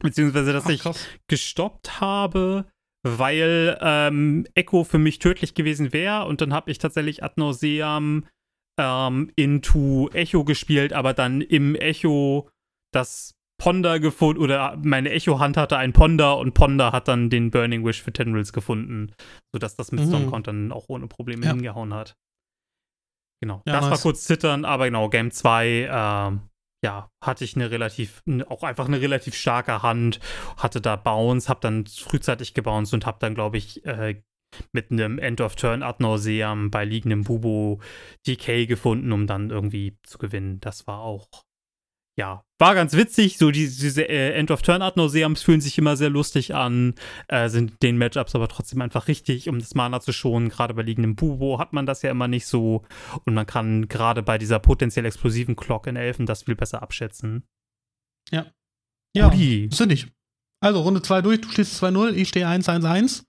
Beziehungsweise, 0.00 0.52
dass 0.52 0.66
Ach, 0.66 0.70
ich 0.70 0.82
gestoppt 1.28 2.00
habe, 2.00 2.66
weil 3.02 3.78
ähm, 3.80 4.46
Echo 4.54 4.84
für 4.84 4.98
mich 4.98 5.18
tödlich 5.18 5.54
gewesen 5.54 5.92
wäre. 5.92 6.26
Und 6.26 6.40
dann 6.40 6.52
habe 6.52 6.70
ich 6.70 6.78
tatsächlich 6.78 7.22
Atnoseam 7.22 8.26
ähm, 8.78 9.30
into 9.36 10.08
Echo 10.12 10.44
gespielt, 10.44 10.92
aber 10.92 11.14
dann 11.14 11.40
im 11.40 11.74
Echo 11.74 12.48
das 12.92 13.34
Ponder 13.62 14.00
gefunden 14.00 14.42
oder 14.42 14.76
meine 14.82 15.10
Echo-Hand 15.10 15.56
hatte 15.56 15.76
ein 15.76 15.92
Ponder 15.92 16.36
und 16.38 16.52
Ponder 16.52 16.90
hat 16.90 17.06
dann 17.06 17.30
den 17.30 17.52
Burning 17.52 17.84
Wish 17.84 18.02
für 18.02 18.12
Tendrils 18.12 18.52
gefunden, 18.52 19.14
sodass 19.52 19.76
das 19.76 19.92
mit 19.92 20.00
mhm. 20.00 20.08
Stormcount 20.08 20.48
dann 20.48 20.72
auch 20.72 20.88
ohne 20.88 21.06
Probleme 21.06 21.46
ja. 21.46 21.52
hingehauen 21.52 21.94
hat. 21.94 22.16
Genau, 23.40 23.62
ja, 23.64 23.74
das 23.74 23.82
nice. 23.82 23.90
war 23.90 23.98
kurz 23.98 24.24
zittern, 24.24 24.64
aber 24.64 24.86
genau, 24.86 25.08
Game 25.08 25.30
2, 25.30 25.88
ähm, 25.90 26.40
ja, 26.84 27.08
hatte 27.22 27.44
ich 27.44 27.54
eine 27.54 27.70
relativ, 27.70 28.22
auch 28.48 28.64
einfach 28.64 28.88
eine 28.88 29.00
relativ 29.00 29.36
starke 29.36 29.82
Hand, 29.82 30.18
hatte 30.56 30.80
da 30.80 30.96
Bounce, 30.96 31.48
hab 31.48 31.60
dann 31.60 31.86
frühzeitig 31.86 32.54
gebounced 32.54 32.94
und 32.94 33.06
hab 33.06 33.20
dann, 33.20 33.36
glaube 33.36 33.58
ich, 33.58 33.84
äh, 33.86 34.22
mit 34.72 34.90
einem 34.90 35.18
End 35.18 35.40
of 35.40 35.56
Turn 35.56 35.82
Ad 35.82 36.02
Nauseam 36.02 36.70
bei 36.70 36.84
liegendem 36.84 37.24
Bubo 37.24 37.80
DK 38.26 38.66
gefunden, 38.66 39.12
um 39.12 39.26
dann 39.26 39.50
irgendwie 39.50 39.96
zu 40.02 40.18
gewinnen. 40.18 40.60
Das 40.60 40.86
war 40.86 41.00
auch, 41.00 41.28
ja, 42.18 42.44
war 42.58 42.74
ganz 42.74 42.94
witzig. 42.94 43.38
So 43.38 43.50
die, 43.50 43.66
diese 43.66 44.08
äh, 44.08 44.32
End 44.34 44.50
of 44.50 44.62
Turn 44.62 44.82
Ad 44.82 44.94
Nauseams 44.96 45.42
fühlen 45.42 45.60
sich 45.60 45.78
immer 45.78 45.96
sehr 45.96 46.10
lustig 46.10 46.54
an, 46.54 46.94
äh, 47.28 47.48
sind 47.48 47.82
den 47.82 47.98
Matchups 47.98 48.34
aber 48.34 48.48
trotzdem 48.48 48.82
einfach 48.82 49.08
richtig, 49.08 49.48
um 49.48 49.58
das 49.58 49.74
Mana 49.74 50.00
zu 50.00 50.12
schonen. 50.12 50.48
Gerade 50.48 50.74
bei 50.74 50.82
liegendem 50.82 51.16
Bubo 51.16 51.58
hat 51.58 51.72
man 51.72 51.86
das 51.86 52.02
ja 52.02 52.10
immer 52.10 52.28
nicht 52.28 52.46
so 52.46 52.84
und 53.24 53.34
man 53.34 53.46
kann 53.46 53.88
gerade 53.88 54.22
bei 54.22 54.38
dieser 54.38 54.58
potenziell 54.58 55.06
explosiven 55.06 55.56
Clock 55.56 55.86
in 55.86 55.96
Elfen 55.96 56.26
das 56.26 56.44
viel 56.44 56.54
besser 56.54 56.82
abschätzen. 56.82 57.44
Ja. 58.30 58.52
Ja, 59.14 59.30
sind 59.30 59.88
nicht. 59.88 60.08
Also 60.62 60.80
Runde 60.80 61.02
2 61.02 61.22
durch, 61.22 61.40
du 61.40 61.48
stehst 61.48 61.82
2-0, 61.82 62.12
ich 62.12 62.28
stehe 62.28 62.46
1-1-1. 62.46 63.24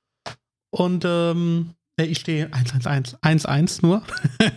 Und 0.74 1.04
ähm, 1.06 1.76
äh, 2.00 2.06
ich 2.06 2.20
stehe 2.20 2.48
1-1-1, 2.48 3.20
1-1 3.22 3.80
nur. 3.86 4.04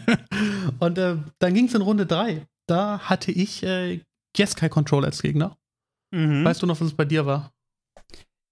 und 0.79 0.97
äh, 0.99 1.17
dann 1.39 1.55
ging 1.55 1.67
es 1.67 1.75
in 1.75 1.83
Runde 1.83 2.07
3. 2.07 2.47
Da 2.67 3.01
hatte 3.01 3.31
ich 3.33 3.63
äh, 3.63 4.01
Jeskai 4.37 4.69
Control 4.69 5.05
als 5.05 5.21
Gegner. 5.23 5.57
Mhm. 6.15 6.45
Weißt 6.45 6.63
du 6.63 6.67
noch, 6.67 6.81
was 6.81 6.89
es 6.89 6.95
bei 6.95 7.05
dir 7.05 7.27
war? 7.27 7.53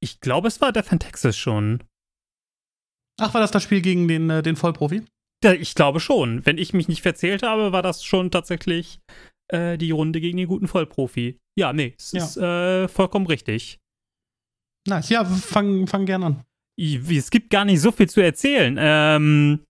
Ich 0.01 0.21
glaube, 0.21 0.49
es 0.49 0.61
war 0.61 0.73
der 0.73 0.85
von 0.85 0.99
Texas 0.99 1.37
schon. 1.37 1.83
Ach, 3.19 3.33
war 3.33 3.41
das 3.41 3.51
das 3.51 3.63
Spiel 3.63 3.81
gegen 3.81 4.09
den, 4.09 4.29
äh, 4.29 4.43
den 4.43 4.57
Vollprofi? 4.57 5.03
Ja, 5.43 5.53
ich 5.53 5.75
glaube 5.75 6.01
schon. 6.01 6.45
Wenn 6.45 6.59
ich 6.59 6.75
mich 6.75 6.89
nicht 6.89 7.01
verzählt 7.03 7.43
habe, 7.43 7.73
war 7.73 7.83
das 7.83 8.05
schon 8.05 8.31
tatsächlich 8.31 9.01
äh, 9.49 9.79
die 9.79 9.91
Runde 9.93 10.21
gegen 10.21 10.37
den 10.37 10.49
guten 10.49 10.69
Vollprofi. 10.69 11.39
Ja, 11.59 11.73
nee, 11.73 11.95
es 11.97 12.13
Ja. 12.13 12.25
ist 12.25 12.37
äh, 12.37 12.89
vollkommen 12.89 13.27
richtig. 13.27 13.79
Nice. 14.87 15.09
Ja, 15.09 15.25
fang, 15.25 15.87
fang 15.87 16.05
gern 16.05 16.23
an. 16.25 16.45
Es 16.77 17.31
gibt 17.31 17.51
gar 17.51 17.65
nicht 17.65 17.81
so 17.81 17.93
viel 17.93 18.09
zu 18.09 18.21
erzählen. 18.21 18.77
Ähm, 18.79 19.61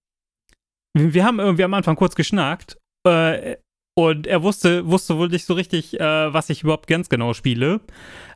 wir 0.97 1.15
wir 1.15 1.25
haben 1.25 1.41
irgendwie 1.41 1.65
am 1.65 1.75
Anfang 1.75 1.97
kurz 1.97 2.15
geschnackt 2.15 2.79
äh, 3.07 3.57
und 3.97 4.27
er 4.27 4.43
wusste, 4.43 4.87
wusste 4.87 5.19
wohl 5.19 5.29
nicht 5.29 5.45
so 5.45 5.55
richtig, 5.55 6.01
äh, 6.01 6.33
was 6.33 6.51
ich 6.51 6.63
überhaupt 6.63 6.87
ganz 6.87 7.09
genau 7.09 7.33
spiele. 7.35 7.81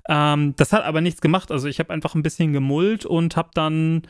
Ähm, 0.09 0.55
das 0.57 0.73
hat 0.73 0.85
aber 0.85 1.01
nichts 1.01 1.21
gemacht. 1.21 1.51
Also 1.51 1.69
ich 1.69 1.79
habe 1.79 1.93
einfach 1.93 2.15
ein 2.15 2.23
bisschen 2.23 2.53
gemullt 2.53 3.05
und 3.05 3.37
habe 3.37 3.51
dann 3.55 4.07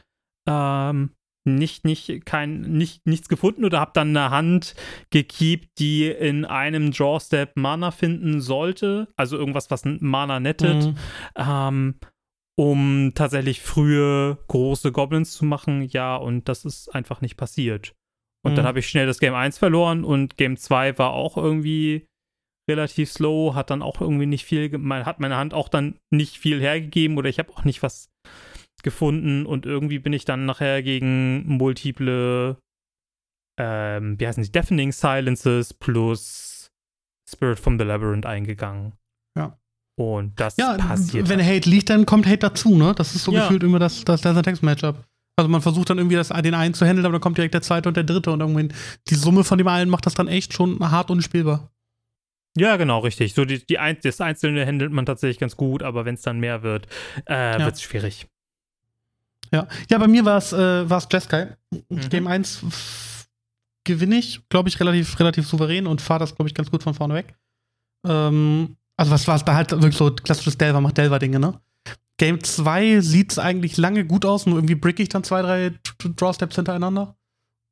ähm, 0.49 1.11
nicht, 1.45 1.85
nicht, 1.85 2.27
kein, 2.27 2.61
nicht, 2.61 3.07
nichts 3.07 3.29
gefunden 3.29 3.65
oder 3.65 3.81
habe 3.81 3.93
dann 3.95 4.17
eine 4.17 4.31
Hand 4.31 4.75
gekeept, 5.11 5.69
die 5.79 6.07
in 6.07 6.45
einem 6.45 6.91
Drawstep 6.91 7.57
Mana 7.57 7.91
finden 7.91 8.41
sollte. 8.41 9.09
Also 9.17 9.37
irgendwas, 9.39 9.71
was 9.71 9.85
Mana 9.85 10.41
nettet 10.41 10.85
Mhm. 10.85 10.97
Um 12.59 13.13
tatsächlich 13.15 13.61
frühe 13.63 14.37
große 14.49 14.91
Goblins 14.91 15.33
zu 15.33 15.45
machen. 15.45 15.83
Ja, 15.83 16.17
und 16.17 16.49
das 16.49 16.65
ist 16.65 16.89
einfach 16.95 17.21
nicht 17.21 17.37
passiert. 17.37 17.95
Und 18.45 18.57
dann 18.57 18.65
Mhm. 18.65 18.69
habe 18.69 18.79
ich 18.81 18.89
schnell 18.89 19.07
das 19.07 19.21
Game 19.21 19.35
1 19.35 19.59
verloren 19.59 20.05
und 20.05 20.37
Game 20.37 20.57
2 20.57 20.99
war 20.99 21.11
auch 21.13 21.37
irgendwie 21.37 22.07
relativ 22.69 23.11
slow, 23.13 23.55
hat 23.55 23.71
dann 23.71 23.81
auch 23.83 24.01
irgendwie 24.01 24.27
nicht 24.27 24.45
viel, 24.45 24.77
mein- 24.77 25.07
hat 25.07 25.21
meine 25.21 25.37
Hand 25.37 25.55
auch 25.55 25.69
dann 25.69 25.99
nicht 26.11 26.37
viel 26.39 26.61
hergegeben 26.61 27.17
oder 27.17 27.29
ich 27.29 27.39
habe 27.39 27.51
auch 27.53 27.65
nicht 27.65 27.83
was 27.83 28.11
gefunden 28.83 29.47
und 29.47 29.65
irgendwie 29.67 29.99
bin 29.99 30.13
ich 30.13 30.25
dann 30.25 30.45
nachher 30.47 30.83
gegen 30.83 31.47
multiple, 31.47 32.59
ähm, 33.59 34.19
wie 34.21 34.27
heißen 34.27 34.43
die, 34.43 34.53
Deafening 34.53 34.93
Silences 34.93 35.75
plus 35.75 36.69
Spirit 37.29 37.59
from 37.59 37.79
the 37.79 37.85
Labyrinth 37.85 38.27
eingegangen. 38.27 38.95
Ja. 39.37 39.59
Und 39.99 40.39
das 40.39 40.57
Ja, 40.57 40.77
passiert. 40.77 41.29
wenn 41.29 41.45
halt. 41.45 41.57
Hate 41.57 41.69
liegt, 41.71 41.91
dann 41.91 42.07
kommt 42.07 42.25
Hate 42.27 42.39
dazu, 42.39 42.77
ne? 42.77 42.95
Das 42.97 43.17
ist 43.17 43.25
so 43.25 43.33
Ja. 43.33 43.43
gefühlt 43.43 43.65
immer 43.65 43.81
das, 43.81 44.05
das, 44.05 44.21
das 44.21 44.41
Text-Matchup. 44.43 45.05
Also 45.37 45.49
man 45.49 45.61
versucht 45.61 45.91
dann 45.91 45.99
irgendwie 45.99 46.15
das, 46.17 46.29
den 46.29 46.55
einen 46.55 46.73
zu 46.75 46.87
handeln, 46.87 47.05
aber 47.05 47.13
dann 47.13 47.21
kommt 47.21 47.37
direkt 47.37 47.55
der 47.55 47.63
zweite 47.63 47.89
und 47.89 47.97
der 47.97 48.05
dritte 48.05 48.31
und 48.31 48.41
irgendwie 48.41 48.69
die 49.09 49.15
Summe 49.17 49.43
von 49.45 49.59
dem 49.59 49.67
allen 49.67 49.89
macht 49.89 50.07
das 50.07 50.15
dann 50.15 50.29
echt 50.29 50.53
schon 50.53 50.79
hart 50.91 51.11
unspielbar. 51.11 51.71
Ja, 52.57 52.77
genau, 52.77 53.01
richtig. 53.01 53.35
So 53.35 53.45
die, 53.45 53.65
die 53.65 53.79
ein, 53.79 53.99
das 54.03 54.21
Einzelne 54.21 54.65
handelt 54.67 54.93
man 54.93 55.05
tatsächlich 55.07 55.39
ganz 55.39 55.57
gut, 55.57 55.83
aber 55.83 56.05
wenn 56.05 56.15
es 56.15 56.23
dann 56.23 56.39
mehr 56.41 56.63
wird, 56.63 56.87
äh, 57.29 57.59
Ja. 57.59 57.65
wird 57.65 57.75
es 57.75 57.83
schwierig. 57.83 58.27
Ja, 59.53 59.67
ja 59.91 59.99
bei 59.99 60.07
mir 60.09 60.25
war 60.25 60.39
es 60.39 60.53
äh, 60.53 60.89
war's 60.89 61.09
Jeskai. 61.11 61.57
Mhm. 61.89 62.09
Game 62.09 62.27
1 62.27 62.63
gewinne 63.85 64.17
ich, 64.17 64.41
glaube 64.49 64.69
ich, 64.69 64.79
relativ, 64.79 65.19
relativ 65.19 65.47
souverän 65.47 65.87
und 65.87 66.01
fahre 66.03 66.21
das, 66.21 66.35
glaube 66.35 66.49
ich, 66.49 66.55
ganz 66.55 66.71
gut 66.71 66.83
von 66.83 66.95
vorne 66.95 67.15
weg. 67.15 67.35
Ähm, 68.07 68.77
also 68.99 69.11
was 69.11 69.27
war 69.27 69.37
es 69.37 69.45
da 69.45 69.55
halt 69.55 69.71
wirklich 69.71 69.97
so 69.97 70.11
klassisches 70.11 70.59
Delver, 70.59 70.81
macht 70.83 70.99
Delver-Dinge, 70.99 71.39
ne? 71.41 71.59
Game 72.19 72.43
2 72.43 73.01
sieht 73.01 73.33
es 73.33 73.39
eigentlich 73.39 73.77
lange 73.79 74.05
gut 74.05 74.27
aus, 74.27 74.45
nur 74.45 74.59
irgendwie 74.59 74.75
brick 74.75 74.99
ich 75.01 75.09
dann 75.09 75.23
zwei, 75.25 75.41
drei 75.41 75.71
T- 75.71 76.11
Drawsteps 76.17 76.57
hintereinander 76.57 77.15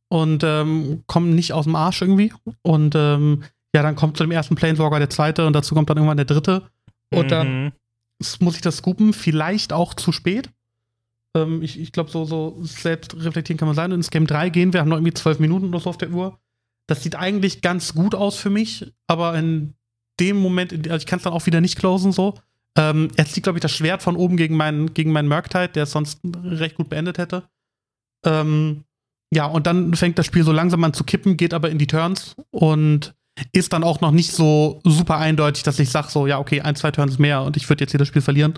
und 0.09 0.45
ähm, 0.45 1.03
komme 1.09 1.27
nicht 1.29 1.53
aus 1.53 1.65
dem 1.65 1.75
Arsch 1.75 2.01
irgendwie. 2.01 2.33
Und 2.63 2.95
ähm, 2.95 3.43
ja, 3.75 3.83
dann 3.83 3.97
kommt 3.97 4.17
zu 4.17 4.23
dem 4.25 4.31
ersten 4.31 4.55
Planeswalker 4.55 5.01
der 5.01 5.11
zweite 5.11 5.47
und 5.47 5.53
dazu 5.53 5.75
kommt 5.75 5.91
dann 5.91 5.97
irgendwann 5.97 6.17
der 6.17 6.27
dritte. 6.27 6.63
Und 7.13 7.31
dann 7.33 7.65
Mhm. 7.65 7.73
s- 8.21 8.41
muss 8.41 8.55
ich 8.55 8.63
das 8.63 8.77
scoopen, 8.79 9.13
vielleicht 9.13 9.73
auch 9.73 9.95
zu 9.95 10.13
spät. 10.13 10.49
Ähm, 11.37 11.61
ich 11.63 11.79
ich 11.81 11.91
glaube, 11.91 12.11
so, 12.11 12.25
so 12.25 12.57
selbst 12.63 13.17
reflektieren 13.17 13.59
kann 13.59 13.67
man 13.67 13.75
sein. 13.75 13.91
Und 13.91 13.99
ins 13.99 14.11
Game 14.11 14.29
3 14.29 14.49
gehen 14.51 14.73
wir, 14.73 14.79
haben 14.81 14.89
noch 14.89 14.97
irgendwie 14.97 15.15
zwölf 15.15 15.41
Minuten 15.41 15.67
oder 15.71 15.81
so 15.81 15.91
auf 15.91 15.99
der 15.99 16.11
Uhr. 16.11 16.39
Das 16.87 17.03
sieht 17.03 17.17
eigentlich 17.17 17.63
ganz 17.63 17.95
gut 17.95 18.15
aus 18.15 18.37
für 18.37 18.51
mich, 18.51 18.93
aber 19.09 19.37
in 19.37 19.75
dem 20.21 20.37
Moment, 20.37 20.73
also 20.73 20.97
ich 20.97 21.07
kann 21.07 21.19
es 21.19 21.23
dann 21.25 21.33
auch 21.33 21.47
wieder 21.47 21.61
nicht 21.61 21.79
closen 21.79 22.13
so. 22.13 22.35
Ähm, 22.77 23.09
jetzt 23.17 23.35
liegt, 23.35 23.45
glaube 23.45 23.59
ich, 23.59 23.63
das 23.63 23.73
Schwert 23.73 24.03
von 24.03 24.17
oben 24.17 24.37
gegen 24.37 24.57
meinen, 24.57 24.93
gegen 24.93 25.13
meinen 25.13 25.29
Murktide, 25.29 25.69
der 25.69 25.85
es 25.85 25.93
sonst 25.93 26.21
recht 26.45 26.77
gut 26.77 26.89
beendet 26.89 27.19
hätte. 27.19 27.45
Ähm, 28.25 28.85
ja, 29.33 29.47
und 29.47 29.67
dann 29.67 29.95
fängt 29.95 30.19
das 30.19 30.27
Spiel 30.27 30.45
so 30.45 30.53
langsam 30.53 30.85
an 30.85 30.93
zu 30.93 31.05
kippen, 31.05 31.37
geht 31.37 31.55
aber 31.55 31.71
in 31.71 31.79
die 31.79 31.87
Turns 31.87 32.37
und 32.51 33.15
ist 33.53 33.73
dann 33.73 33.85
auch 33.85 34.01
noch 34.01 34.13
nicht 34.13 34.33
so 34.33 34.81
super 34.85 35.19
eindeutig, 35.19 35.63
dass 35.63 35.79
ich 35.79 35.91
sage, 35.91 36.09
so, 36.11 36.27
ja, 36.27 36.39
okay, 36.39 36.61
ein, 36.61 36.77
zwei 36.77 36.91
Turns 36.91 37.19
mehr 37.19 37.43
und 37.43 37.57
ich 37.57 37.69
würde 37.69 37.85
jetzt 37.85 37.91
hier 37.91 37.99
das 37.99 38.09
Spiel 38.09 38.23
verlieren. 38.23 38.55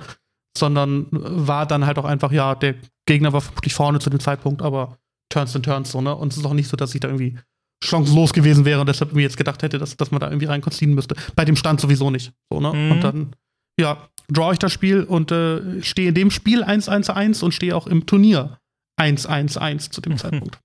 Sondern 0.57 1.07
war 1.11 1.66
dann 1.66 1.87
halt 1.87 1.99
auch 1.99 2.05
einfach, 2.05 2.33
ja, 2.33 2.55
der 2.55 2.75
Gegner 3.07 3.33
war 3.33 3.40
vermutlich 3.40 3.75
vorne 3.75 4.01
zu 4.01 4.11
dem 4.11 4.18
Zeitpunkt, 4.18 4.62
aber 4.62 4.99
Turns 5.29 5.53
sind 5.53 5.64
Turns 5.64 5.90
so, 5.90 6.01
ne? 6.01 6.14
Und 6.14 6.33
es 6.33 6.38
ist 6.38 6.47
auch 6.47 6.55
nicht 6.55 6.68
so, 6.68 6.77
dass 6.77 6.94
ich 6.94 7.01
da 7.01 7.09
irgendwie 7.09 7.38
chancenlos 7.83 8.33
gewesen 8.33 8.64
wäre 8.64 8.81
und 8.81 8.88
deshalb 8.88 9.12
mir 9.12 9.23
jetzt 9.23 9.37
gedacht 9.37 9.62
hätte, 9.62 9.79
dass, 9.79 9.97
dass 9.97 10.11
man 10.11 10.21
da 10.21 10.29
irgendwie 10.29 10.47
reinkonziehen 10.47 10.95
müsste. 10.95 11.14
Bei 11.37 11.45
dem 11.45 11.57
Stand 11.57 11.81
sowieso 11.81 12.11
nicht. 12.11 12.33
So, 12.51 12.61
ne? 12.61 12.73
Mhm. 12.73 12.93
Und 12.93 13.01
dann, 13.05 13.37
ja, 13.79 14.09
draw 14.29 14.53
ich 14.53 14.59
das 14.59 14.73
Spiel 14.73 15.05
und 15.05 15.31
äh, 15.31 15.83
stehe 15.83 16.09
in 16.09 16.14
dem 16.14 16.31
Spiel 16.31 16.64
1-1-1 16.64 17.45
und 17.45 17.53
stehe 17.53 17.77
auch 17.77 17.87
im 17.87 18.07
Turnier 18.07 18.59
1-1-1 19.01 19.91
zu 19.91 20.01
dem 20.01 20.12
Mhm. 20.14 20.19
Zeitpunkt. 20.19 20.61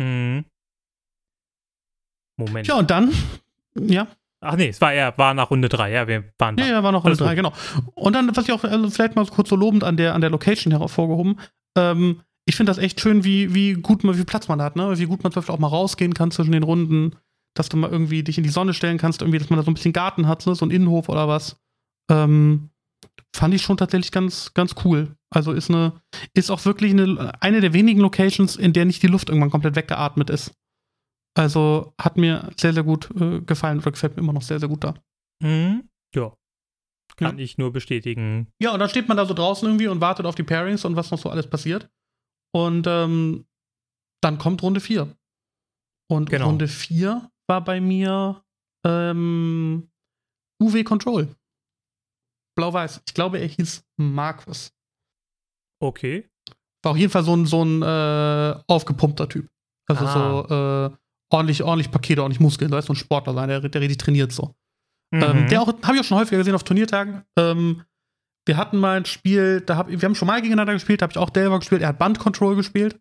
Mhm. 0.00 0.44
Moment. 2.38 2.68
Ja, 2.68 2.76
und 2.76 2.90
dann, 2.90 3.12
ja, 3.78 4.06
Ach 4.40 4.54
nee, 4.54 4.68
es 4.68 4.80
war 4.80 4.94
ja, 4.94 5.12
war 5.18 5.34
nach 5.34 5.50
Runde 5.50 5.68
3, 5.68 5.90
ja, 5.90 6.06
wir 6.06 6.22
waren 6.38 6.56
da. 6.56 6.62
Ja, 6.64 6.70
ja, 6.70 6.82
war 6.84 7.04
Alles 7.04 7.18
drei, 7.18 7.34
gut. 7.34 7.36
genau. 7.42 7.52
Und 7.96 8.12
dann, 8.12 8.36
was 8.36 8.44
ich 8.44 8.52
auch 8.52 8.62
also 8.62 8.88
vielleicht 8.88 9.16
mal 9.16 9.26
kurz 9.26 9.48
so 9.48 9.56
lobend 9.56 9.82
an 9.82 9.96
der, 9.96 10.14
an 10.14 10.20
der 10.20 10.30
Location 10.30 10.70
hervorgehoben, 10.70 11.40
ähm, 11.76 12.20
ich 12.48 12.56
finde 12.56 12.70
das 12.70 12.78
echt 12.78 12.98
schön, 13.00 13.24
wie, 13.24 13.52
wie 13.52 13.74
gut 13.74 14.04
man, 14.04 14.16
wie 14.16 14.24
Platz 14.24 14.48
man 14.48 14.62
hat, 14.62 14.74
ne? 14.74 14.98
Wie 14.98 15.04
gut 15.04 15.22
man 15.22 15.30
zum 15.30 15.40
Beispiel 15.40 15.54
auch 15.54 15.58
mal 15.58 15.68
rausgehen 15.68 16.14
kann 16.14 16.30
zwischen 16.30 16.52
den 16.52 16.62
Runden, 16.62 17.14
dass 17.54 17.68
du 17.68 17.76
mal 17.76 17.90
irgendwie 17.90 18.22
dich 18.22 18.38
in 18.38 18.44
die 18.44 18.48
Sonne 18.48 18.72
stellen 18.72 18.96
kannst, 18.96 19.20
irgendwie, 19.20 19.38
dass 19.38 19.50
man 19.50 19.58
da 19.58 19.64
so 19.64 19.70
ein 19.70 19.74
bisschen 19.74 19.92
Garten 19.92 20.26
hat, 20.26 20.46
ne? 20.46 20.54
so 20.54 20.64
ein 20.64 20.70
Innenhof 20.70 21.10
oder 21.10 21.28
was. 21.28 21.60
Ähm, 22.10 22.70
fand 23.36 23.52
ich 23.52 23.60
schon 23.60 23.76
tatsächlich 23.76 24.12
ganz, 24.12 24.54
ganz 24.54 24.76
cool. 24.82 25.14
Also 25.28 25.52
ist 25.52 25.68
eine, 25.68 26.00
ist 26.32 26.50
auch 26.50 26.64
wirklich 26.64 26.92
eine, 26.92 27.34
eine 27.42 27.60
der 27.60 27.74
wenigen 27.74 28.00
Locations, 28.00 28.56
in 28.56 28.72
der 28.72 28.86
nicht 28.86 29.02
die 29.02 29.08
Luft 29.08 29.28
irgendwann 29.28 29.50
komplett 29.50 29.76
weggeatmet 29.76 30.30
ist. 30.30 30.54
Also 31.36 31.92
hat 32.00 32.16
mir 32.16 32.50
sehr, 32.58 32.72
sehr 32.72 32.82
gut 32.82 33.10
äh, 33.20 33.42
gefallen 33.42 33.80
oder 33.80 33.92
gefällt 33.92 34.16
mir 34.16 34.22
immer 34.22 34.32
noch 34.32 34.40
sehr, 34.40 34.58
sehr 34.58 34.70
gut 34.70 34.84
da. 34.84 34.94
Mhm. 35.42 35.86
Ja. 36.14 36.32
Kann 37.16 37.38
ich 37.38 37.58
nur 37.58 37.74
bestätigen. 37.74 38.48
Ja, 38.58 38.72
und 38.72 38.78
dann 38.78 38.88
steht 38.88 39.06
man 39.08 39.18
da 39.18 39.26
so 39.26 39.34
draußen 39.34 39.68
irgendwie 39.68 39.88
und 39.88 40.00
wartet 40.00 40.24
auf 40.24 40.34
die 40.34 40.44
Pairings 40.44 40.86
und 40.86 40.96
was 40.96 41.10
noch 41.10 41.18
so 41.18 41.28
alles 41.28 41.46
passiert. 41.46 41.90
Und 42.54 42.86
ähm, 42.86 43.46
dann 44.22 44.38
kommt 44.38 44.62
Runde 44.62 44.80
4. 44.80 45.14
Und 46.10 46.30
Genau. 46.30 46.46
Runde 46.46 46.68
4 46.68 47.30
war 47.48 47.62
bei 47.62 47.80
mir 47.80 48.42
ähm, 48.86 49.90
UW 50.62 50.82
Control. 50.84 51.28
Blau-Weiß. 52.56 53.02
Ich 53.06 53.14
glaube, 53.14 53.38
er 53.38 53.46
hieß 53.46 53.84
Markus. 53.98 54.72
Okay. 55.80 56.28
War 56.82 56.92
auf 56.92 56.98
jeden 56.98 57.10
Fall 57.12 57.22
so 57.24 57.34
ein, 57.36 57.46
so 57.46 57.64
ein 57.64 57.82
äh, 57.82 58.60
aufgepumpter 58.66 59.28
Typ. 59.28 59.48
Also 59.88 60.06
Ah. 60.06 60.12
so 60.12 60.54
äh, 60.94 60.96
ordentlich, 61.32 61.62
ordentlich 61.62 61.90
Pakete, 61.90 62.22
ordentlich 62.22 62.40
Muskeln. 62.40 62.70
Da 62.70 62.78
ist 62.78 62.86
so 62.86 62.92
ein 62.94 62.96
Sportler 62.96 63.34
sein, 63.34 63.48
der, 63.48 63.60
der 63.60 63.80
richtig 63.80 63.98
trainiert 63.98 64.32
so. 64.32 64.54
Ähm, 65.12 65.44
Mhm. 65.44 65.48
der 65.48 65.62
auch, 65.62 65.68
habe 65.68 65.94
ich 65.94 66.00
auch 66.00 66.04
schon 66.04 66.18
häufiger 66.18 66.38
gesehen 66.38 66.54
auf 66.54 66.64
Turniertagen. 66.64 67.22
Ähm, 67.38 67.84
wir 68.48 68.56
hatten 68.56 68.78
mal 68.78 68.96
ein 68.96 69.04
Spiel, 69.04 69.60
da 69.60 69.76
hab, 69.76 69.88
wir 69.88 70.00
haben 70.00 70.14
schon 70.14 70.26
mal 70.26 70.40
gegeneinander 70.40 70.72
gespielt, 70.72 71.00
da 71.00 71.04
habe 71.04 71.12
ich 71.12 71.18
auch 71.18 71.30
Delver 71.30 71.58
gespielt, 71.58 71.82
er 71.82 71.88
hat 71.88 71.98
Band 71.98 72.18
Control 72.18 72.56
gespielt. 72.56 72.98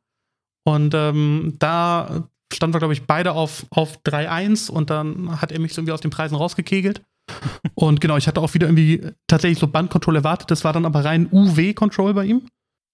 Und 0.66 0.94
ähm, 0.94 1.56
da 1.60 2.28
standen 2.54 2.76
wir, 2.76 2.80
glaube 2.80 2.94
ich, 2.94 3.08
beide 3.08 3.32
auf, 3.32 3.66
auf 3.70 4.00
3-1 4.04 4.70
und 4.70 4.90
dann 4.90 5.42
hat 5.42 5.52
er 5.52 5.60
mich 5.60 5.74
so 5.74 5.80
irgendwie 5.82 5.94
aus 5.94 6.02
den 6.02 6.12
Preisen 6.12 6.36
rausgekegelt. 6.36 7.02
und 7.76 8.02
genau, 8.02 8.18
ich 8.18 8.28
hatte 8.28 8.42
auch 8.42 8.54
wieder 8.54 8.68
irgendwie 8.68 9.12
tatsächlich 9.28 9.60
so 9.60 9.68
Band 9.68 9.90
Control 9.90 10.18
erwartet, 10.18 10.52
das 10.52 10.64
war 10.64 10.74
dann 10.74 10.86
aber 10.86 11.04
rein 11.04 11.30
UW-Control 11.32 12.14
bei 12.14 12.26
ihm. 12.26 12.48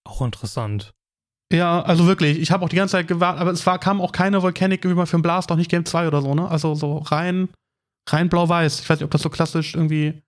Auch 0.08 0.22
interessant. 0.22 0.94
Ja, 1.52 1.82
also 1.82 2.08
wirklich, 2.08 2.40
ich 2.40 2.52
habe 2.52 2.66
auch 2.66 2.70
die 2.70 2.76
ganze 2.76 2.94
Zeit 2.94 3.08
gewartet, 3.08 3.42
aber 3.42 3.52
es 3.52 3.66
war, 3.66 3.80
kam 3.80 4.02
auch 4.02 4.12
keine 4.12 4.42
Volcanic 4.42 4.84
wie 4.84 4.94
mal 4.94 5.06
für 5.06 5.18
einen 5.18 5.24
Blast, 5.24 5.52
auch 5.52 5.56
nicht 5.56 5.70
Game 5.70 5.86
2 5.86 6.08
oder 6.08 6.22
so, 6.22 6.34
ne? 6.34 6.48
Also 6.50 6.74
so 6.74 6.98
rein, 6.98 7.50
rein 8.10 8.30
blau-weiß. 8.30 8.80
Ich 8.82 8.90
weiß 8.90 9.00
nicht, 9.00 9.06
ob 9.06 9.12
das 9.12 9.22
so 9.22 9.30
klassisch 9.30 9.76
irgendwie 9.76 10.24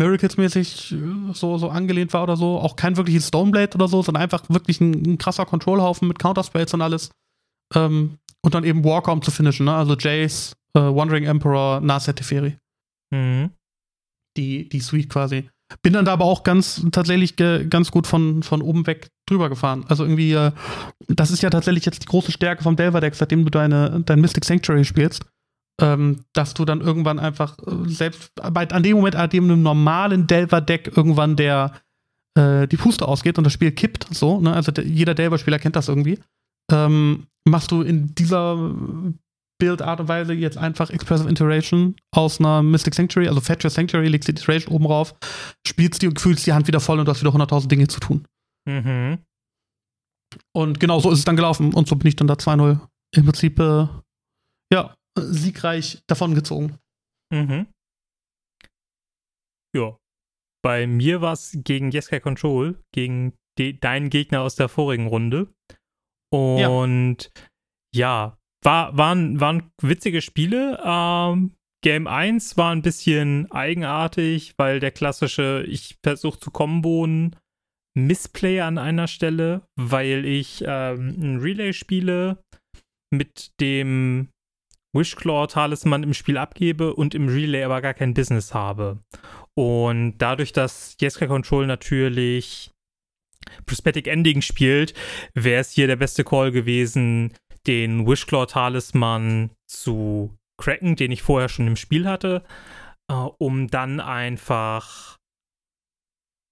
Miracles-mäßig 0.00 0.92
äh, 0.92 1.32
so, 1.32 1.58
so 1.58 1.68
angelehnt 1.68 2.12
war 2.12 2.22
oder 2.22 2.36
so. 2.36 2.58
Auch 2.58 2.76
kein 2.76 2.96
wirkliches 2.96 3.28
Stoneblade 3.28 3.74
oder 3.74 3.88
so, 3.88 4.02
sondern 4.02 4.22
einfach 4.22 4.42
wirklich 4.48 4.80
ein, 4.80 5.12
ein 5.12 5.18
krasser 5.18 5.46
Control-Haufen 5.46 6.08
mit 6.08 6.18
Counterspells 6.18 6.74
und 6.74 6.82
alles. 6.82 7.10
Ähm, 7.74 8.18
und 8.42 8.54
dann 8.54 8.64
eben 8.64 8.84
Walker, 8.84 9.12
um 9.12 9.22
zu 9.22 9.30
finishen, 9.30 9.66
ne? 9.66 9.74
Also 9.74 9.94
Jace, 9.96 10.56
äh, 10.74 10.80
Wandering 10.80 11.24
Emperor, 11.24 11.80
Naset 11.80 12.16
Teferi. 12.16 12.56
Mhm. 13.10 13.50
Die, 14.36 14.68
die 14.68 14.80
Suite 14.80 15.08
quasi. 15.08 15.50
Bin 15.82 15.92
dann 15.92 16.04
da 16.04 16.14
aber 16.14 16.24
auch 16.24 16.42
ganz 16.42 16.84
tatsächlich 16.90 17.36
ganz 17.36 17.90
gut 17.92 18.06
von, 18.06 18.42
von 18.42 18.60
oben 18.60 18.86
weg 18.86 19.08
drüber 19.28 19.48
gefahren. 19.48 19.84
Also 19.88 20.04
irgendwie, 20.04 20.32
äh, 20.32 20.52
das 21.06 21.30
ist 21.30 21.42
ja 21.42 21.50
tatsächlich 21.50 21.84
jetzt 21.84 22.02
die 22.02 22.08
große 22.08 22.32
Stärke 22.32 22.62
vom 22.62 22.76
Delver-Deck, 22.76 23.14
seitdem 23.14 23.44
du 23.44 23.50
deine, 23.50 24.02
dein 24.04 24.20
Mystic 24.20 24.44
Sanctuary 24.44 24.84
spielst. 24.84 25.24
Ähm, 25.80 26.24
dass 26.34 26.52
du 26.52 26.64
dann 26.64 26.82
irgendwann 26.82 27.18
einfach 27.18 27.58
äh, 27.58 27.88
selbst 27.88 28.32
bei, 28.34 28.68
an 28.68 28.82
dem 28.82 28.96
Moment, 28.96 29.16
an 29.16 29.30
dem 29.30 29.44
einem 29.44 29.62
normalen 29.62 30.26
Delver-Deck 30.26 30.94
irgendwann 30.94 31.36
der 31.36 31.72
äh, 32.36 32.68
die 32.68 32.76
Puste 32.76 33.08
ausgeht 33.08 33.38
und 33.38 33.44
das 33.44 33.52
Spiel 33.52 33.72
kippt, 33.72 34.06
so, 34.10 34.40
ne? 34.40 34.52
Also 34.52 34.72
jeder 34.82 35.14
Delver-Spieler 35.14 35.58
kennt 35.58 35.76
das 35.76 35.88
irgendwie. 35.88 36.18
Ähm, 36.70 37.26
machst 37.48 37.70
du 37.70 37.82
in 37.82 38.14
dieser 38.14 38.72
Build-Art 39.60 40.00
und 40.00 40.08
Weise 40.08 40.32
jetzt 40.32 40.58
einfach 40.58 40.90
Expressive 40.90 41.30
Iteration 41.30 41.94
aus 42.10 42.40
einer 42.40 42.62
Mystic 42.62 42.94
Sanctuary, 42.94 43.28
also 43.28 43.40
Fetch 43.40 43.64
Your 43.64 43.70
Sanctuary, 43.70 44.08
legst 44.08 44.28
die 44.28 44.32
Iteration 44.32 44.74
oben 44.74 44.86
rauf, 44.86 45.14
spielst 45.66 46.02
die 46.02 46.08
und 46.08 46.20
fühlst 46.20 46.46
die 46.46 46.52
Hand 46.52 46.66
wieder 46.66 46.80
voll 46.80 46.98
und 46.98 47.06
du 47.06 47.12
hast 47.12 47.20
wieder 47.20 47.30
100.000 47.30 47.68
Dinge 47.68 47.86
zu 47.86 48.00
tun. 48.00 48.26
Mhm. 48.68 49.18
Und 50.52 50.80
genau 50.80 51.00
so 51.00 51.10
ist 51.10 51.20
es 51.20 51.24
dann 51.24 51.36
gelaufen 51.36 51.74
und 51.74 51.88
so 51.88 51.96
bin 51.96 52.08
ich 52.08 52.16
dann 52.16 52.26
da 52.26 52.34
2-0 52.34 52.80
im 53.14 53.24
Prinzip, 53.24 53.58
äh, 53.58 53.86
siegreich 55.22 56.02
davongezogen. 56.06 56.78
Mhm. 57.32 57.66
Ja. 59.74 59.96
Bei 60.62 60.86
mir 60.86 61.20
war 61.22 61.32
es 61.32 61.56
gegen 61.64 61.90
Jeska 61.90 62.20
Control, 62.20 62.82
gegen 62.92 63.32
deinen 63.56 64.10
Gegner 64.10 64.42
aus 64.42 64.56
der 64.56 64.68
vorigen 64.68 65.06
Runde. 65.06 65.52
Und 66.32 67.30
ja, 67.94 68.00
ja 68.00 68.38
war, 68.62 68.96
waren, 68.96 69.40
waren 69.40 69.70
witzige 69.80 70.20
Spiele. 70.20 70.80
Ähm, 70.84 71.54
Game 71.82 72.06
1 72.06 72.56
war 72.58 72.72
ein 72.72 72.82
bisschen 72.82 73.50
eigenartig, 73.50 74.54
weil 74.58 74.80
der 74.80 74.90
klassische, 74.90 75.64
ich 75.66 75.96
versuche 76.04 76.38
zu 76.38 76.50
kombonen, 76.50 77.36
Missplay 77.96 78.60
an 78.60 78.78
einer 78.78 79.08
Stelle, 79.08 79.62
weil 79.76 80.24
ich 80.26 80.62
ähm, 80.66 81.16
ein 81.18 81.38
Relay 81.38 81.72
spiele, 81.72 82.42
mit 83.12 83.58
dem 83.60 84.28
Wishclaw-Talisman 84.92 86.02
im 86.02 86.14
Spiel 86.14 86.36
abgebe 86.36 86.94
und 86.94 87.14
im 87.14 87.28
Relay 87.28 87.62
aber 87.62 87.80
gar 87.80 87.94
kein 87.94 88.14
Business 88.14 88.54
habe. 88.54 88.98
Und 89.54 90.18
dadurch, 90.18 90.52
dass 90.52 90.96
Jeska 91.00 91.26
Control 91.26 91.66
natürlich 91.66 92.70
Prosthetic 93.66 94.06
Ending 94.06 94.42
spielt, 94.42 94.94
wäre 95.34 95.60
es 95.60 95.70
hier 95.70 95.86
der 95.86 95.96
beste 95.96 96.24
Call 96.24 96.52
gewesen, 96.52 97.32
den 97.66 98.06
Wishclaw-Talisman 98.06 99.50
zu 99.66 100.36
cracken, 100.58 100.96
den 100.96 101.12
ich 101.12 101.22
vorher 101.22 101.48
schon 101.48 101.66
im 101.66 101.76
Spiel 101.76 102.06
hatte, 102.06 102.44
äh, 103.08 103.14
um 103.14 103.68
dann 103.68 104.00
einfach 104.00 105.19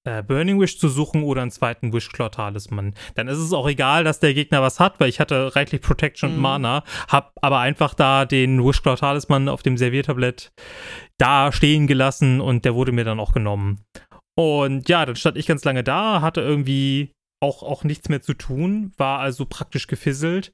äh, 0.09 0.22
Burning 0.22 0.61
Wish 0.61 0.78
zu 0.78 0.88
suchen 0.88 1.22
oder 1.22 1.42
einen 1.42 1.50
zweiten 1.50 1.92
Wishclaw-Talisman. 1.92 2.94
Dann 3.14 3.28
ist 3.28 3.38
es 3.38 3.52
auch 3.52 3.68
egal, 3.68 4.04
dass 4.04 4.20
der 4.20 4.34
Gegner 4.34 4.62
was 4.62 4.80
hat, 4.80 4.98
weil 5.00 5.09
ich 5.09 5.20
hatte 5.20 5.54
reichlich 5.54 5.82
Protection 5.82 6.30
mhm. 6.30 6.36
und 6.36 6.42
Mana, 6.42 6.84
hab 7.09 7.32
aber 7.42 7.59
einfach 7.59 7.94
da 7.94 8.24
den 8.24 8.64
Wishclaw-Talisman 8.64 9.48
auf 9.48 9.62
dem 9.62 9.76
Serviertablett 9.76 10.52
da 11.18 11.52
stehen 11.52 11.86
gelassen 11.86 12.40
und 12.40 12.64
der 12.64 12.74
wurde 12.74 12.92
mir 12.92 13.04
dann 13.04 13.20
auch 13.20 13.32
genommen. 13.32 13.84
Und 14.36 14.88
ja, 14.88 15.04
dann 15.04 15.16
stand 15.16 15.36
ich 15.36 15.46
ganz 15.46 15.64
lange 15.64 15.84
da, 15.84 16.22
hatte 16.22 16.40
irgendwie 16.40 17.12
auch, 17.40 17.62
auch 17.62 17.84
nichts 17.84 18.09
mehr 18.09 18.22
zu 18.22 18.34
tun, 18.34 18.92
war 18.96 19.18
also 19.20 19.46
praktisch 19.46 19.88
gefisselt, 19.88 20.52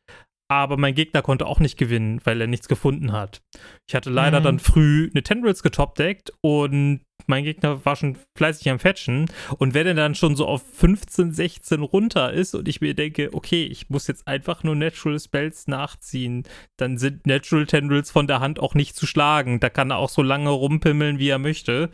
aber 0.50 0.76
mein 0.76 0.94
Gegner 0.94 1.22
konnte 1.22 1.46
auch 1.46 1.60
nicht 1.60 1.78
gewinnen, 1.78 2.20
weil 2.24 2.40
er 2.40 2.46
nichts 2.46 2.68
gefunden 2.68 3.12
hat. 3.12 3.42
Ich 3.88 3.94
hatte 3.94 4.10
leider 4.10 4.40
mhm. 4.40 4.44
dann 4.44 4.58
früh 4.58 5.10
eine 5.12 5.22
Tendrils 5.22 5.62
getopdeckt 5.62 6.32
und 6.42 7.00
mein 7.26 7.44
Gegner 7.44 7.84
war 7.84 7.96
schon 7.96 8.16
fleißig 8.36 8.70
am 8.70 8.78
Fetchen. 8.78 9.26
Und 9.58 9.74
wenn 9.74 9.86
er 9.86 9.94
dann 9.94 10.14
schon 10.14 10.36
so 10.36 10.46
auf 10.46 10.62
15, 10.74 11.32
16 11.32 11.82
runter 11.82 12.32
ist 12.32 12.54
und 12.54 12.68
ich 12.68 12.80
mir 12.80 12.94
denke, 12.94 13.30
okay, 13.32 13.64
ich 13.64 13.90
muss 13.90 14.06
jetzt 14.06 14.26
einfach 14.26 14.62
nur 14.62 14.74
Natural 14.74 15.18
Spells 15.18 15.66
nachziehen, 15.66 16.44
dann 16.76 16.98
sind 16.98 17.26
Natural 17.26 17.66
Tendrils 17.66 18.10
von 18.10 18.26
der 18.26 18.40
Hand 18.40 18.58
auch 18.58 18.74
nicht 18.74 18.96
zu 18.96 19.06
schlagen. 19.06 19.60
Da 19.60 19.70
kann 19.70 19.90
er 19.90 19.98
auch 19.98 20.10
so 20.10 20.22
lange 20.22 20.50
rumpimmeln, 20.50 21.18
wie 21.18 21.28
er 21.28 21.38
möchte. 21.38 21.90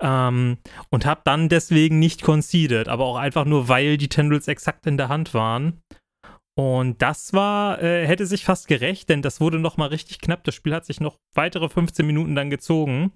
Ähm, 0.00 0.58
und 0.90 1.06
habe 1.06 1.22
dann 1.24 1.48
deswegen 1.48 1.98
nicht 1.98 2.22
conceded, 2.22 2.88
aber 2.88 3.04
auch 3.04 3.16
einfach 3.16 3.44
nur, 3.44 3.68
weil 3.68 3.96
die 3.96 4.08
Tendrils 4.08 4.48
exakt 4.48 4.86
in 4.86 4.96
der 4.96 5.08
Hand 5.08 5.34
waren. 5.34 5.80
Und 6.56 7.02
das 7.02 7.32
war, 7.32 7.82
äh, 7.82 8.06
hätte 8.06 8.26
sich 8.26 8.44
fast 8.44 8.68
gerecht, 8.68 9.08
denn 9.08 9.22
das 9.22 9.40
wurde 9.40 9.58
nochmal 9.58 9.88
richtig 9.88 10.20
knapp. 10.20 10.44
Das 10.44 10.54
Spiel 10.54 10.74
hat 10.74 10.86
sich 10.86 11.00
noch 11.00 11.18
weitere 11.34 11.68
15 11.68 12.06
Minuten 12.06 12.36
dann 12.36 12.50
gezogen. 12.50 13.12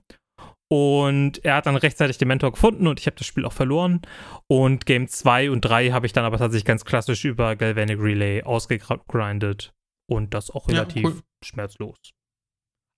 Und 0.71 1.45
er 1.45 1.57
hat 1.57 1.67
dann 1.67 1.77
rechtzeitig 1.77 2.19
den 2.19 2.29
Mentor 2.29 2.53
gefunden 2.53 2.87
und 2.87 3.01
ich 3.01 3.07
habe 3.07 3.17
das 3.17 3.27
Spiel 3.27 3.47
auch 3.47 3.53
verloren. 3.53 4.03
Und 4.47 4.85
Game 4.85 5.09
2 5.09 5.51
und 5.51 5.63
3 5.63 5.91
habe 5.91 6.07
ich 6.07 6.13
dann 6.13 6.25
aber 6.25 6.37
tatsächlich 6.37 6.67
ganz 6.67 6.85
klassisch 6.85 7.25
über 7.25 7.57
Galvanic 7.57 7.99
Relay 7.99 8.43
ausgegrindet. 8.43 9.73
Und 10.11 10.35
das 10.35 10.51
auch 10.51 10.69
relativ 10.69 11.03
ja, 11.03 11.09
cool. 11.11 11.21
schmerzlos. 11.45 11.97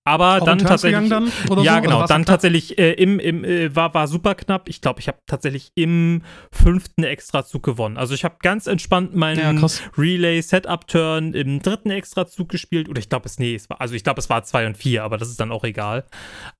Aber 0.03 0.41
auch 0.41 0.45
dann 0.45 0.57
tatsächlich. 0.57 1.09
Dann 1.09 1.31
ja, 1.61 1.75
so? 1.75 1.81
genau. 1.81 2.07
Dann 2.07 2.25
tatsächlich 2.25 2.79
äh, 2.79 2.93
im, 2.93 3.19
im 3.19 3.43
äh, 3.43 3.75
war, 3.75 3.93
war 3.93 4.07
super 4.07 4.33
knapp. 4.33 4.67
Ich 4.67 4.81
glaube, 4.81 4.99
ich 4.99 5.07
habe 5.07 5.19
tatsächlich 5.27 5.71
im 5.75 6.23
fünften 6.51 7.03
Extrazug 7.03 7.61
gewonnen. 7.61 7.97
Also 7.97 8.15
ich 8.15 8.23
habe 8.23 8.37
ganz 8.41 8.65
entspannt 8.65 9.15
meinen 9.15 9.59
ja, 9.59 9.67
Relay 9.97 10.41
Setup 10.41 10.87
Turn 10.87 11.33
im 11.33 11.61
dritten 11.61 11.91
Extrazug 11.91 12.49
gespielt. 12.49 12.89
Oder 12.89 12.99
ich 12.99 13.09
glaube 13.09 13.27
es 13.27 13.37
nee, 13.37 13.53
es 13.53 13.69
war, 13.69 13.79
also 13.79 13.93
ich 13.93 14.03
glaube 14.03 14.19
es 14.19 14.29
war 14.29 14.43
zwei 14.43 14.65
und 14.65 14.75
vier, 14.75 15.03
aber 15.03 15.19
das 15.19 15.29
ist 15.29 15.39
dann 15.39 15.51
auch 15.51 15.63
egal. 15.63 16.05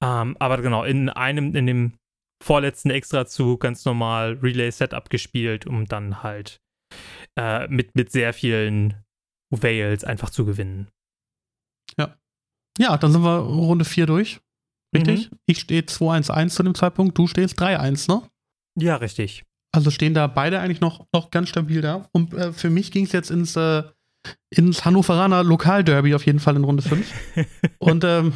Ähm, 0.03 0.35
aber 0.37 0.61
genau 0.61 0.83
in 0.83 1.09
einem 1.09 1.55
in 1.55 1.65
dem 1.65 1.93
vorletzten 2.43 2.91
Extrazug 2.91 3.61
ganz 3.61 3.85
normal 3.85 4.37
Relay 4.41 4.69
Setup 4.69 5.09
gespielt, 5.09 5.65
um 5.65 5.85
dann 5.85 6.21
halt 6.21 6.59
äh, 7.39 7.67
mit 7.69 7.95
mit 7.95 8.11
sehr 8.11 8.33
vielen 8.33 9.03
Veils 9.49 10.03
einfach 10.03 10.29
zu 10.29 10.45
gewinnen. 10.45 10.89
Ja. 11.97 12.15
Ja, 12.79 12.97
dann 12.97 13.11
sind 13.11 13.23
wir 13.23 13.37
Runde 13.37 13.85
4 13.85 14.05
durch. 14.05 14.39
Richtig? 14.95 15.31
Mhm. 15.31 15.37
Ich 15.45 15.59
stehe 15.59 15.81
2-1-1 15.81 16.49
zu 16.49 16.63
dem 16.63 16.75
Zeitpunkt, 16.75 17.17
du 17.17 17.27
stehst 17.27 17.59
3-1, 17.61 18.11
ne? 18.11 18.21
Ja, 18.77 18.97
richtig. 18.97 19.43
Also 19.73 19.89
stehen 19.89 20.13
da 20.13 20.27
beide 20.27 20.59
eigentlich 20.59 20.81
noch, 20.81 21.05
noch 21.13 21.31
ganz 21.31 21.49
stabil 21.49 21.81
da. 21.81 22.07
Und 22.11 22.33
äh, 22.33 22.51
für 22.51 22.69
mich 22.69 22.91
ging 22.91 23.05
es 23.05 23.13
jetzt 23.13 23.31
ins, 23.31 23.55
äh, 23.55 23.83
ins 24.49 24.83
Hannoveraner 24.83 25.43
Lokalderby 25.43 26.13
auf 26.13 26.25
jeden 26.25 26.39
Fall 26.39 26.57
in 26.57 26.63
Runde 26.63 26.83
5. 26.83 27.13
Und 27.79 28.03
ähm, 28.03 28.33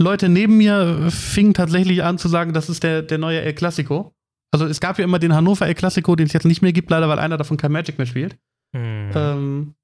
Leute 0.00 0.28
neben 0.28 0.56
mir 0.56 1.10
fingen 1.10 1.54
tatsächlich 1.54 2.02
an 2.02 2.18
zu 2.18 2.28
sagen, 2.28 2.52
das 2.52 2.68
ist 2.68 2.82
der, 2.82 3.02
der 3.02 3.18
neue 3.18 3.40
El 3.40 3.54
Clasico. 3.54 4.12
Also 4.52 4.66
es 4.66 4.80
gab 4.80 4.98
ja 4.98 5.04
immer 5.04 5.20
den 5.20 5.34
Hannover 5.34 5.66
El 5.66 5.74
Clasico, 5.74 6.16
den 6.16 6.26
es 6.26 6.32
jetzt 6.32 6.46
nicht 6.46 6.62
mehr 6.62 6.72
gibt, 6.72 6.90
leider, 6.90 7.08
weil 7.08 7.18
einer 7.20 7.36
davon 7.36 7.56
kein 7.56 7.72
Magic 7.72 7.98
mehr 7.98 8.06
spielt. 8.06 8.36
Mhm. 8.72 9.10
Ähm, 9.14 9.74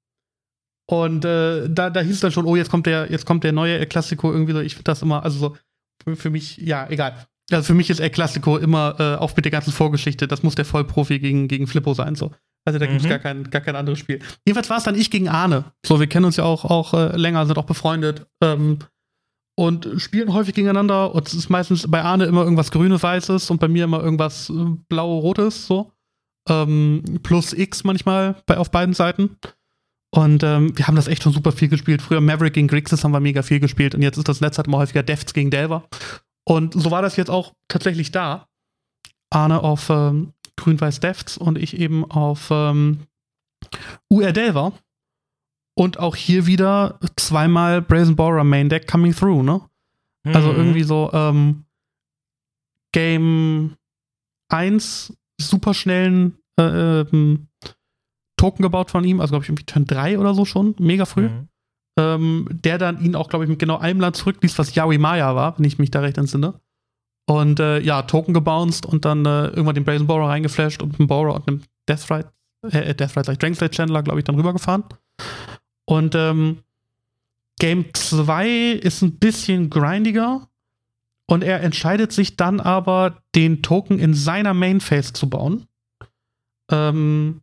und 0.89 1.25
äh, 1.25 1.69
da, 1.69 1.89
da 1.89 2.01
hieß 2.01 2.19
dann 2.19 2.31
schon, 2.31 2.45
oh, 2.45 2.55
jetzt 2.55 2.69
kommt 2.69 2.85
der, 2.85 3.11
jetzt 3.11 3.25
kommt 3.25 3.43
der 3.43 3.53
neue 3.53 3.77
El 3.77 3.85
Clasico 3.85 4.31
irgendwie 4.31 4.53
so. 4.53 4.59
Ich 4.59 4.73
finde 4.73 4.85
das 4.85 5.01
immer, 5.01 5.23
also 5.23 5.39
so, 5.39 5.57
für, 6.03 6.15
für, 6.15 6.29
mich, 6.29 6.57
ja, 6.57 6.87
egal. 6.89 7.27
Also 7.51 7.65
für 7.65 7.73
mich 7.73 7.89
ist 7.89 7.99
El 7.99 8.09
Clasico 8.09 8.57
immer, 8.57 8.95
äh, 8.99 9.15
auch 9.15 9.35
mit 9.35 9.45
der 9.45 9.51
ganzen 9.51 9.71
Vorgeschichte, 9.71 10.27
das 10.27 10.43
muss 10.43 10.55
der 10.55 10.65
Vollprofi 10.65 11.19
gegen, 11.19 11.47
gegen 11.47 11.67
Flippo 11.67 11.93
sein, 11.93 12.15
so. 12.15 12.31
Also 12.65 12.77
da 12.77 12.85
gibt 12.85 12.99
es 12.99 13.05
mhm. 13.05 13.09
gar, 13.09 13.19
kein, 13.19 13.49
gar 13.49 13.61
kein 13.61 13.75
anderes 13.75 13.99
Spiel. 13.99 14.19
Jedenfalls 14.45 14.69
war 14.69 14.77
es 14.77 14.83
dann 14.83 14.95
ich 14.95 15.09
gegen 15.09 15.29
Arne. 15.29 15.65
So, 15.85 15.99
wir 15.99 16.07
kennen 16.07 16.25
uns 16.25 16.35
ja 16.35 16.43
auch, 16.43 16.63
auch 16.65 16.93
äh, 16.93 17.17
länger, 17.17 17.45
sind 17.45 17.57
auch 17.57 17.65
befreundet. 17.65 18.27
Ähm, 18.43 18.79
und 19.57 19.89
spielen 19.97 20.33
häufig 20.33 20.53
gegeneinander. 20.53 21.13
Und 21.13 21.27
es 21.27 21.33
ist 21.33 21.49
meistens 21.49 21.89
bei 21.89 22.03
Arne 22.03 22.25
immer 22.25 22.43
irgendwas 22.43 22.71
Grünes, 22.71 23.01
Weißes 23.01 23.49
und 23.49 23.59
bei 23.59 23.67
mir 23.67 23.85
immer 23.85 24.03
irgendwas 24.03 24.49
äh, 24.49 24.53
Blau-Rotes, 24.89 25.67
so. 25.67 25.91
Ähm, 26.49 27.19
plus 27.23 27.53
X 27.53 27.83
manchmal 27.83 28.35
bei, 28.45 28.57
auf 28.57 28.71
beiden 28.71 28.93
Seiten. 28.93 29.37
Und 30.13 30.43
ähm, 30.43 30.77
wir 30.77 30.87
haben 30.87 30.95
das 30.95 31.07
echt 31.07 31.23
schon 31.23 31.31
super 31.31 31.53
viel 31.53 31.69
gespielt. 31.69 32.01
Früher 32.01 32.19
Maverick 32.19 32.53
gegen 32.53 32.67
Grixis 32.67 33.03
haben 33.03 33.13
wir 33.13 33.21
mega 33.21 33.43
viel 33.43 33.61
gespielt 33.61 33.95
und 33.95 34.01
jetzt 34.01 34.17
ist 34.17 34.27
das 34.27 34.41
letzte 34.41 34.63
immer 34.63 34.79
häufiger 34.79 35.03
Defts 35.03 35.33
gegen 35.33 35.51
Delver. 35.51 35.87
Und 36.43 36.73
so 36.73 36.91
war 36.91 37.01
das 37.01 37.15
jetzt 37.15 37.29
auch 37.29 37.53
tatsächlich 37.69 38.11
da. 38.11 38.47
Arne 39.29 39.63
auf 39.63 39.89
ähm, 39.89 40.33
Grün-Weiß 40.57 40.99
Defts 40.99 41.37
und 41.37 41.57
ich 41.57 41.77
eben 41.77 42.03
auf 42.09 42.49
ähm, 42.51 43.07
UR 44.09 44.33
Delver. 44.33 44.73
Und 45.73 45.99
auch 45.99 46.17
hier 46.17 46.45
wieder 46.45 46.99
zweimal 47.15 47.81
Brazen 47.81 48.17
Borer 48.17 48.43
Main 48.43 48.67
Deck 48.67 48.87
coming 48.91 49.15
through, 49.15 49.41
ne? 49.41 49.53
Also 49.53 49.69
mhm. 50.23 50.35
Also 50.35 50.51
irgendwie 50.51 50.83
so 50.83 51.09
ähm, 51.13 51.65
Game 52.91 53.77
1 54.49 55.13
super 55.39 55.73
schnellen 55.73 56.37
äh, 56.59 56.99
ähm, 57.01 57.47
Token 58.41 58.63
gebaut 58.63 58.89
von 58.89 59.03
ihm, 59.03 59.19
also 59.19 59.33
glaube 59.33 59.43
ich 59.43 59.49
irgendwie 59.49 59.65
Turn 59.65 59.85
3 59.85 60.17
oder 60.17 60.33
so 60.33 60.45
schon, 60.45 60.73
mega 60.79 61.05
früh. 61.05 61.29
Mhm. 61.29 61.47
Ähm, 61.99 62.47
der 62.49 62.79
dann 62.79 62.99
ihn 62.99 63.15
auch, 63.15 63.29
glaube 63.29 63.45
ich, 63.45 63.49
mit 63.49 63.59
genau 63.59 63.77
einem 63.77 63.99
Land 63.99 64.15
zurückließ, 64.15 64.57
was 64.57 64.73
Yaoi 64.73 64.97
Maya 64.97 65.35
war, 65.35 65.59
wenn 65.59 65.65
ich 65.65 65.77
mich 65.77 65.91
da 65.91 65.99
recht 65.99 66.17
entsinne. 66.17 66.59
Und 67.29 67.59
äh, 67.59 67.79
ja, 67.81 68.01
Token 68.01 68.33
gebounced 68.33 68.87
und 68.87 69.05
dann 69.05 69.25
äh, 69.27 69.47
irgendwann 69.47 69.75
den 69.75 69.83
Brazen 69.83 70.07
Borer 70.07 70.29
reingeflasht 70.29 70.81
und 70.81 70.93
mit 70.93 70.99
einem 70.99 71.07
Borer 71.07 71.35
und 71.35 71.47
einem 71.47 71.61
Deathrite, 71.87 72.31
äh, 72.71 72.79
äh 72.79 72.95
Deathrite, 72.95 73.25
sag 73.25 73.33
ich, 73.33 73.39
Dragonslade 73.39 73.75
Chandler, 73.75 74.01
glaube 74.01 74.19
ich, 74.19 74.25
dann 74.25 74.35
rübergefahren. 74.35 74.85
Und 75.85 76.15
ähm, 76.15 76.63
Game 77.59 77.93
2 77.93 78.71
ist 78.71 79.03
ein 79.03 79.19
bisschen 79.19 79.69
grindiger 79.69 80.47
Und 81.27 81.43
er 81.43 81.61
entscheidet 81.61 82.11
sich 82.11 82.37
dann 82.37 82.59
aber, 82.59 83.21
den 83.35 83.61
Token 83.61 83.99
in 83.99 84.15
seiner 84.15 84.55
Main 84.55 84.79
Phase 84.79 85.13
zu 85.13 85.29
bauen. 85.29 85.67
Ähm, 86.71 87.41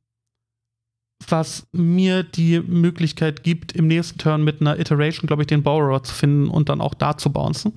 was 1.26 1.66
mir 1.72 2.22
die 2.22 2.60
Möglichkeit 2.60 3.42
gibt, 3.42 3.72
im 3.72 3.86
nächsten 3.86 4.18
Turn 4.18 4.44
mit 4.44 4.60
einer 4.60 4.78
Iteration, 4.78 5.26
glaube 5.26 5.42
ich, 5.42 5.48
den 5.48 5.62
Borrower 5.62 6.02
zu 6.02 6.14
finden 6.14 6.48
und 6.48 6.68
dann 6.68 6.80
auch 6.80 6.94
da 6.94 7.16
zu 7.16 7.30
bouncen. 7.30 7.74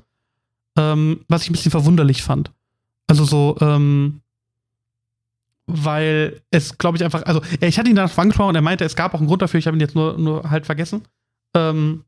Ähm, 0.77 1.21
was 1.27 1.43
ich 1.43 1.49
ein 1.49 1.53
bisschen 1.53 1.71
verwunderlich 1.71 2.23
fand. 2.23 2.51
Also 3.07 3.25
so, 3.25 3.57
ähm, 3.59 4.21
weil 5.65 6.41
es, 6.49 6.77
glaube 6.77 6.97
ich, 6.97 7.03
einfach, 7.03 7.23
also 7.23 7.41
ich 7.59 7.77
hatte 7.77 7.89
ihn 7.89 7.95
danach 7.95 8.17
angesprochen 8.17 8.49
und 8.49 8.55
er 8.55 8.61
meinte, 8.61 8.85
es 8.85 8.95
gab 8.95 9.13
auch 9.13 9.19
einen 9.19 9.27
Grund 9.27 9.41
dafür, 9.41 9.59
ich 9.59 9.67
habe 9.67 9.77
ihn 9.77 9.81
jetzt 9.81 9.95
nur, 9.95 10.17
nur 10.17 10.49
halt 10.49 10.65
vergessen, 10.65 11.03
ähm, 11.53 12.03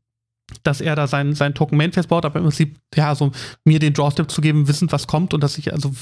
dass 0.62 0.80
er 0.80 0.96
da 0.96 1.06
seinen 1.06 1.34
sein 1.34 1.54
Token 1.54 1.76
Mainface 1.76 2.06
baut, 2.06 2.24
aber 2.24 2.38
im 2.38 2.44
Prinzip, 2.44 2.78
ja, 2.94 3.14
so 3.14 3.32
mir 3.64 3.78
den 3.78 3.92
Drawstep 3.94 4.30
zu 4.30 4.40
geben, 4.40 4.68
wissend, 4.68 4.92
was 4.92 5.06
kommt 5.06 5.34
und 5.34 5.42
dass 5.42 5.58
ich, 5.58 5.72
also 5.72 5.92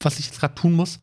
was 0.00 0.18
ich 0.18 0.26
jetzt 0.26 0.40
gerade 0.40 0.54
tun 0.54 0.72
muss, 0.72 1.00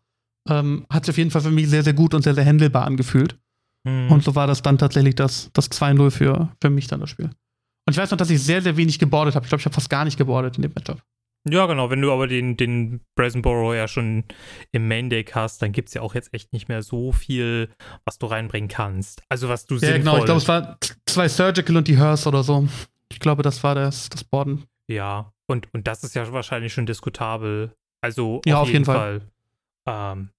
ähm, 0.48 0.86
hat 0.90 1.06
sich 1.06 1.14
auf 1.14 1.18
jeden 1.18 1.32
Fall 1.32 1.42
für 1.42 1.52
mich 1.52 1.70
sehr, 1.70 1.84
sehr 1.84 1.94
gut 1.94 2.14
und 2.14 2.24
sehr, 2.24 2.36
sehr 2.36 2.46
handelbar 2.46 2.86
angefühlt. 2.86 3.38
Mhm. 3.84 4.12
Und 4.12 4.24
so 4.24 4.36
war 4.36 4.48
das 4.48 4.62
dann 4.62 4.78
tatsächlich 4.78 5.16
das, 5.16 5.50
das 5.54 5.72
2-0 5.72 6.12
für, 6.12 6.50
für 6.62 6.70
mich 6.70 6.88
dann 6.88 7.00
das 7.00 7.10
Spiel. 7.10 7.26
Und 7.26 7.94
ich 7.94 7.98
weiß 7.98 8.12
noch, 8.12 8.18
dass 8.18 8.30
ich 8.30 8.44
sehr, 8.44 8.62
sehr 8.62 8.78
wenig 8.78 9.00
gebordet 9.00 9.36
habe. 9.36 9.46
Ich 9.46 9.50
glaube, 9.50 9.62
ich 9.62 9.66
habe 9.66 9.74
fast 9.74 9.90
gar 9.90 10.06
nicht 10.06 10.18
gebordet 10.18 10.58
in 10.58 10.62
dem 10.62 10.74
Matchup. 10.76 11.02
Ja, 11.48 11.66
genau. 11.66 11.90
Wenn 11.90 12.02
du 12.02 12.12
aber 12.12 12.28
den, 12.28 12.58
den 12.58 13.02
Brazenborough 13.16 13.74
ja 13.74 13.88
schon 13.88 14.26
im 14.72 14.88
Main 14.88 15.10
Deck 15.10 15.34
hast, 15.36 15.62
dann 15.62 15.72
gibt 15.72 15.88
es 15.88 15.94
ja 15.94 16.02
auch 16.02 16.14
jetzt 16.14 16.34
echt 16.34 16.52
nicht 16.54 16.68
mehr 16.68 16.84
so 16.84 17.12
viel, 17.12 17.70
was 18.06 18.18
du 18.18 18.28
reinbringen 18.28 18.68
kannst. 18.68 19.24
Also, 19.30 19.48
was 19.48 19.66
du 19.66 19.78
Ja, 19.78 19.98
genau. 19.98 20.18
Ich 20.18 20.26
glaube, 20.26 20.40
es 20.40 20.48
war 20.48 20.78
zwei 21.06 21.30
Surgical 21.30 21.78
und 21.78 21.88
die 21.88 21.98
Hearse 21.98 22.28
oder 22.28 22.44
so. 22.44 22.68
Ich 23.12 23.20
glaube, 23.20 23.42
das 23.42 23.64
war 23.64 23.74
das, 23.74 24.10
das 24.10 24.24
Borden. 24.24 24.66
Ja, 24.88 25.32
und, 25.48 25.74
und 25.74 25.88
das 25.88 26.04
ist 26.04 26.16
ja 26.16 26.32
wahrscheinlich 26.32 26.74
schon 26.74 26.86
diskutabel. 26.86 27.74
Also, 28.02 28.42
ja, 28.46 28.60
auf 28.60 28.68
jeden, 28.68 28.84
jeden 28.84 28.86
Fall. 28.86 29.22
Fall. 29.86 30.18
Ähm, 30.18 30.30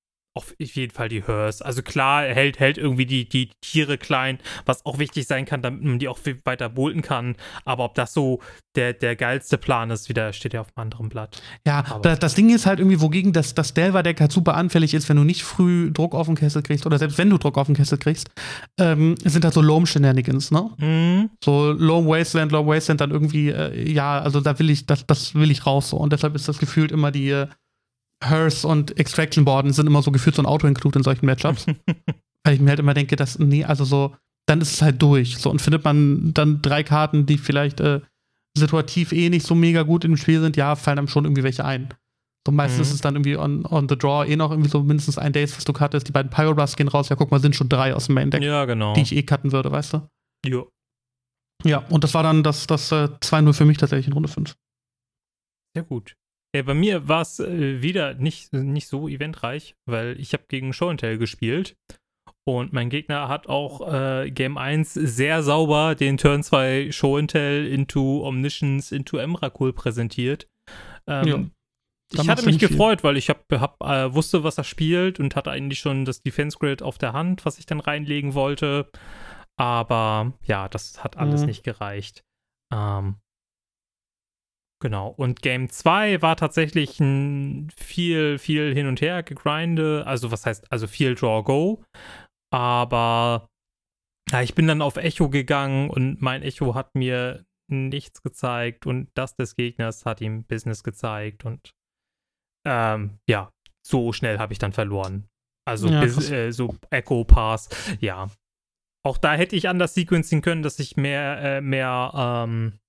auf 0.41 0.55
jeden 0.59 0.93
Fall 0.93 1.09
die 1.09 1.26
Hearse. 1.26 1.64
Also 1.64 1.82
klar, 1.82 2.24
er 2.24 2.34
hält, 2.34 2.59
hält 2.59 2.78
irgendwie 2.78 3.07
die, 3.07 3.28
die 3.28 3.51
Tiere 3.61 3.99
klein, 3.99 4.38
was 4.66 4.84
auch 4.86 4.99
wichtig 4.99 5.26
sein 5.26 5.45
kann, 5.45 5.62
damit 5.62 5.82
man 5.82 5.99
die 5.99 6.09
auch 6.09 6.18
weiter 6.45 6.68
bolten 6.68 7.03
kann. 7.03 7.36
Aber 7.64 7.84
ob 7.84 7.95
das 7.95 8.12
so 8.12 8.41
der, 8.76 8.93
der 8.93 9.16
geilste 9.16 9.59
Plan 9.59 9.91
ist, 9.91 10.09
wieder 10.09 10.32
steht 10.32 10.55
ja 10.55 10.61
auf 10.61 10.68
einem 10.76 10.84
anderen 10.84 11.09
Blatt. 11.09 11.43
Ja, 11.66 11.82
das, 12.03 12.18
das, 12.20 12.34
Ding 12.34 12.51
ist 12.51 12.66
halt 12.66 12.78
irgendwie, 12.78 13.01
wogegen 13.01 13.32
das, 13.32 13.55
das 13.55 13.74
Delver-Deck 13.74 14.20
halt 14.20 14.32
super 14.32 14.55
anfällig 14.55 14.95
ist, 14.95 15.09
wenn 15.09 15.16
du 15.16 15.24
nicht 15.24 15.43
früh 15.43 15.91
Druck 15.91 16.14
auf 16.14 16.26
den 16.26 16.36
Kessel 16.36 16.62
kriegst 16.62 16.86
oder 16.86 16.99
selbst 16.99 17.18
wenn 17.18 17.30
du 17.30 17.38
Druck 17.38 17.59
auf 17.59 17.66
den 17.66 17.76
Kessel 17.76 17.99
kriegst, 17.99 18.30
ähm, 18.78 19.16
sind 19.24 19.45
halt 19.45 19.55
so 19.55 19.61
Loam-Shenanigans, 19.61 20.51
ne? 20.53 20.70
Mhm. 20.78 21.30
So 21.45 21.72
Loam 21.72 22.07
Wasteland, 22.07 22.53
Loam 22.53 22.66
Wasteland 22.66 23.01
dann 23.01 23.11
irgendwie, 23.11 23.51
äh, 23.51 23.91
ja, 23.91 24.20
also 24.20 24.41
da 24.41 24.59
will 24.59 24.70
ich, 24.70 24.86
das, 24.86 25.05
das 25.07 25.34
will 25.34 25.51
ich 25.51 25.66
raus 25.66 25.91
so. 25.91 25.97
Und 25.97 26.12
deshalb 26.12 26.34
ist 26.36 26.49
das 26.49 26.59
gefühlt 26.59 26.93
immer 26.93 27.11
die 27.11 27.47
Hearse 28.23 28.66
und 28.66 28.99
Extraction 28.99 29.45
Borden 29.45 29.73
sind 29.73 29.87
immer 29.87 30.03
so 30.03 30.12
gefühlt 30.12 30.37
so 30.37 30.43
ein 30.43 30.47
Auto-Include 30.47 30.99
in 30.99 31.03
solchen 31.03 31.27
Matchups. 31.27 31.66
weil 32.45 32.55
ich 32.55 32.61
mir 32.61 32.71
halt 32.71 32.81
immer 32.81 32.95
denke, 32.95 33.16
dass, 33.16 33.39
nee, 33.39 33.64
also 33.64 33.85
so, 33.85 34.16
dann 34.47 34.61
ist 34.61 34.73
es 34.73 34.83
halt 34.83 35.01
durch. 35.03 35.39
So, 35.39 35.51
und 35.51 35.61
findet 35.61 35.85
man 35.85 36.33
dann 36.35 36.62
drei 36.62 36.83
Karten, 36.83 37.27
die 37.27 37.39
vielleicht 37.39 37.81
äh, 37.81 38.01
situativ 38.57 39.12
eh 39.12 39.29
nicht 39.29 39.47
so 39.47 39.55
mega 39.55 39.83
gut 39.83 40.05
im 40.05 40.16
Spiel 40.16 40.41
sind, 40.41 40.57
ja, 40.57 40.75
fallen 40.77 40.99
einem 40.99 41.09
schon 41.09 41.25
irgendwie 41.25 41.45
welche 41.45 41.64
ein. 41.64 41.95
So 42.47 42.53
meistens 42.53 42.79
mhm. 42.79 42.83
ist 42.83 42.93
es 42.95 43.01
dann 43.03 43.14
irgendwie 43.16 43.37
on, 43.37 43.66
on 43.66 43.89
the 43.89 43.97
draw 43.97 44.27
eh 44.27 44.35
noch 44.35 44.51
irgendwie 44.51 44.71
so 44.71 44.83
mindestens 44.83 45.18
ein 45.18 45.33
Days, 45.33 45.57
was 45.57 45.64
du 45.64 45.73
cuttest. 45.73 46.09
Die 46.09 46.12
beiden 46.12 46.31
Pyroblast 46.31 46.77
gehen 46.77 46.89
raus. 46.89 47.11
Ja, 47.11 47.16
guck 47.16 47.31
mal, 47.31 47.41
sind 47.41 47.55
schon 47.55 47.68
drei 47.68 47.95
aus 47.95 48.07
dem 48.07 48.14
Main 48.14 48.31
Deck. 48.31 48.43
Ja, 48.43 48.64
genau. 48.64 48.95
Die 48.95 49.03
ich 49.03 49.14
eh 49.14 49.23
cutten 49.23 49.53
würde, 49.53 49.71
weißt 49.71 49.93
du? 49.93 50.09
Ja. 50.47 50.62
Ja, 51.62 51.79
und 51.91 52.03
das 52.03 52.14
war 52.14 52.23
dann 52.23 52.43
das, 52.43 52.66
das 52.66 52.91
äh, 52.91 53.11
2-0 53.21 53.53
für 53.53 53.66
mich 53.66 53.77
tatsächlich 53.77 54.07
in 54.07 54.14
Runde 54.14 54.31
5. 54.31 54.57
Sehr 55.75 55.85
gut. 55.85 56.16
Ja, 56.55 56.63
bei 56.63 56.75
mir 56.75 57.07
war 57.09 57.23
es 57.23 57.39
äh, 57.39 57.81
wieder 57.81 58.15
nicht, 58.15 58.53
nicht 58.53 58.89
so 58.89 59.09
eventreich, 59.09 59.77
weil 59.87 60.19
ich 60.19 60.33
habe 60.33 60.45
gegen 60.49 60.73
Show 60.73 60.93
Tell 60.95 61.17
gespielt 61.17 61.77
und 62.45 62.73
mein 62.73 62.91
Gegner 62.91 63.29
hat 63.29 63.49
auch 63.49 63.93
äh, 63.93 64.31
Game 64.31 64.59
1 64.59 64.95
sehr 64.95 65.43
sauber 65.43 65.95
den 65.95 66.17
Turn 66.17 66.43
2 66.43 66.91
Show 66.91 67.21
Tell 67.23 67.67
into 67.67 68.27
Omniscience 68.27 68.93
into 68.93 69.19
Emrakul 69.19 69.73
präsentiert. 69.73 70.49
Ähm, 71.07 71.27
ja. 71.27 71.45
Ich 72.13 72.29
hatte 72.29 72.45
mich 72.45 72.59
gefreut, 72.59 73.05
weil 73.05 73.17
ich 73.17 73.31
hab, 73.31 73.45
hab 73.53 73.81
äh, 73.83 74.13
wusste, 74.13 74.43
was 74.43 74.59
er 74.59 74.65
spielt 74.65 75.21
und 75.21 75.37
hatte 75.37 75.53
eigentlich 75.53 75.79
schon 75.79 76.05
das 76.05 76.23
Defense 76.23 76.59
Grid 76.59 76.83
auf 76.83 76.99
der 76.99 77.13
Hand, 77.13 77.45
was 77.45 77.59
ich 77.61 77.67
dann 77.67 77.79
reinlegen 77.79 78.35
wollte. 78.35 78.91
Aber 79.57 80.33
ja, 80.43 80.69
das 80.69 81.05
hat 81.05 81.17
alles 81.19 81.43
mhm. 81.43 81.47
nicht 81.49 81.63
gereicht. 81.63 82.25
Ähm, 82.73 83.17
Genau. 84.83 85.09
Und 85.09 85.43
Game 85.43 85.68
2 85.68 86.22
war 86.22 86.37
tatsächlich 86.37 86.99
ein 87.01 87.70
viel, 87.76 88.39
viel 88.39 88.74
hin 88.74 88.87
und 88.87 89.01
her 89.01 89.22
gegrinde. 89.22 90.05
Also, 90.07 90.33
was 90.33 90.47
heißt, 90.47 90.72
also 90.72 90.87
viel 90.87 91.14
Draw 91.14 91.43
Go. 91.43 91.85
Aber 92.53 93.49
ja, 94.31 94.43
ich 94.43 94.55
bin 94.55 94.66
dann 94.66 94.83
auf 94.83 94.97
Echo 94.97 95.28
gegangen 95.28 95.91
und 95.91 96.22
mein 96.22 96.43
Echo 96.43 96.74
hat 96.74 96.95
mir 96.95 97.45
nichts 97.68 98.22
gezeigt 98.22 98.87
und 98.87 99.11
das 99.14 99.37
des 99.37 99.55
Gegners 99.55 100.05
hat 100.05 100.20
ihm 100.20 100.45
Business 100.45 100.83
gezeigt 100.83 101.45
und 101.45 101.72
ähm, 102.66 103.18
ja, 103.28 103.53
so 103.87 104.12
schnell 104.12 104.39
habe 104.39 104.53
ich 104.53 104.59
dann 104.59 104.72
verloren. 104.72 105.28
Also 105.66 105.89
ja, 105.89 106.01
bis, 106.01 106.31
äh, 106.31 106.51
so 106.51 106.74
Echo 106.91 107.24
Pass, 107.24 107.68
ja. 108.01 108.28
Auch 109.05 109.18
da 109.18 109.35
hätte 109.35 109.57
ich 109.57 109.68
anders 109.68 109.95
sequencing 109.95 110.43
können, 110.43 110.62
dass 110.62 110.78
ich 110.78 110.97
mehr, 110.97 111.41
äh, 111.43 111.61
mehr 111.61 112.12
ähm, 112.14 112.81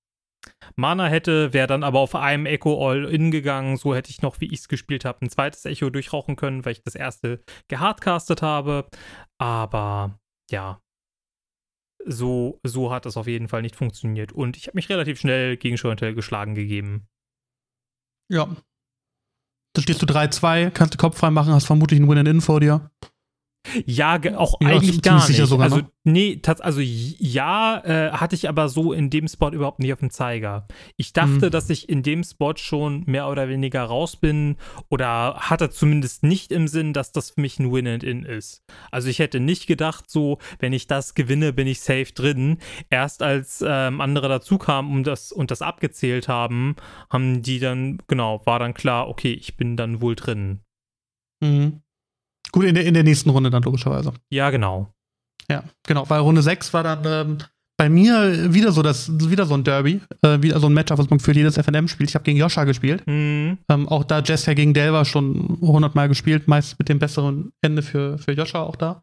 Mana 0.76 1.06
hätte, 1.06 1.52
wäre 1.52 1.66
dann 1.66 1.84
aber 1.84 2.00
auf 2.00 2.14
einem 2.14 2.46
Echo 2.46 2.88
All-In 2.88 3.30
gegangen. 3.30 3.76
So 3.76 3.94
hätte 3.94 4.10
ich 4.10 4.22
noch, 4.22 4.40
wie 4.40 4.46
ich 4.46 4.60
es 4.60 4.68
gespielt 4.68 5.04
habe, 5.04 5.24
ein 5.24 5.30
zweites 5.30 5.64
Echo 5.64 5.90
durchrauchen 5.90 6.36
können, 6.36 6.64
weil 6.64 6.72
ich 6.72 6.82
das 6.82 6.94
erste 6.94 7.42
gehardcastet 7.68 8.42
habe. 8.42 8.88
Aber 9.38 10.18
ja, 10.50 10.80
so, 12.04 12.60
so 12.62 12.92
hat 12.92 13.06
das 13.06 13.16
auf 13.16 13.26
jeden 13.26 13.48
Fall 13.48 13.62
nicht 13.62 13.76
funktioniert. 13.76 14.32
Und 14.32 14.56
ich 14.56 14.66
habe 14.66 14.76
mich 14.76 14.88
relativ 14.88 15.20
schnell 15.20 15.56
gegen 15.56 15.78
Schontel 15.78 16.14
geschlagen 16.14 16.54
gegeben. 16.54 17.06
Ja. 18.30 18.48
Da 19.74 19.82
stehst 19.82 20.02
du 20.02 20.06
3-2, 20.06 20.70
kannst 20.70 20.94
den 20.94 20.98
Kopf 20.98 21.18
frei 21.18 21.30
machen, 21.30 21.52
hast 21.52 21.66
vermutlich 21.66 21.98
einen 21.98 22.08
Win-in 22.08 22.40
vor 22.40 22.60
dir. 22.60 22.90
Ja, 23.86 24.18
auch 24.36 24.60
ja, 24.60 24.68
eigentlich 24.68 25.02
gar 25.02 25.26
nicht. 25.28 25.46
Sogar, 25.46 25.64
also, 25.64 25.76
ne? 25.76 25.90
nee, 26.04 26.40
also 26.60 26.80
ja, 26.80 27.78
äh, 27.84 28.10
hatte 28.10 28.34
ich 28.34 28.48
aber 28.48 28.68
so 28.68 28.92
in 28.92 29.08
dem 29.08 29.28
Spot 29.28 29.50
überhaupt 29.50 29.78
nicht 29.78 29.92
auf 29.92 30.00
dem 30.00 30.10
Zeiger. 30.10 30.66
Ich 30.96 31.12
dachte, 31.12 31.46
mhm. 31.46 31.50
dass 31.50 31.70
ich 31.70 31.88
in 31.88 32.02
dem 32.02 32.24
Spot 32.24 32.56
schon 32.56 33.04
mehr 33.06 33.28
oder 33.28 33.48
weniger 33.48 33.84
raus 33.84 34.16
bin 34.16 34.56
oder 34.88 35.36
hatte 35.36 35.70
zumindest 35.70 36.24
nicht 36.24 36.50
im 36.50 36.66
Sinn, 36.66 36.92
dass 36.92 37.12
das 37.12 37.30
für 37.30 37.40
mich 37.40 37.58
ein 37.60 37.72
Win-and-In 37.72 38.24
ist. 38.24 38.64
Also 38.90 39.08
ich 39.08 39.20
hätte 39.20 39.38
nicht 39.38 39.66
gedacht, 39.66 40.10
so, 40.10 40.38
wenn 40.58 40.72
ich 40.72 40.88
das 40.88 41.14
gewinne, 41.14 41.52
bin 41.52 41.68
ich 41.68 41.80
safe 41.80 42.12
drin. 42.12 42.58
Erst 42.90 43.22
als 43.22 43.64
ähm, 43.66 44.00
andere 44.00 44.28
dazu 44.28 44.58
kamen 44.58 44.92
und 44.92 45.06
das, 45.06 45.30
und 45.30 45.50
das 45.50 45.62
abgezählt 45.62 46.26
haben, 46.28 46.74
haben 47.10 47.42
die 47.42 47.60
dann, 47.60 47.98
genau, 48.08 48.44
war 48.44 48.58
dann 48.58 48.74
klar, 48.74 49.08
okay, 49.08 49.32
ich 49.32 49.56
bin 49.56 49.76
dann 49.76 50.00
wohl 50.00 50.16
drin. 50.16 50.60
Mhm. 51.40 51.82
Gut, 52.50 52.64
in 52.64 52.74
der, 52.74 52.84
in 52.84 52.94
der 52.94 53.04
nächsten 53.04 53.30
Runde 53.30 53.50
dann 53.50 53.62
logischerweise. 53.62 54.12
Ja, 54.30 54.50
genau. 54.50 54.92
Ja, 55.50 55.64
genau, 55.86 56.08
weil 56.08 56.20
Runde 56.20 56.42
6 56.42 56.72
war 56.72 56.82
dann 56.82 57.02
ähm, 57.04 57.38
bei 57.76 57.88
mir 57.88 58.54
wieder 58.54 58.72
so 58.72 58.82
das, 58.82 59.10
wieder 59.28 59.46
so 59.46 59.54
ein 59.54 59.64
Derby, 59.64 60.00
äh, 60.22 60.40
wieder 60.40 60.60
so 60.60 60.68
ein 60.68 60.72
Matchup, 60.72 60.98
was 60.98 61.10
man 61.10 61.20
für 61.20 61.32
jedes 61.32 61.56
FNM 61.56 61.88
spielt. 61.88 62.10
Ich 62.10 62.14
habe 62.14 62.24
gegen 62.24 62.38
Joscha 62.38 62.64
gespielt. 62.64 63.06
Mhm. 63.06 63.58
Ähm, 63.68 63.88
auch 63.88 64.04
da 64.04 64.20
Jess 64.20 64.46
ja 64.46 64.54
gegen 64.54 64.74
Delver 64.74 65.04
schon 65.04 65.58
100 65.60 65.94
Mal 65.94 66.08
gespielt, 66.08 66.48
meist 66.48 66.78
mit 66.78 66.88
dem 66.88 66.98
besseren 66.98 67.52
Ende 67.60 67.82
für, 67.82 68.18
für 68.18 68.32
Joscha 68.32 68.62
auch 68.62 68.76
da. 68.76 69.02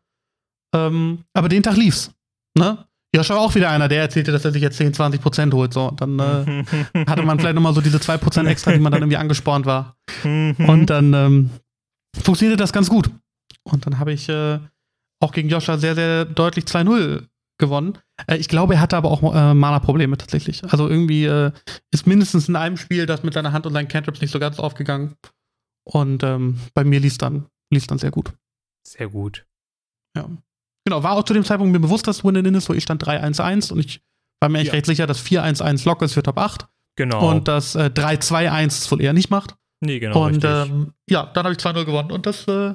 Ähm, 0.73 1.25
aber 1.33 1.49
den 1.49 1.63
Tag 1.63 1.77
lief's. 1.77 2.11
Ne? 2.57 2.85
Joscha 3.13 3.33
war 3.33 3.41
auch 3.41 3.55
wieder 3.55 3.69
einer, 3.69 3.87
der 3.87 4.01
erzählte, 4.01 4.31
dass 4.31 4.45
er 4.45 4.51
sich 4.51 4.61
jetzt 4.61 4.77
10, 4.77 4.93
20 4.93 5.21
Prozent 5.21 5.53
holt. 5.53 5.73
So, 5.73 5.91
dann 5.91 6.19
äh, 6.19 6.63
hatte 7.07 7.23
man 7.23 7.39
vielleicht 7.39 7.55
nochmal 7.55 7.73
so 7.73 7.81
diese 7.81 7.99
2 7.99 8.17
Prozent 8.17 8.47
extra, 8.47 8.71
die 8.71 8.79
man 8.79 8.91
dann 8.91 9.01
irgendwie 9.01 9.17
angespornt 9.17 9.65
war. 9.65 9.97
Mhm. 10.23 10.55
Und 10.67 10.89
dann 10.89 11.13
ähm, 11.13 11.49
funktionierte 12.23 12.61
das 12.61 12.71
ganz 12.71 12.89
gut. 12.89 13.09
Und 13.71 13.85
dann 13.85 13.99
habe 13.99 14.13
ich 14.13 14.29
äh, 14.29 14.59
auch 15.19 15.31
gegen 15.31 15.49
Joscha 15.49 15.77
sehr, 15.77 15.95
sehr 15.95 16.25
deutlich 16.25 16.65
2-0 16.65 17.27
gewonnen. 17.57 17.97
Äh, 18.27 18.37
ich 18.37 18.47
glaube, 18.47 18.75
er 18.75 18.81
hatte 18.81 18.97
aber 18.97 19.11
auch 19.11 19.21
äh, 19.23 19.53
Mana-Probleme 19.53 20.17
tatsächlich. 20.17 20.63
Also 20.63 20.87
irgendwie 20.87 21.25
äh, 21.25 21.51
ist 21.91 22.07
mindestens 22.07 22.49
in 22.49 22.55
einem 22.55 22.77
Spiel 22.77 23.05
das 23.05 23.23
mit 23.23 23.33
seiner 23.33 23.53
Hand 23.53 23.65
und 23.65 23.73
seinen 23.73 23.87
Cantrips 23.87 24.21
nicht 24.21 24.31
so 24.31 24.39
ganz 24.39 24.59
aufgegangen. 24.59 25.15
Und 25.83 26.23
ähm, 26.23 26.59
bei 26.73 26.83
mir 26.83 26.99
lief 26.99 27.17
dann, 27.17 27.47
lief 27.71 27.87
dann 27.87 27.99
sehr 27.99 28.11
gut. 28.11 28.33
Sehr 28.87 29.09
gut. 29.09 29.45
Ja. 30.15 30.29
Genau, 30.85 31.03
war 31.03 31.13
auch 31.13 31.23
zu 31.23 31.33
dem 31.33 31.43
Zeitpunkt 31.43 31.71
mir 31.71 31.79
bewusst, 31.79 32.07
dass 32.07 32.23
Win-In 32.23 32.55
ist, 32.55 32.65
so 32.65 32.73
ich 32.73 32.83
stand 32.83 33.03
3-1-1 33.03 33.71
und 33.73 33.79
ich 33.79 34.01
war 34.39 34.49
mir 34.49 34.59
echt 34.59 34.67
ja. 34.67 34.73
recht 34.73 34.85
sicher, 34.85 35.05
dass 35.05 35.23
4-1-1 35.23 35.85
Lock 35.85 36.01
ist 36.01 36.13
für 36.13 36.23
Top 36.23 36.37
8. 36.37 36.67
Genau. 36.95 37.29
Und 37.29 37.47
dass 37.47 37.75
äh, 37.75 37.91
3-2-1 37.93 38.65
es 38.67 38.91
wohl 38.91 39.01
eher 39.01 39.13
nicht 39.13 39.29
macht. 39.29 39.55
Nee, 39.81 39.99
genau. 39.99 40.25
Und 40.25 40.43
ähm, 40.43 40.93
ja, 41.09 41.25
dann 41.25 41.45
habe 41.45 41.53
ich 41.53 41.59
2-0 41.59 41.85
gewonnen 41.85 42.11
und 42.11 42.25
das 42.25 42.47
äh, 42.47 42.73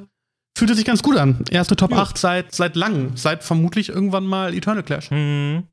Fühlte 0.56 0.74
sich 0.74 0.84
ganz 0.84 1.02
gut 1.02 1.16
an. 1.16 1.44
Erste 1.50 1.74
Top 1.74 1.90
ja. 1.90 1.98
8 1.98 2.16
seit, 2.16 2.54
seit 2.54 2.76
langem. 2.76 3.16
Seit 3.16 3.42
vermutlich 3.42 3.88
irgendwann 3.88 4.26
mal 4.26 4.54
Eternal 4.54 4.84
Clash. 4.84 5.10
Mhm. 5.10 5.68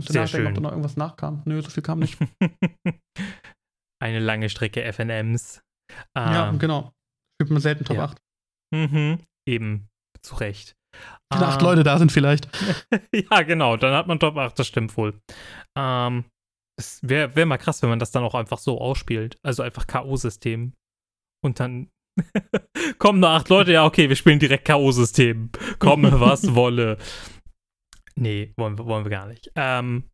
Sehr 0.00 0.26
schön. 0.26 0.46
ob 0.46 0.54
da 0.54 0.60
noch 0.60 0.70
irgendwas 0.70 0.96
nachkam. 0.96 1.42
Nö, 1.44 1.60
so 1.60 1.70
viel 1.70 1.82
kam 1.82 1.98
nicht. 1.98 2.18
eine 4.02 4.20
lange 4.20 4.48
Strecke 4.48 4.82
FNMs. 4.84 5.60
Ähm, 6.16 6.32
ja, 6.32 6.50
genau. 6.52 6.92
Gibt 7.38 7.50
man 7.50 7.60
selten 7.60 7.84
Top 7.84 7.96
ja. 7.96 8.04
8. 8.04 8.18
Mhm, 8.74 9.18
eben, 9.46 9.88
zu 10.22 10.36
Recht. 10.36 10.74
Wenn 11.30 11.42
ähm, 11.42 11.48
acht 11.48 11.62
Leute 11.62 11.82
da 11.82 11.98
sind 11.98 12.12
vielleicht. 12.12 12.48
ja, 13.14 13.42
genau, 13.42 13.76
dann 13.76 13.94
hat 13.94 14.06
man 14.06 14.18
Top 14.18 14.36
8, 14.36 14.58
das 14.58 14.66
stimmt 14.66 14.96
wohl. 14.96 15.20
Ähm, 15.76 16.24
es 16.78 17.00
wäre 17.02 17.36
wär 17.36 17.46
mal 17.46 17.58
krass, 17.58 17.82
wenn 17.82 17.90
man 17.90 17.98
das 17.98 18.12
dann 18.12 18.24
auch 18.24 18.34
einfach 18.34 18.58
so 18.58 18.80
ausspielt. 18.80 19.38
Also 19.42 19.62
einfach 19.62 19.86
K.O.-System. 19.86 20.72
Und 21.44 21.60
dann 21.60 21.90
kommen 22.98 23.20
nur 23.20 23.30
acht 23.30 23.48
Leute, 23.48 23.72
ja, 23.72 23.84
okay, 23.84 24.08
wir 24.08 24.16
spielen 24.16 24.38
direkt 24.38 24.64
K.O.-System. 24.66 25.50
Komme, 25.78 26.12
was 26.20 26.54
wolle. 26.54 26.98
Nee, 28.14 28.52
wollen 28.56 28.78
wir, 28.78 28.86
wollen 28.86 29.04
wir 29.04 29.10
gar 29.10 29.26
nicht. 29.26 29.50
Ähm, 29.56 30.10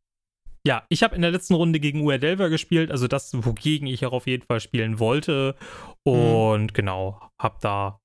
ja, 0.66 0.84
ich 0.88 1.02
habe 1.02 1.14
in 1.14 1.22
der 1.22 1.30
letzten 1.30 1.54
Runde 1.54 1.80
gegen 1.80 2.02
UR 2.02 2.18
Delver 2.18 2.50
gespielt, 2.50 2.90
also 2.90 3.08
das, 3.08 3.30
wogegen 3.32 3.86
ich 3.86 4.04
auch 4.04 4.12
auf 4.12 4.26
jeden 4.26 4.44
Fall 4.44 4.60
spielen 4.60 4.98
wollte. 4.98 5.56
Mhm. 6.04 6.12
Und 6.12 6.62
mhm. 6.62 6.74
genau, 6.74 7.20
hab 7.40 7.60
da 7.60 7.97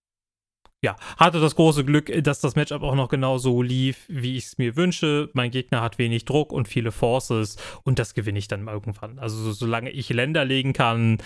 ja, 0.83 0.97
hatte 1.15 1.39
das 1.39 1.55
große 1.55 1.85
Glück, 1.85 2.11
dass 2.23 2.41
das 2.41 2.57
Matchup 2.57 2.83
auch 2.83 2.95
noch 2.95 3.07
genauso 3.07 3.61
lief, 3.61 4.05
wie 4.09 4.35
ich 4.35 4.47
es 4.47 4.57
mir 4.57 4.75
wünsche. 4.75 5.29
Mein 5.31 5.49
Gegner 5.49 5.81
hat 5.81 5.97
wenig 5.97 6.25
Druck 6.25 6.51
und 6.51 6.67
viele 6.67 6.91
Forces 6.91 7.55
und 7.83 7.99
das 7.99 8.13
gewinne 8.13 8.37
ich 8.37 8.49
dann 8.49 8.67
irgendwann. 8.67 9.17
Also 9.17 9.53
solange 9.53 9.91
ich 9.91 10.09
Länder 10.09 10.43
legen 10.43 10.73
kann, 10.73 11.19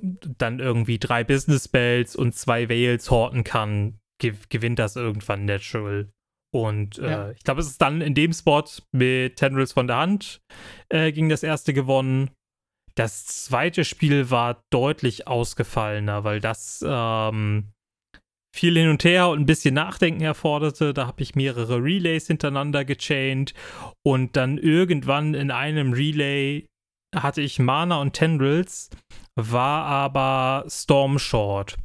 dann 0.00 0.60
irgendwie 0.60 0.98
drei 0.98 1.24
Business 1.24 1.64
Spells 1.64 2.16
und 2.16 2.34
zwei 2.34 2.68
Veils 2.68 3.10
horten 3.10 3.44
kann, 3.44 3.98
gewinnt 4.18 4.78
das 4.78 4.96
irgendwann 4.96 5.46
Natural. 5.46 6.10
Und 6.52 6.98
äh, 6.98 7.10
ja. 7.10 7.30
ich 7.30 7.44
glaube, 7.44 7.62
es 7.62 7.68
ist 7.68 7.80
dann 7.80 8.02
in 8.02 8.14
dem 8.14 8.34
Spot 8.34 8.64
mit 8.92 9.36
Tendrils 9.36 9.72
von 9.72 9.86
der 9.86 9.96
Hand 9.96 10.42
äh, 10.90 11.12
ging 11.12 11.30
das 11.30 11.42
erste 11.42 11.72
gewonnen. 11.72 12.30
Das 12.94 13.24
zweite 13.26 13.84
Spiel 13.84 14.30
war 14.30 14.60
deutlich 14.70 15.26
ausgefallener, 15.26 16.24
weil 16.24 16.40
das 16.40 16.84
ähm, 16.86 17.72
viel 18.58 18.76
hin 18.76 18.88
und 18.88 19.04
her 19.04 19.28
und 19.28 19.40
ein 19.40 19.46
bisschen 19.46 19.74
Nachdenken 19.74 20.22
erforderte. 20.22 20.92
Da 20.92 21.06
habe 21.06 21.22
ich 21.22 21.36
mehrere 21.36 21.82
Relays 21.82 22.26
hintereinander 22.26 22.84
gechained 22.84 23.54
und 24.04 24.36
dann 24.36 24.58
irgendwann 24.58 25.34
in 25.34 25.50
einem 25.52 25.92
Relay 25.92 26.66
hatte 27.14 27.40
ich 27.40 27.58
Mana 27.58 28.00
und 28.00 28.14
Tendrils, 28.14 28.90
war 29.36 29.84
aber 29.84 30.64
Storm 30.68 31.18
Short 31.18 31.76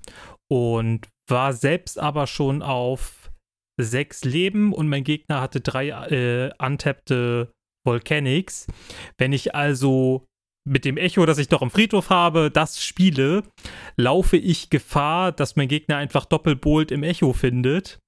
und 0.51 1.07
war 1.29 1.53
selbst 1.53 1.99
aber 1.99 2.27
schon 2.27 2.61
auf 2.61 3.31
sechs 3.79 4.23
Leben 4.23 4.73
und 4.73 4.89
mein 4.89 5.03
Gegner 5.03 5.41
hatte 5.41 5.61
drei 5.61 5.89
äh, 5.89 6.51
untappte 6.57 7.51
Volcanics. 7.85 8.67
Wenn 9.17 9.31
ich 9.31 9.53
also 9.53 10.25
mit 10.65 10.85
dem 10.85 10.97
Echo, 10.97 11.25
das 11.25 11.37
ich 11.37 11.49
noch 11.49 11.61
im 11.61 11.71
Friedhof 11.71 12.09
habe, 12.09 12.49
das 12.51 12.83
spiele, 12.83 13.43
laufe 13.97 14.37
ich 14.37 14.69
Gefahr, 14.69 15.31
dass 15.31 15.55
mein 15.55 15.67
Gegner 15.67 15.97
einfach 15.97 16.25
Doppelbolt 16.25 16.91
im 16.91 17.03
Echo 17.03 17.33
findet 17.33 17.99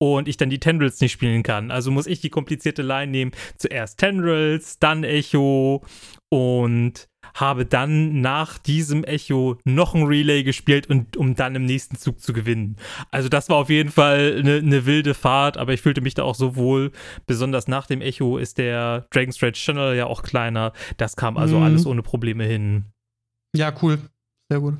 und 0.00 0.28
ich 0.28 0.36
dann 0.36 0.50
die 0.50 0.60
Tendrils 0.60 1.00
nicht 1.00 1.12
spielen 1.12 1.42
kann. 1.42 1.70
Also 1.70 1.90
muss 1.90 2.06
ich 2.06 2.20
die 2.20 2.30
komplizierte 2.30 2.82
Line 2.82 3.10
nehmen. 3.10 3.32
Zuerst 3.56 3.98
Tendrils, 3.98 4.78
dann 4.78 5.04
Echo 5.04 5.84
und 6.28 7.08
habe 7.34 7.64
dann 7.66 8.20
nach 8.20 8.58
diesem 8.58 9.04
Echo 9.04 9.58
noch 9.64 9.94
ein 9.94 10.04
Relay 10.04 10.42
gespielt 10.42 10.88
und 10.88 11.16
um 11.16 11.34
dann 11.34 11.54
im 11.54 11.64
nächsten 11.64 11.96
Zug 11.96 12.20
zu 12.20 12.32
gewinnen. 12.32 12.76
Also 13.10 13.28
das 13.28 13.48
war 13.48 13.56
auf 13.56 13.70
jeden 13.70 13.90
Fall 13.90 14.36
eine, 14.38 14.56
eine 14.56 14.86
wilde 14.86 15.14
Fahrt, 15.14 15.56
aber 15.56 15.72
ich 15.72 15.80
fühlte 15.80 16.00
mich 16.00 16.14
da 16.14 16.22
auch 16.22 16.34
so 16.34 16.56
wohl. 16.56 16.92
Besonders 17.26 17.68
nach 17.68 17.86
dem 17.86 18.00
Echo 18.00 18.38
ist 18.38 18.58
der 18.58 19.06
Dragon 19.10 19.32
Stretch 19.32 19.62
Channel 19.62 19.96
ja 19.96 20.06
auch 20.06 20.22
kleiner. 20.22 20.72
Das 20.96 21.16
kam 21.16 21.36
also 21.36 21.58
mhm. 21.58 21.64
alles 21.64 21.86
ohne 21.86 22.02
Probleme 22.02 22.44
hin. 22.44 22.84
Ja, 23.54 23.72
cool. 23.82 23.98
Sehr 24.50 24.60
gut. 24.60 24.74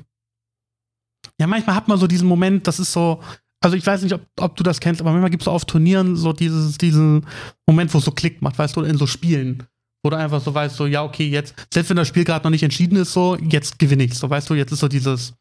Ja, 1.39 1.47
manchmal 1.47 1.75
hat 1.75 1.87
man 1.87 1.97
so 1.97 2.07
diesen 2.07 2.27
Moment, 2.27 2.67
das 2.67 2.79
ist 2.79 2.91
so, 2.91 3.21
also 3.61 3.75
ich 3.77 3.85
weiß 3.85 4.03
nicht, 4.03 4.13
ob, 4.13 4.21
ob 4.39 4.55
du 4.55 4.63
das 4.63 4.79
kennst, 4.79 5.01
aber 5.01 5.11
manchmal 5.11 5.29
gibt 5.29 5.41
es 5.41 5.45
so 5.45 5.51
auf 5.51 5.65
Turnieren 5.65 6.15
so 6.15 6.33
dieses, 6.33 6.77
diesen 6.77 7.25
Moment, 7.65 7.93
wo 7.93 7.97
es 7.97 8.05
so 8.05 8.11
Klick 8.11 8.41
macht, 8.41 8.59
weißt 8.59 8.75
du, 8.75 8.81
in 8.81 8.97
so 8.97 9.07
Spielen. 9.07 9.63
Du 10.03 10.15
einfach 10.15 10.41
so 10.41 10.53
weißt, 10.53 10.75
so, 10.75 10.85
ja, 10.85 11.03
okay, 11.03 11.27
jetzt, 11.27 11.55
selbst 11.73 11.89
wenn 11.89 11.97
das 11.97 12.09
Spiel 12.09 12.25
gerade 12.25 12.43
noch 12.43 12.51
nicht 12.51 12.63
entschieden 12.63 12.97
ist, 12.97 13.13
so, 13.13 13.37
jetzt 13.37 13.79
gewinne 13.79 14.03
ich 14.03 14.17
So, 14.17 14.29
weißt 14.29 14.49
du, 14.49 14.53
jetzt 14.53 14.71
ist 14.71 14.79
so 14.79 14.89
dieses 14.89 15.33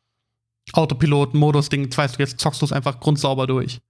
Autopilot-Modus-Ding, 0.72 1.96
weißt 1.96 2.16
du, 2.16 2.22
jetzt 2.22 2.38
zockst 2.38 2.62
du 2.62 2.66
es 2.66 2.72
einfach 2.72 3.00
grundsauber 3.00 3.48
durch. 3.48 3.80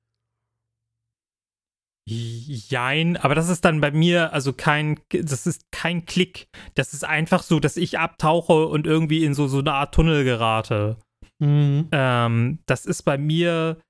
Jein, 2.08 3.16
aber 3.16 3.36
das 3.36 3.48
ist 3.48 3.64
dann 3.64 3.80
bei 3.80 3.92
mir 3.92 4.32
also 4.32 4.52
kein, 4.52 4.98
das 5.10 5.46
ist 5.46 5.70
kein 5.70 6.04
Klick. 6.04 6.48
Das 6.74 6.94
ist 6.94 7.04
einfach 7.04 7.44
so, 7.44 7.60
dass 7.60 7.76
ich 7.76 7.98
abtauche 7.98 8.66
und 8.66 8.86
irgendwie 8.86 9.24
in 9.24 9.34
so, 9.34 9.46
so 9.46 9.58
eine 9.58 9.74
Art 9.74 9.94
Tunnel 9.94 10.24
gerate. 10.24 10.96
Mhm. 11.38 11.88
Ähm, 11.92 12.58
das 12.66 12.86
ist 12.86 13.02
bei 13.02 13.18
mir, 13.18 13.80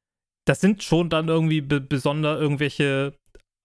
das 0.47 0.61
sind 0.61 0.83
schon 0.83 1.09
dann 1.09 1.29
irgendwie 1.29 1.63
be 1.63 1.81
besonder 1.81 2.39
irgendwelche 2.39 3.15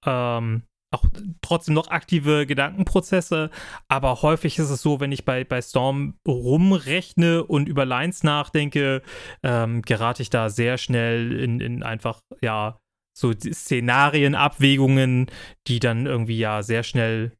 ähm, 0.05 0.63
auch 0.91 1.05
trotzdem 1.41 1.73
noch 1.73 1.89
aktive 1.89 2.45
Gedankenprozesse, 2.45 3.49
aber 3.88 4.21
häufig 4.21 4.57
ist 4.57 4.69
es 4.69 4.81
so, 4.81 4.99
wenn 4.99 5.11
ich 5.11 5.25
bei, 5.25 5.43
bei 5.43 5.61
Storm 5.61 6.17
rumrechne 6.27 7.43
und 7.43 7.67
über 7.67 7.85
Lines 7.85 8.23
nachdenke, 8.23 9.01
ähm, 9.43 9.81
gerate 9.81 10.21
ich 10.21 10.29
da 10.29 10.49
sehr 10.49 10.77
schnell 10.77 11.38
in, 11.39 11.59
in 11.59 11.83
einfach, 11.83 12.21
ja, 12.41 12.79
so 13.17 13.33
Szenarienabwägungen, 13.33 15.27
die 15.67 15.79
dann 15.79 16.05
irgendwie 16.05 16.38
ja 16.38 16.61
sehr 16.61 16.83
schnell 16.83 17.33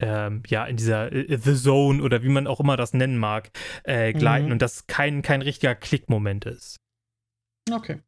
ähm, 0.00 0.42
ja, 0.46 0.64
in 0.64 0.76
dieser 0.76 1.12
äh, 1.12 1.36
The 1.36 1.54
Zone 1.54 2.02
oder 2.02 2.22
wie 2.22 2.28
man 2.28 2.46
auch 2.46 2.60
immer 2.60 2.76
das 2.76 2.94
nennen 2.94 3.18
mag, 3.18 3.50
äh, 3.84 4.12
gleiten 4.12 4.46
mhm. 4.46 4.52
und 4.52 4.62
das 4.62 4.86
kein, 4.86 5.22
kein 5.22 5.42
richtiger 5.42 5.74
Klickmoment 5.74 6.44
ist. 6.46 6.76
Okay. 7.70 8.00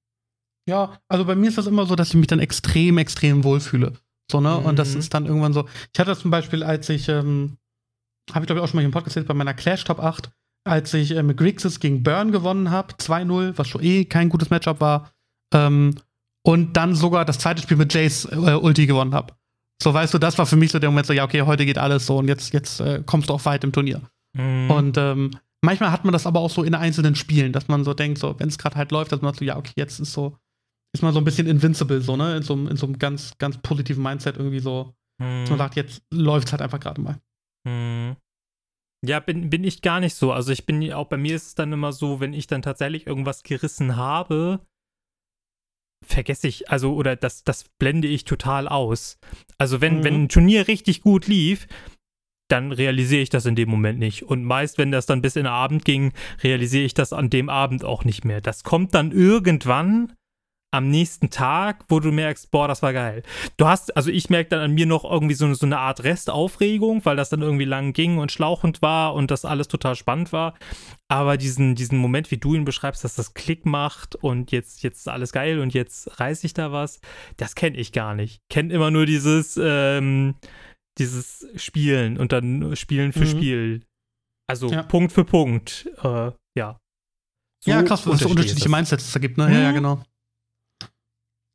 Ja, 0.68 0.98
also 1.08 1.24
bei 1.24 1.34
mir 1.34 1.48
ist 1.48 1.58
das 1.58 1.66
immer 1.66 1.86
so, 1.86 1.94
dass 1.94 2.08
ich 2.08 2.14
mich 2.14 2.26
dann 2.26 2.40
extrem, 2.40 2.98
extrem 2.98 3.44
wohlfühle. 3.44 3.98
So, 4.30 4.40
ne? 4.40 4.58
Mhm. 4.60 4.66
Und 4.66 4.78
das 4.78 4.94
mhm. 4.94 5.00
ist 5.00 5.14
dann 5.14 5.26
irgendwann 5.26 5.52
so. 5.52 5.66
Ich 5.92 5.98
hatte 5.98 6.10
das 6.10 6.20
zum 6.20 6.30
Beispiel, 6.30 6.62
als 6.62 6.88
ich, 6.88 7.08
ähm, 7.08 7.56
habe 8.32 8.44
ich 8.44 8.46
glaube 8.46 8.60
ich 8.60 8.64
auch 8.64 8.68
schon 8.68 8.76
mal 8.76 8.82
hier 8.82 8.88
im 8.88 8.92
Podcast 8.92 9.16
erzählt, 9.16 9.28
bei 9.28 9.34
meiner 9.34 9.54
Clash 9.54 9.84
Top 9.84 10.00
8, 10.00 10.30
als 10.64 10.94
ich 10.94 11.10
äh, 11.10 11.22
mit 11.22 11.36
Grixis 11.36 11.80
gegen 11.80 12.02
Burn 12.02 12.32
gewonnen 12.32 12.70
habe, 12.70 12.94
2-0, 12.94 13.56
was 13.56 13.68
schon 13.68 13.82
eh 13.82 14.04
kein 14.04 14.28
gutes 14.28 14.50
Matchup 14.50 14.80
war. 14.80 15.10
Ähm, 15.52 15.94
und 16.42 16.76
dann 16.76 16.94
sogar 16.94 17.24
das 17.24 17.38
zweite 17.38 17.62
Spiel 17.62 17.76
mit 17.76 17.92
Jace 17.92 18.26
äh, 18.26 18.54
Ulti 18.54 18.86
gewonnen 18.86 19.14
habe. 19.14 19.34
So, 19.82 19.92
weißt 19.92 20.14
du, 20.14 20.18
das 20.18 20.38
war 20.38 20.46
für 20.46 20.56
mich 20.56 20.70
so 20.70 20.78
der 20.78 20.90
Moment, 20.90 21.06
so, 21.06 21.12
ja, 21.12 21.24
okay, 21.24 21.42
heute 21.42 21.66
geht 21.66 21.78
alles 21.78 22.06
so 22.06 22.18
und 22.18 22.28
jetzt, 22.28 22.52
jetzt 22.52 22.80
äh, 22.80 23.02
kommst 23.04 23.28
du 23.28 23.34
auch 23.34 23.44
weit 23.44 23.64
im 23.64 23.72
Turnier. 23.72 24.02
Mhm. 24.34 24.70
Und 24.70 24.98
ähm, 24.98 25.30
manchmal 25.62 25.90
hat 25.90 26.04
man 26.04 26.12
das 26.12 26.26
aber 26.26 26.40
auch 26.40 26.50
so 26.50 26.62
in 26.62 26.74
einzelnen 26.74 27.14
Spielen, 27.14 27.52
dass 27.52 27.68
man 27.68 27.84
so 27.84 27.94
denkt, 27.94 28.18
so, 28.18 28.38
wenn 28.38 28.48
es 28.48 28.58
gerade 28.58 28.76
halt 28.76 28.92
läuft, 28.92 29.12
dass 29.12 29.22
man 29.22 29.34
so, 29.34 29.44
ja, 29.44 29.56
okay, 29.56 29.72
jetzt 29.76 30.00
ist 30.00 30.12
so, 30.12 30.36
ist 30.95 31.03
man 31.03 31.12
so 31.12 31.20
ein 31.20 31.24
bisschen 31.24 31.47
invincible, 31.47 32.01
so, 32.01 32.16
ne? 32.16 32.36
In 32.36 32.42
so, 32.42 32.55
in 32.55 32.76
so 32.76 32.86
einem 32.86 32.99
ganz, 32.99 33.36
ganz 33.38 33.59
positiven 33.59 34.03
Mindset 34.03 34.36
irgendwie 34.36 34.61
so. 34.61 34.95
Mhm. 35.18 35.40
Dass 35.40 35.51
man 35.51 35.59
sagt, 35.59 35.76
jetzt 35.76 36.03
läuft 36.11 36.47
es 36.47 36.53
halt 36.53 36.62
einfach 36.62 36.80
gerade 36.80 37.01
mal. 37.01 37.20
Mhm. 37.64 38.16
Ja, 39.05 39.20
bin, 39.20 39.51
bin 39.51 39.64
ich 39.64 39.82
gar 39.82 40.01
nicht 40.01 40.14
so. 40.14 40.32
Also 40.32 40.53
ich 40.53 40.64
bin 40.64 40.90
auch 40.92 41.09
bei 41.09 41.18
mir 41.18 41.36
ist 41.36 41.49
es 41.49 41.55
dann 41.55 41.72
immer 41.72 41.92
so, 41.92 42.20
wenn 42.20 42.32
ich 42.32 42.47
dann 42.47 42.62
tatsächlich 42.62 43.07
irgendwas 43.07 43.42
gerissen 43.42 43.97
habe, 43.97 44.61
vergesse 46.07 46.49
ich, 46.49 46.70
also, 46.70 46.95
oder 46.95 47.16
das, 47.16 47.45
das 47.45 47.64
blende 47.78 48.09
ich 48.09 48.24
total 48.24 48.68
aus. 48.68 49.18
Also, 49.59 49.80
wenn, 49.80 49.99
mhm. 49.99 50.05
wenn 50.05 50.22
ein 50.22 50.28
Turnier 50.28 50.68
richtig 50.68 51.03
gut 51.03 51.26
lief, 51.26 51.66
dann 52.49 52.72
realisiere 52.72 53.22
ich 53.22 53.30
das 53.30 53.47
in 53.47 53.57
dem 53.57 53.70
Moment 53.70 53.99
nicht. 53.99 54.22
Und 54.22 54.45
meist, 54.45 54.78
wenn 54.78 54.90
das 54.90 55.07
dann 55.07 55.22
bis 55.22 55.36
in 55.36 55.45
den 55.45 55.53
Abend 55.53 55.84
ging, 55.84 56.12
realisiere 56.42 56.84
ich 56.84 56.95
das 56.95 57.12
an 57.12 57.30
dem 57.30 57.49
Abend 57.49 57.84
auch 57.84 58.05
nicht 58.05 58.24
mehr. 58.24 58.40
Das 58.40 58.64
kommt 58.64 58.95
dann 58.95 59.12
irgendwann 59.12 60.12
am 60.74 60.88
nächsten 60.88 61.30
Tag, 61.30 61.84
wo 61.88 62.00
du 62.00 62.10
merkst, 62.10 62.50
boah, 62.50 62.66
das 62.66 62.82
war 62.82 62.92
geil. 62.92 63.22
Du 63.56 63.66
hast, 63.66 63.96
also 63.96 64.10
ich 64.10 64.28
merke 64.28 64.50
dann 64.50 64.60
an 64.60 64.72
mir 64.72 64.86
noch 64.86 65.04
irgendwie 65.04 65.34
so, 65.34 65.52
so 65.54 65.66
eine 65.66 65.78
Art 65.78 66.02
Restaufregung, 66.02 67.04
weil 67.04 67.14
das 67.14 67.30
dann 67.30 67.42
irgendwie 67.42 67.64
lang 67.64 67.92
ging 67.92 68.18
und 68.18 68.32
schlauchend 68.32 68.82
war 68.82 69.14
und 69.14 69.30
das 69.30 69.44
alles 69.44 69.68
total 69.68 69.94
spannend 69.94 70.32
war. 70.32 70.54
Aber 71.08 71.36
diesen, 71.36 71.76
diesen 71.76 71.98
Moment, 71.98 72.32
wie 72.32 72.38
du 72.38 72.54
ihn 72.54 72.64
beschreibst, 72.64 73.04
dass 73.04 73.14
das 73.14 73.34
Klick 73.34 73.66
macht 73.66 74.16
und 74.16 74.50
jetzt, 74.50 74.82
jetzt 74.82 74.98
ist 74.98 75.08
alles 75.08 75.32
geil 75.32 75.60
und 75.60 75.74
jetzt 75.74 76.18
reiße 76.18 76.44
ich 76.44 76.54
da 76.54 76.72
was, 76.72 77.00
das 77.36 77.54
kenne 77.54 77.76
ich 77.76 77.92
gar 77.92 78.14
nicht. 78.14 78.40
Kennt 78.50 78.72
immer 78.72 78.90
nur 78.90 79.06
dieses, 79.06 79.58
ähm, 79.62 80.34
dieses 80.98 81.46
Spielen 81.54 82.18
und 82.18 82.32
dann 82.32 82.74
Spielen 82.74 83.12
für 83.12 83.20
mhm. 83.20 83.28
Spiel. 83.28 83.82
Also 84.48 84.68
ja. 84.70 84.82
Punkt 84.82 85.12
für 85.12 85.24
Punkt. 85.24 85.88
Äh, 86.02 86.32
ja. 86.56 86.80
So 87.60 87.70
ja, 87.70 87.82
krass, 87.82 88.06
was 88.06 88.20
so 88.20 88.28
unterschiedliche 88.28 88.68
Mindsets 88.68 89.06
es 89.06 89.12
da 89.12 89.20
gibt, 89.20 89.38
ne? 89.38 89.46
Mhm. 89.46 89.52
Ja, 89.54 89.60
ja, 89.60 89.70
mhm. 89.70 89.74
genau. 89.76 90.02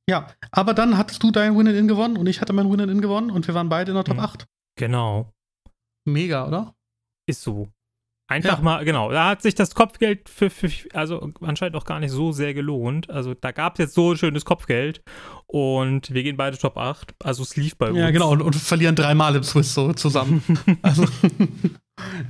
Ja, 0.09 0.27
aber 0.51 0.73
dann 0.73 0.97
hattest 0.97 1.21
du 1.23 1.31
dein 1.31 1.57
Win-In 1.57 1.87
gewonnen 1.87 2.17
und 2.17 2.27
ich 2.27 2.41
hatte 2.41 2.53
mein 2.53 2.69
Win-In 2.71 3.01
gewonnen 3.01 3.31
und 3.31 3.47
wir 3.47 3.53
waren 3.53 3.69
beide 3.69 3.91
in 3.91 3.95
der 3.95 4.03
Top 4.03 4.17
mhm. 4.17 4.23
8. 4.23 4.47
Genau. 4.75 5.31
Mega, 6.05 6.47
oder? 6.47 6.73
Ist 7.27 7.41
so. 7.41 7.69
Einfach 8.29 8.59
ja. 8.59 8.63
mal, 8.63 8.85
genau, 8.85 9.11
da 9.11 9.29
hat 9.29 9.41
sich 9.41 9.55
das 9.55 9.73
Kopfgeld 9.73 10.29
für, 10.29 10.51
für, 10.51 10.69
also 10.93 11.31
anscheinend 11.41 11.75
auch 11.75 11.85
gar 11.85 11.99
nicht 11.99 12.11
so 12.11 12.31
sehr 12.31 12.53
gelohnt. 12.53 13.09
Also 13.09 13.33
da 13.33 13.51
gab 13.51 13.73
es 13.73 13.79
jetzt 13.79 13.95
so 13.95 14.11
ein 14.11 14.17
schönes 14.17 14.45
Kopfgeld 14.45 15.01
und 15.47 16.13
wir 16.13 16.21
gehen 16.21 16.37
beide 16.37 16.55
Top 16.55 16.77
8. 16.77 17.15
Also 17.23 17.41
es 17.41 17.55
lief 17.55 17.75
bei 17.75 17.89
uns. 17.89 17.97
Ja, 17.97 18.11
genau, 18.11 18.31
und, 18.31 18.43
und 18.43 18.55
verlieren 18.55 18.95
dreimal 18.95 19.35
im 19.35 19.41
Swiss 19.41 19.73
so 19.73 19.93
zusammen. 19.93 20.43
also. 20.83 21.05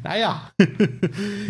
Naja. 0.03 0.51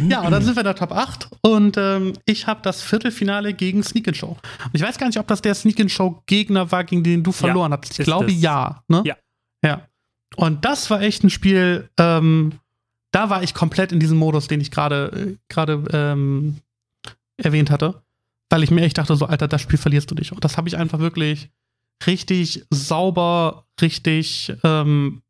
ja, 0.07 0.21
und 0.21 0.31
dann 0.31 0.43
sind 0.43 0.55
wir 0.55 0.61
in 0.61 0.65
der 0.65 0.75
Top 0.75 0.91
8 0.91 1.29
und 1.41 1.77
ähm, 1.77 2.13
ich 2.25 2.47
habe 2.47 2.61
das 2.63 2.81
Viertelfinale 2.81 3.53
gegen 3.53 3.83
Sneak 3.83 4.15
Show. 4.15 4.37
Und 4.65 4.71
ich 4.73 4.81
weiß 4.81 4.97
gar 4.97 5.07
nicht, 5.07 5.19
ob 5.19 5.27
das 5.27 5.41
der 5.41 5.55
Sneak 5.55 5.89
Show 5.89 6.21
Gegner 6.25 6.71
war, 6.71 6.83
gegen 6.83 7.03
den 7.03 7.23
du 7.23 7.31
verloren 7.31 7.71
ja, 7.71 7.77
hast. 7.77 7.99
Ich 7.99 8.05
glaube 8.05 8.25
das. 8.25 8.41
ja. 8.41 8.83
Ne? 8.87 9.03
Ja. 9.05 9.15
Ja. 9.63 9.87
Und 10.35 10.65
das 10.65 10.89
war 10.89 11.01
echt 11.01 11.23
ein 11.23 11.29
Spiel, 11.29 11.89
ähm, 11.97 12.53
da 13.11 13.29
war 13.29 13.43
ich 13.43 13.53
komplett 13.53 13.91
in 13.91 13.99
diesem 13.99 14.17
Modus, 14.17 14.47
den 14.47 14.61
ich 14.61 14.71
gerade 14.71 15.37
gerade 15.49 15.83
ähm, 15.91 16.57
erwähnt 17.37 17.71
hatte, 17.71 18.01
weil 18.49 18.63
ich 18.63 18.71
mir 18.71 18.81
echt 18.81 18.97
dachte, 18.97 19.15
so 19.15 19.25
Alter, 19.25 19.47
das 19.47 19.61
Spiel 19.61 19.79
verlierst 19.79 20.11
du 20.11 20.15
nicht. 20.15 20.31
Und 20.31 20.43
das 20.43 20.57
habe 20.57 20.67
ich 20.67 20.77
einfach 20.77 20.99
wirklich 20.99 21.49
richtig 22.05 22.65
sauber, 22.69 23.65
richtig 23.81 24.53
ähm, 24.63 25.21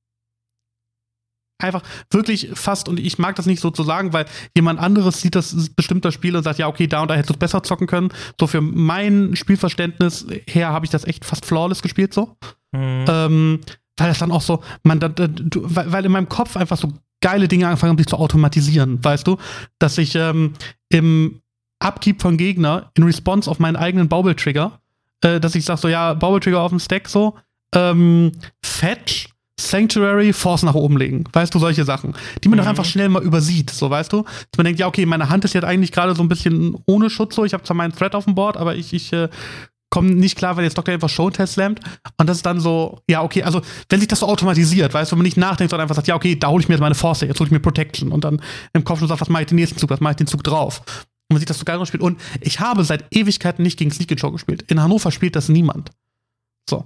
einfach 1.60 1.84
wirklich 2.10 2.50
fast, 2.54 2.90
und 2.90 3.00
ich 3.00 3.20
mag 3.20 3.36
das 3.36 3.46
nicht 3.46 3.60
so 3.60 3.70
zu 3.70 3.84
sagen, 3.84 4.14
weil 4.14 4.26
jemand 4.56 4.80
anderes 4.80 5.22
sieht 5.22 5.36
das 5.36 5.70
bestimmt 5.70 6.06
das 6.06 6.14
Spiel 6.14 6.36
und 6.36 6.44
sagt, 6.44 6.60
ja, 6.60 6.68
okay, 6.68 6.88
da 6.88 7.02
und 7.02 7.10
da 7.10 7.16
hättest 7.16 7.30
du 7.30 7.38
besser 7.38 7.62
zocken 7.64 7.88
können. 7.88 8.10
So 8.40 8.48
für 8.48 8.62
mein 8.62 9.36
Spielverständnis 9.36 10.26
her 10.48 10.70
habe 10.70 10.86
ich 10.86 10.92
das 10.92 11.06
echt 11.06 11.26
fast 11.26 11.46
flawless 11.46 11.82
gespielt, 11.82 12.14
so. 12.14 12.36
Mhm. 12.72 13.06
Ähm, 13.08 13.60
weil 13.98 14.08
das 14.08 14.20
dann 14.20 14.32
auch 14.32 14.42
so, 14.42 14.64
man, 14.84 15.00
da, 15.00 15.10
da, 15.10 15.28
du, 15.28 15.62
weil, 15.64 15.92
weil 15.92 16.06
in 16.06 16.12
meinem 16.12 16.30
Kopf 16.30 16.56
einfach 16.56 16.78
so 16.78 16.94
geile 17.22 17.48
Dinge 17.48 17.68
angefangen 17.68 17.92
haben, 17.92 17.98
sich 17.98 18.08
zu 18.08 18.18
automatisieren, 18.18 19.04
weißt 19.04 19.28
du? 19.28 19.38
Dass 19.78 19.98
ich 19.98 20.16
ähm, 20.16 20.54
im 20.88 21.42
Upkeep 21.80 22.22
von 22.22 22.38
Gegner 22.38 22.92
in 22.96 23.04
Response 23.04 23.50
auf 23.50 23.60
meinen 23.60 23.76
eigenen 23.76 24.08
Bauble-Trigger, 24.08 24.80
äh, 25.22 25.40
dass 25.40 25.56
ich 25.56 25.66
sage 25.66 25.82
so, 25.82 25.88
ja, 25.90 26.14
Bauble-Trigger 26.14 26.62
auf 26.62 26.72
dem 26.72 26.80
Stack 26.80 27.10
so, 27.10 27.38
ähm, 27.76 28.32
Fetch, 28.64 29.29
Sanctuary, 29.60 30.34
Force 30.34 30.64
nach 30.64 30.76
oben 30.76 30.98
legen. 30.98 31.24
Weißt 31.32 31.54
du, 31.54 31.60
solche 31.60 31.86
Sachen, 31.86 32.14
die 32.44 32.50
man 32.50 32.58
mhm. 32.58 32.64
doch 32.64 32.70
einfach 32.70 32.86
schnell 32.86 33.10
mal 33.10 33.24
übersieht, 33.24 33.70
so 33.70 33.90
weißt 33.90 34.12
du? 34.14 34.24
Dass 34.24 34.58
man 34.58 34.66
denkt, 34.66 34.80
ja, 34.80 34.88
okay, 34.88 35.06
meine 35.06 35.30
Hand 35.30 35.46
ist 35.46 35.54
jetzt 35.54 35.66
eigentlich 35.66 35.92
gerade 35.92 36.16
so 36.16 36.24
ein 36.24 36.30
bisschen 36.30 36.78
ohne 36.86 37.10
Schutz 37.10 37.36
so. 37.36 37.46
Ich 37.46 37.54
habe 37.54 37.64
zwar 37.64 37.76
meinen 37.76 37.94
Thread 37.94 38.16
auf 38.16 38.26
dem 38.26 38.36
Board, 38.36 38.58
aber 38.58 38.76
ich, 38.76 38.94
ich 38.94 39.14
äh, 39.14 39.30
komme 39.90 40.12
nicht 40.12 40.38
klar, 40.38 40.56
wenn 40.58 40.64
jetzt 40.64 40.78
Dr. 40.78 40.94
einfach 40.94 41.10
Showtest 41.10 41.54
slammt. 41.54 41.80
Und 42.18 42.28
das 42.28 42.38
ist 42.38 42.46
dann 42.46 42.60
so, 42.60 43.00
ja, 43.10 43.24
okay, 43.24 43.44
also 43.44 43.62
wenn 43.90 44.00
sich 44.00 44.08
das 44.08 44.20
so 44.20 44.28
automatisiert, 44.28 44.94
weißt 44.94 45.12
du, 45.12 45.14
wenn 45.14 45.20
man 45.20 45.26
nicht 45.26 45.38
nachdenkt, 45.38 45.72
sondern 45.72 45.86
einfach 45.86 45.96
sagt, 45.96 46.08
ja, 46.08 46.16
okay, 46.16 46.36
da 46.36 46.50
hole 46.50 46.62
ich 46.62 46.70
mir 46.70 46.76
jetzt 46.76 46.82
meine 46.82 46.96
Force, 46.96 47.22
jetzt 47.22 47.40
hole 47.40 47.48
ich 47.48 47.52
mir 47.52 47.60
Protection 47.60 48.12
und 48.12 48.24
dann 48.24 48.42
im 48.74 48.84
Kopf 48.84 49.00
schon 49.00 49.08
sagt, 49.08 49.22
was 49.22 49.30
mache 49.30 49.44
ich 49.44 49.50
den 49.50 49.56
nächsten 49.56 49.78
Zug, 49.78 49.90
was 49.90 50.00
mache 50.00 50.12
ich 50.12 50.18
den 50.18 50.28
Zug 50.28 50.44
drauf. 50.44 50.82
Und 51.30 51.36
man 51.36 51.40
sieht 51.40 51.50
das 51.50 51.60
so 51.60 51.66
geil 51.66 51.84
spielt. 51.86 52.04
Und 52.04 52.20
ich 52.42 52.60
habe 52.60 52.84
seit 52.84 53.06
Ewigkeiten 53.16 53.64
nicht 53.64 53.78
gegen 53.78 53.92
Sneak 53.92 54.20
Show 54.20 54.32
gespielt. 54.32 54.64
In 54.64 54.82
Hannover 54.82 55.12
spielt 55.12 55.36
das 55.36 55.50
niemand. 55.50 55.92
So. 56.70 56.86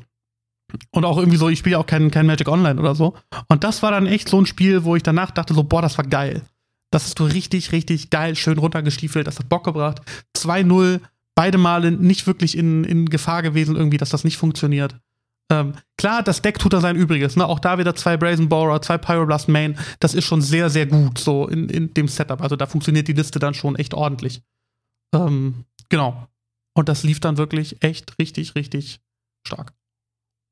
Und 0.92 1.06
auch 1.06 1.18
irgendwie 1.18 1.38
so, 1.38 1.50
ich 1.50 1.60
spiele 1.60 1.78
auch 1.78 1.86
kein, 1.86 2.12
kein 2.12 2.26
Magic 2.26 2.48
Online 2.48 2.80
oder 2.80 2.96
so. 2.96 3.16
Und 3.48 3.64
das 3.64 3.84
war 3.84 3.92
dann 3.92 4.08
echt 4.08 4.30
so 4.30 4.40
ein 4.40 4.46
Spiel, 4.46 4.84
wo 4.84 4.96
ich 4.96 5.04
danach 5.04 5.32
dachte, 5.32 5.54
so, 5.54 5.64
boah, 5.64 5.82
das 5.82 5.98
war 5.98 6.06
geil. 6.06 6.44
Das 6.92 7.06
hast 7.06 7.20
du 7.20 7.26
richtig, 7.26 7.72
richtig 7.72 8.10
geil, 8.10 8.36
schön 8.36 8.58
runtergestiefelt, 8.58 9.26
das 9.26 9.40
hat 9.40 9.50
Bock 9.50 9.64
gebracht. 9.64 10.02
2-0, 10.38 11.00
beide 11.36 11.58
Male 11.58 11.92
nicht 11.92 12.28
wirklich 12.28 12.58
in, 12.58 12.84
in 12.84 13.08
Gefahr 13.08 13.42
gewesen, 13.42 13.76
irgendwie, 13.76 13.98
dass 13.98 14.12
das 14.12 14.24
nicht 14.24 14.38
funktioniert. 14.38 14.96
Ähm, 15.52 15.74
klar, 15.98 16.24
das 16.24 16.42
Deck 16.42 16.60
tut 16.60 16.74
da 16.74 16.82
sein 16.82 16.96
Übriges. 16.96 17.36
Ne? 17.36 17.46
Auch 17.46 17.60
da 17.60 17.78
wieder 17.78 17.96
zwei 17.96 18.18
Brazen 18.18 18.50
Borer, 18.50 18.82
zwei 18.82 18.98
Pyroblast 18.98 19.50
Main. 19.50 19.78
Das 20.00 20.14
ist 20.14 20.26
schon 20.26 20.42
sehr, 20.42 20.70
sehr 20.70 20.86
gut 20.86 21.18
so 21.18 21.48
in, 21.48 21.70
in 21.70 21.94
dem 21.94 22.08
Setup. 22.08 22.42
Also 22.42 22.56
da 22.56 22.66
funktioniert 22.66 23.08
die 23.08 23.14
Liste 23.14 23.40
dann 23.40 23.54
schon 23.54 23.76
echt 23.76 23.94
ordentlich. 23.94 24.42
Ähm, 25.14 25.66
genau. 25.90 26.28
Und 26.76 26.90
das 26.90 27.04
lief 27.04 27.20
dann 27.20 27.38
wirklich 27.38 27.84
echt 27.84 28.18
richtig, 28.20 28.56
richtig 28.56 29.02
stark. 29.46 29.74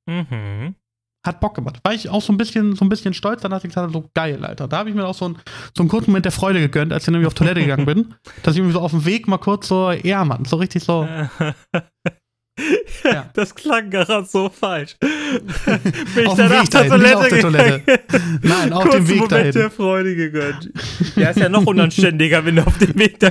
Mhm. 0.06 0.76
Hat 1.24 1.40
Bock 1.40 1.54
gemacht. 1.54 1.80
War 1.84 1.94
ich 1.94 2.10
auch 2.10 2.22
so 2.22 2.34
ein 2.34 2.38
bisschen, 2.38 2.76
so 2.76 2.84
ein 2.84 2.90
bisschen 2.90 3.14
stolz, 3.14 3.44
dann 3.44 3.54
hatte 3.54 3.68
ich 3.68 3.74
gesagt, 3.74 3.94
so 3.94 4.10
geil, 4.16 4.44
Alter. 4.44 4.68
Da 4.68 4.80
habe 4.80 4.90
ich 4.90 4.96
mir 4.96 5.06
auch 5.06 5.14
so, 5.14 5.30
ein, 5.30 5.38
so 5.76 5.84
einen 5.84 5.90
kurzen 5.90 6.10
Moment 6.10 6.26
der 6.26 6.32
Freude 6.32 6.60
gegönnt, 6.60 6.92
als 6.92 7.04
ich 7.04 7.12
nämlich 7.12 7.28
auf 7.28 7.36
Toilette 7.36 7.62
gegangen 7.62 7.86
bin. 7.86 8.16
Dass 8.44 8.56
ich 8.56 8.60
irgendwie 8.60 8.74
so 8.74 8.80
auf 8.80 8.92
dem 8.92 9.06
Weg 9.06 9.28
mal 9.28 9.38
kurz 9.38 9.68
so, 9.68 9.92
ja, 9.92 10.26
Mann, 10.26 10.46
so 10.46 10.56
richtig 10.56 10.84
so. 10.84 11.08
ja. 13.04 13.30
Das 13.36 13.54
klang 13.54 13.92
gerade 13.92 14.26
so 14.26 14.50
falsch. 14.50 14.98
Bin 15.00 16.26
ich 16.26 16.34
dann 16.34 16.52
auf 16.54 16.70
der 16.70 16.88
Toilette, 16.88 17.18
auf 17.18 17.28
der 17.28 17.42
Toilette. 17.42 18.00
Nein, 18.42 18.74
auf 18.74 18.90
dem 18.90 19.08
Weg 19.08 19.16
Moment 19.18 19.32
dahin. 19.32 19.52
der 19.52 19.70
Freude 19.70 20.16
gegönnt. 20.16 20.72
Ja, 21.16 21.30
ist 21.30 21.40
ja 21.40 21.50
noch 21.50 21.68
unanständiger, 21.68 22.44
wenn 22.46 22.56
du 22.56 22.66
auf 22.66 22.80
dem 22.80 22.98
Weg 22.98 23.20
da 23.20 23.30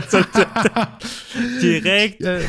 direkt 1.61 2.23
äh, 2.23 2.41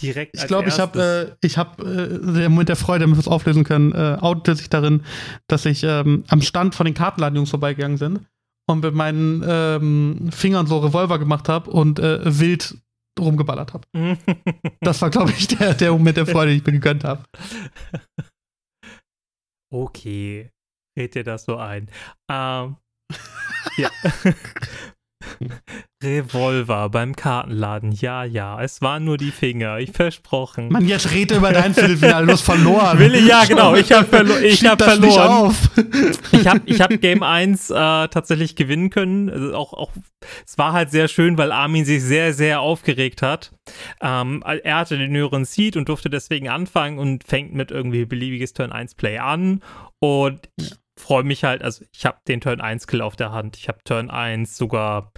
direkt. 0.00 0.36
Ich 0.36 0.46
glaube, 0.46 0.68
ich 0.68 0.78
habe, 0.78 1.36
äh, 1.40 1.46
ich 1.46 1.58
habe 1.58 1.82
äh, 1.82 2.38
der 2.38 2.48
Moment 2.48 2.68
der 2.68 2.76
Freude, 2.76 3.00
damit 3.00 3.16
wir 3.16 3.20
es 3.20 3.28
auflösen 3.28 3.64
können, 3.64 3.92
äh, 3.92 4.18
outete 4.20 4.56
sich 4.56 4.68
darin, 4.68 5.04
dass 5.46 5.66
ich 5.66 5.82
ähm, 5.84 6.24
am 6.28 6.42
Stand 6.42 6.74
von 6.74 6.86
den 6.86 6.94
Kartenladejungs 6.94 7.50
vorbeigegangen 7.50 7.96
sind 7.96 8.20
und 8.66 8.82
mit 8.82 8.94
meinen 8.94 9.44
ähm, 9.46 10.30
Fingern 10.32 10.66
so 10.66 10.78
Revolver 10.78 11.18
gemacht 11.18 11.48
habe 11.48 11.70
und 11.70 11.98
äh, 11.98 12.20
wild 12.40 12.76
rumgeballert 13.18 13.74
habe. 13.74 13.86
das 14.80 15.00
war, 15.02 15.10
glaube 15.10 15.32
ich, 15.32 15.48
der, 15.48 15.74
der 15.74 15.92
Moment 15.92 16.16
der 16.16 16.26
Freude, 16.26 16.50
den 16.50 16.58
ich 16.58 16.66
mir 16.66 16.72
gegönnt 16.72 17.04
habe. 17.04 17.24
Okay, 19.72 20.50
red 20.98 21.14
dir 21.14 21.24
das 21.24 21.44
so 21.44 21.56
ein. 21.56 21.90
Ähm, 22.30 22.76
ja. 23.76 23.90
Revolver 26.02 26.90
beim 26.90 27.16
Kartenladen. 27.16 27.92
Ja, 27.92 28.24
ja, 28.24 28.60
es 28.62 28.82
waren 28.82 29.04
nur 29.04 29.16
die 29.16 29.30
Finger, 29.30 29.78
ich 29.78 29.92
versprochen. 29.92 30.68
Mann, 30.68 30.86
jetzt 30.86 31.10
rede 31.12 31.36
über 31.36 31.52
dein 31.52 31.72
Viertelfinale, 31.74 32.26
du 32.26 32.32
hast 32.32 32.42
verloren. 32.42 32.98
Will 32.98 33.14
ich, 33.14 33.26
ja, 33.26 33.44
genau, 33.44 33.74
ich 33.74 33.90
habe 33.90 34.04
verlo 34.04 34.36
ich 34.38 34.64
hab 34.66 34.82
verloren. 34.82 35.54
ich 36.32 36.46
habe 36.46 36.60
ich 36.66 36.80
hab 36.80 37.00
Game 37.00 37.22
1 37.22 37.70
äh, 37.70 37.74
tatsächlich 37.74 38.54
gewinnen 38.54 38.90
können. 38.90 39.30
Also 39.30 39.54
auch, 39.54 39.72
auch, 39.72 39.92
es 40.46 40.58
war 40.58 40.72
halt 40.72 40.90
sehr 40.90 41.08
schön, 41.08 41.38
weil 41.38 41.52
Armin 41.52 41.84
sich 41.84 42.02
sehr, 42.02 42.34
sehr 42.34 42.60
aufgeregt 42.60 43.22
hat. 43.22 43.52
Ähm, 44.02 44.42
er 44.44 44.76
hatte 44.76 44.98
den 44.98 45.12
höheren 45.12 45.44
Seed 45.44 45.76
und 45.76 45.88
durfte 45.88 46.10
deswegen 46.10 46.48
anfangen 46.48 46.98
und 46.98 47.24
fängt 47.24 47.54
mit 47.54 47.70
irgendwie 47.70 48.04
beliebiges 48.04 48.52
Turn 48.52 48.72
1 48.72 48.94
Play 48.94 49.18
an. 49.18 49.62
Und 50.00 50.50
ich 50.56 50.72
freue 50.98 51.24
mich 51.24 51.44
halt, 51.44 51.62
also 51.62 51.84
ich 51.92 52.06
habe 52.06 52.18
den 52.28 52.40
Turn 52.40 52.60
1 52.60 52.86
Kill 52.86 53.00
auf 53.00 53.16
der 53.16 53.32
Hand. 53.32 53.56
Ich 53.56 53.68
habe 53.68 53.82
Turn 53.84 54.10
1 54.10 54.56
sogar, 54.56 55.12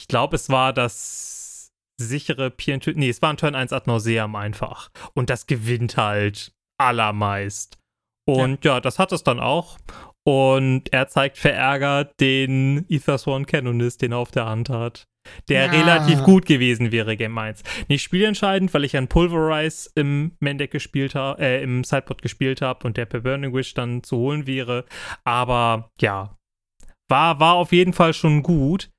ich 0.00 0.08
glaube, 0.08 0.36
es 0.36 0.48
war 0.48 0.72
das 0.72 1.72
sichere 1.98 2.50
PNT, 2.50 2.96
nee, 2.96 3.08
es 3.08 3.22
war 3.22 3.30
ein 3.30 3.36
Turn 3.36 3.54
1 3.54 3.72
Ad 3.72 3.84
Nauseam 3.86 4.36
einfach. 4.36 4.90
Und 5.14 5.30
das 5.30 5.46
gewinnt 5.46 5.96
halt 5.96 6.52
allermeist. 6.78 7.78
Und 8.28 8.64
ja, 8.64 8.74
ja 8.74 8.80
das 8.80 8.98
hat 8.98 9.12
es 9.12 9.22
dann 9.22 9.40
auch. 9.40 9.78
Und 10.24 10.92
er 10.92 11.08
zeigt 11.08 11.38
verärgert 11.38 12.20
den 12.20 12.84
Ethersworn 12.88 13.46
Canonist, 13.46 14.02
den 14.02 14.12
er 14.12 14.18
auf 14.18 14.32
der 14.32 14.46
Hand 14.46 14.68
hat 14.68 15.06
der 15.48 15.66
ja. 15.66 15.70
relativ 15.70 16.22
gut 16.22 16.46
gewesen 16.46 16.92
wäre, 16.92 17.16
Game 17.16 17.36
1. 17.36 17.62
Nicht 17.88 18.02
spielentscheidend, 18.02 18.72
weil 18.74 18.84
ich 18.84 18.96
an 18.96 19.08
Pulverize 19.08 19.90
im 19.94 20.32
Main 20.40 20.58
Deck 20.58 20.70
gespielt 20.70 21.14
habe, 21.14 21.42
äh, 21.42 21.62
im 21.62 21.84
Sideboard 21.84 22.22
gespielt 22.22 22.62
habe 22.62 22.86
und 22.86 22.96
der 22.96 23.06
per 23.06 23.20
Burning 23.20 23.54
Wish 23.54 23.74
dann 23.74 24.02
zu 24.02 24.16
holen 24.16 24.46
wäre. 24.46 24.84
Aber 25.24 25.90
ja, 26.00 26.36
war, 27.08 27.40
war 27.40 27.54
auf 27.54 27.72
jeden 27.72 27.92
Fall 27.92 28.14
schon 28.14 28.42
gut. 28.42 28.90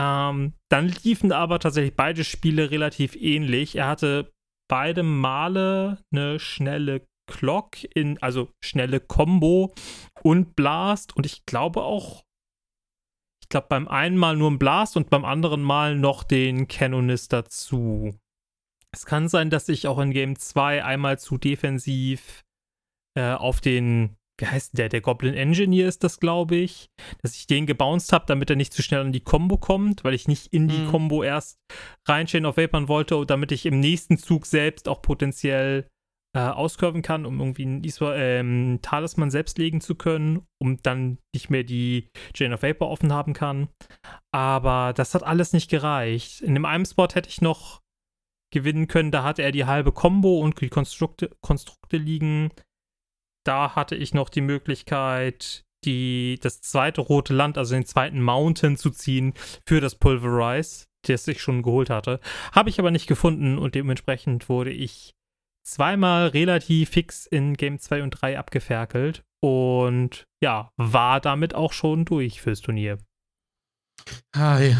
Ähm, 0.00 0.54
dann 0.70 0.88
liefen 1.02 1.32
aber 1.32 1.58
tatsächlich 1.58 1.94
beide 1.96 2.24
Spiele 2.24 2.70
relativ 2.70 3.16
ähnlich. 3.16 3.76
Er 3.76 3.88
hatte 3.88 4.32
beide 4.68 5.02
Male 5.02 5.98
eine 6.12 6.38
schnelle 6.38 7.06
Clock 7.28 7.84
in, 7.94 8.20
also 8.22 8.48
schnelle 8.64 9.00
Combo 9.00 9.74
und 10.22 10.56
Blast 10.56 11.14
und 11.16 11.26
ich 11.26 11.44
glaube 11.46 11.82
auch 11.82 12.24
ich 13.48 13.50
glaube, 13.50 13.68
beim 13.70 13.88
einen 13.88 14.18
Mal 14.18 14.36
nur 14.36 14.50
ein 14.50 14.58
Blast 14.58 14.94
und 14.98 15.08
beim 15.08 15.24
anderen 15.24 15.62
Mal 15.62 15.96
noch 15.96 16.22
den 16.22 16.68
Canonist 16.68 17.32
dazu. 17.32 18.14
Es 18.92 19.06
kann 19.06 19.30
sein, 19.30 19.48
dass 19.48 19.70
ich 19.70 19.86
auch 19.86 19.98
in 20.00 20.10
Game 20.10 20.38
2 20.38 20.84
einmal 20.84 21.18
zu 21.18 21.38
defensiv 21.38 22.44
äh, 23.16 23.32
auf 23.32 23.62
den, 23.62 24.16
wie 24.38 24.48
heißt 24.48 24.76
der, 24.76 24.90
der 24.90 25.00
Goblin 25.00 25.32
Engineer 25.32 25.88
ist 25.88 26.04
das, 26.04 26.20
glaube 26.20 26.56
ich, 26.56 26.90
dass 27.22 27.36
ich 27.36 27.46
den 27.46 27.64
gebounced 27.64 28.12
habe, 28.12 28.26
damit 28.26 28.50
er 28.50 28.56
nicht 28.56 28.74
zu 28.74 28.82
schnell 28.82 29.00
an 29.00 29.12
die 29.12 29.24
Combo 29.24 29.56
kommt, 29.56 30.04
weil 30.04 30.12
ich 30.12 30.28
nicht 30.28 30.52
in 30.52 30.68
die 30.68 30.80
mhm. 30.80 30.90
Combo 30.90 31.22
erst 31.22 31.58
reinstehen 32.06 32.44
auf 32.44 32.58
Vapern 32.58 32.86
wollte, 32.86 33.24
damit 33.24 33.50
ich 33.50 33.64
im 33.64 33.80
nächsten 33.80 34.18
Zug 34.18 34.44
selbst 34.44 34.90
auch 34.90 35.00
potenziell 35.00 35.88
äh, 36.34 36.40
auskurven 36.40 37.02
kann, 37.02 37.26
um 37.26 37.40
irgendwie 37.40 37.62
einen 37.62 37.82
ähm, 38.14 38.78
Talisman 38.82 39.30
selbst 39.30 39.58
legen 39.58 39.80
zu 39.80 39.94
können, 39.94 40.46
um 40.60 40.82
dann 40.82 41.18
nicht 41.34 41.50
mehr 41.50 41.64
die 41.64 42.10
Jane 42.34 42.54
of 42.54 42.62
Vapor 42.62 42.90
offen 42.90 43.12
haben 43.12 43.32
kann. 43.32 43.68
Aber 44.32 44.92
das 44.94 45.14
hat 45.14 45.22
alles 45.22 45.52
nicht 45.52 45.70
gereicht. 45.70 46.40
In 46.40 46.54
dem 46.54 46.64
einen 46.64 46.84
Spot 46.84 47.08
hätte 47.12 47.28
ich 47.28 47.40
noch 47.40 47.80
gewinnen 48.52 48.88
können, 48.88 49.10
da 49.10 49.24
hatte 49.24 49.42
er 49.42 49.52
die 49.52 49.66
halbe 49.66 49.92
Combo 49.92 50.40
und 50.40 50.60
die 50.60 50.68
Konstrukte, 50.68 51.30
Konstrukte 51.40 51.96
liegen. 51.96 52.50
Da 53.44 53.74
hatte 53.74 53.94
ich 53.94 54.14
noch 54.14 54.28
die 54.28 54.40
Möglichkeit, 54.40 55.64
die, 55.84 56.38
das 56.42 56.60
zweite 56.60 57.00
rote 57.00 57.34
Land, 57.34 57.56
also 57.56 57.74
den 57.74 57.86
zweiten 57.86 58.22
Mountain 58.22 58.76
zu 58.76 58.90
ziehen 58.90 59.34
für 59.66 59.80
das 59.80 59.94
Pulverize, 59.94 60.86
das 61.06 61.28
ich 61.28 61.40
schon 61.40 61.62
geholt 61.62 61.90
hatte. 61.90 62.20
Habe 62.52 62.68
ich 62.70 62.78
aber 62.78 62.90
nicht 62.90 63.06
gefunden 63.06 63.58
und 63.58 63.74
dementsprechend 63.74 64.48
wurde 64.48 64.70
ich 64.70 65.14
zweimal 65.68 66.28
relativ 66.28 66.90
fix 66.90 67.26
in 67.26 67.54
Game 67.54 67.78
2 67.78 68.02
und 68.02 68.10
3 68.10 68.38
abgeferkelt 68.38 69.24
und 69.40 70.26
ja, 70.42 70.72
war 70.76 71.20
damit 71.20 71.54
auch 71.54 71.72
schon 71.72 72.04
durch 72.04 72.40
fürs 72.40 72.60
Turnier. 72.60 72.98
Hi. 74.34 74.76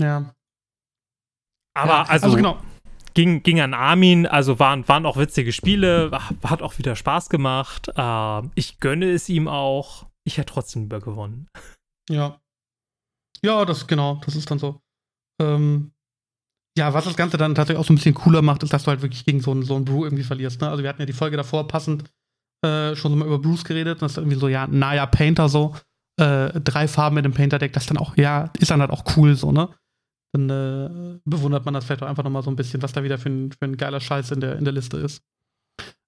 Ja. 0.00 0.34
Aber 1.74 1.92
ja, 1.92 2.02
also, 2.02 2.26
also, 2.26 2.36
genau. 2.36 2.62
Ging, 3.14 3.42
ging 3.42 3.60
an 3.60 3.74
Armin, 3.74 4.26
also 4.26 4.58
waren, 4.58 4.88
waren 4.88 5.04
auch 5.04 5.18
witzige 5.18 5.52
Spiele, 5.52 6.10
hat 6.42 6.62
auch 6.62 6.78
wieder 6.78 6.96
Spaß 6.96 7.28
gemacht. 7.28 7.90
Äh, 7.94 8.42
ich 8.54 8.80
gönne 8.80 9.10
es 9.10 9.28
ihm 9.28 9.48
auch. 9.48 10.06
Ich 10.24 10.38
hätte 10.38 10.52
trotzdem 10.54 10.82
lieber 10.82 11.00
gewonnen. 11.00 11.48
Ja. 12.08 12.40
Ja, 13.44 13.64
das 13.64 13.86
genau, 13.86 14.20
das 14.24 14.36
ist 14.36 14.50
dann 14.50 14.58
so. 14.58 14.80
Ähm, 15.40 15.92
ja, 16.76 16.94
was 16.94 17.04
das 17.04 17.16
Ganze 17.16 17.36
dann 17.36 17.54
tatsächlich 17.54 17.80
auch 17.80 17.86
so 17.86 17.92
ein 17.92 17.96
bisschen 17.96 18.14
cooler 18.14 18.42
macht, 18.42 18.62
ist, 18.62 18.72
dass 18.72 18.84
du 18.84 18.90
halt 18.90 19.02
wirklich 19.02 19.24
gegen 19.24 19.40
so 19.40 19.50
einen, 19.50 19.62
so 19.62 19.76
einen 19.76 19.84
Brew 19.84 20.04
irgendwie 20.04 20.22
verlierst. 20.22 20.60
Ne? 20.60 20.68
Also 20.70 20.82
wir 20.82 20.88
hatten 20.88 21.02
ja 21.02 21.06
die 21.06 21.12
Folge 21.12 21.36
davor 21.36 21.68
passend 21.68 22.04
äh, 22.64 22.96
schon 22.96 23.16
mal 23.18 23.26
über 23.26 23.38
Brews 23.38 23.64
geredet 23.64 23.94
und 23.96 24.02
das 24.02 24.12
ist 24.12 24.18
irgendwie 24.18 24.38
so, 24.38 24.48
ja, 24.48 24.66
naja, 24.66 25.06
Painter 25.06 25.48
so, 25.48 25.74
äh, 26.18 26.60
drei 26.60 26.88
Farben 26.88 27.16
mit 27.16 27.24
dem 27.24 27.32
Painter-Deck, 27.32 27.72
das 27.72 27.86
dann 27.86 27.98
auch, 27.98 28.16
ja, 28.16 28.50
ist 28.58 28.70
dann 28.70 28.80
halt 28.80 28.90
auch 28.90 29.04
cool 29.16 29.34
so, 29.34 29.52
ne? 29.52 29.68
Dann 30.32 30.48
äh, 30.48 31.18
bewundert 31.24 31.64
man 31.66 31.74
das 31.74 31.84
vielleicht 31.84 32.02
auch 32.02 32.08
einfach 32.08 32.24
nochmal 32.24 32.42
so 32.42 32.50
ein 32.50 32.56
bisschen, 32.56 32.80
was 32.80 32.92
da 32.92 33.02
wieder 33.02 33.18
für 33.18 33.28
ein, 33.28 33.52
für 33.52 33.66
ein 33.66 33.76
geiler 33.76 34.00
Scheiß 34.00 34.30
in 34.30 34.40
der, 34.40 34.56
in 34.56 34.64
der 34.64 34.72
Liste 34.72 34.96
ist. 34.96 35.22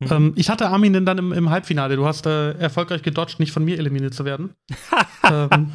Mhm. 0.01 0.09
Ähm, 0.11 0.33
ich 0.37 0.49
hatte 0.49 0.69
Armin 0.69 0.95
denn 0.95 1.05
dann 1.05 1.19
im, 1.19 1.33
im 1.33 1.51
Halbfinale. 1.51 1.97
Du 1.97 2.07
hast 2.07 2.25
äh, 2.27 2.53
erfolgreich 2.53 3.03
gedodged, 3.03 3.39
nicht 3.39 3.53
von 3.53 3.65
mir 3.65 3.79
eliminiert 3.79 4.15
zu 4.15 4.25
werden. 4.25 4.55
ähm, 5.25 5.73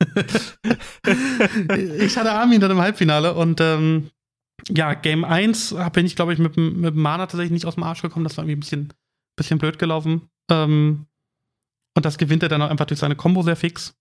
ich 1.98 2.16
hatte 2.16 2.32
Armin 2.32 2.60
dann 2.60 2.70
im 2.70 2.80
Halbfinale 2.80 3.34
und 3.34 3.60
ähm, 3.60 4.10
ja, 4.68 4.94
Game 4.94 5.24
1 5.24 5.74
bin 5.92 6.06
ich, 6.06 6.16
glaube 6.16 6.32
ich, 6.32 6.38
mit, 6.38 6.56
mit 6.56 6.94
Mana 6.94 7.26
tatsächlich 7.26 7.52
nicht 7.52 7.66
aus 7.66 7.74
dem 7.74 7.84
Arsch 7.84 8.02
gekommen. 8.02 8.24
Das 8.24 8.36
war 8.36 8.44
irgendwie 8.44 8.56
ein 8.56 8.60
bisschen, 8.60 8.92
bisschen 9.36 9.58
blöd 9.58 9.78
gelaufen. 9.78 10.28
Ähm, 10.50 11.06
und 11.94 12.04
das 12.04 12.18
gewinnt 12.18 12.42
er 12.42 12.48
dann 12.48 12.62
auch 12.62 12.70
einfach 12.70 12.86
durch 12.86 13.00
seine 13.00 13.16
Combo 13.16 13.42
sehr 13.42 13.56
fix. 13.56 13.94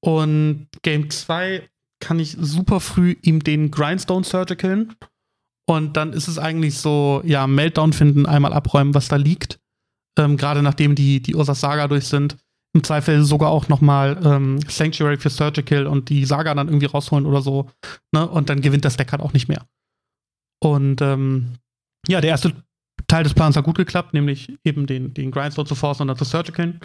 Und 0.00 0.68
Game 0.82 1.10
2 1.10 1.68
kann 2.00 2.18
ich 2.20 2.36
super 2.38 2.80
früh 2.80 3.16
ihm 3.22 3.42
den 3.42 3.70
Grindstone 3.70 4.24
Surgicalen. 4.24 4.94
Und 5.66 5.96
dann 5.96 6.12
ist 6.12 6.28
es 6.28 6.38
eigentlich 6.38 6.78
so, 6.78 7.20
ja, 7.24 7.46
Meltdown 7.46 7.92
finden, 7.92 8.26
einmal 8.26 8.52
abräumen, 8.52 8.94
was 8.94 9.08
da 9.08 9.16
liegt. 9.16 9.60
Ähm, 10.18 10.36
Gerade 10.36 10.62
nachdem 10.62 10.94
die, 10.94 11.20
die 11.20 11.34
Ursas 11.34 11.60
Saga 11.60 11.88
durch 11.88 12.06
sind. 12.06 12.36
Im 12.78 12.84
Zweifel 12.84 13.24
sogar 13.24 13.50
auch 13.50 13.66
nochmal 13.66 14.20
ähm, 14.24 14.60
Sanctuary 14.68 15.16
für 15.16 15.30
Surgical 15.30 15.88
und 15.88 16.10
die 16.10 16.24
Saga 16.24 16.54
dann 16.54 16.68
irgendwie 16.68 16.86
rausholen 16.86 17.26
oder 17.26 17.42
so. 17.42 17.68
Ne? 18.12 18.24
Und 18.24 18.48
dann 18.48 18.60
gewinnt 18.60 18.84
das 18.84 18.96
Deck 18.96 19.10
halt 19.10 19.20
auch 19.20 19.32
nicht 19.32 19.48
mehr. 19.48 19.66
Und 20.62 21.02
ähm, 21.02 21.54
ja, 22.06 22.20
der 22.20 22.30
erste 22.30 22.52
Teil 23.08 23.24
des 23.24 23.34
Plans 23.34 23.56
hat 23.56 23.64
gut 23.64 23.76
geklappt, 23.76 24.14
nämlich 24.14 24.56
eben 24.62 24.86
den, 24.86 25.12
den 25.12 25.32
Grindstone 25.32 25.66
zu 25.66 25.74
forcen 25.74 26.02
und 26.02 26.08
dann 26.08 26.16
zu 26.16 26.24
Surgicalen. 26.24 26.78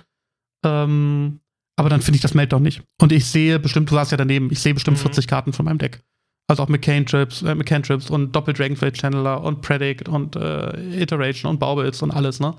Ähm, 0.65 1.41
aber 1.75 1.89
dann 1.89 2.01
finde 2.01 2.15
ich 2.15 2.23
das 2.23 2.33
Meltdown 2.33 2.63
nicht. 2.63 2.81
Und 2.99 3.11
ich 3.11 3.27
sehe 3.27 3.59
bestimmt, 3.59 3.91
du 3.91 3.95
warst 3.95 4.09
ja 4.09 4.17
daneben, 4.17 4.51
ich 4.51 4.61
sehe 4.61 4.73
bestimmt 4.73 4.97
mhm. 4.97 5.03
40 5.03 5.27
Karten 5.27 5.53
von 5.53 5.65
meinem 5.65 5.77
Deck. 5.77 6.01
Also 6.49 6.63
auch 6.63 6.69
mit 6.69 6.81
Cantrips, 6.81 7.43
äh, 7.43 7.53
mit 7.53 7.67
Cantrips 7.67 8.09
und 8.09 8.35
Doppel 8.35 8.55
Dragonflate 8.55 8.97
Channeler 8.97 9.43
und 9.43 9.61
Predict 9.61 10.09
und 10.09 10.35
äh, 10.37 11.03
Iteration 11.03 11.51
und 11.51 11.59
Baubles 11.59 12.01
und 12.01 12.09
alles, 12.09 12.39
ne? 12.39 12.55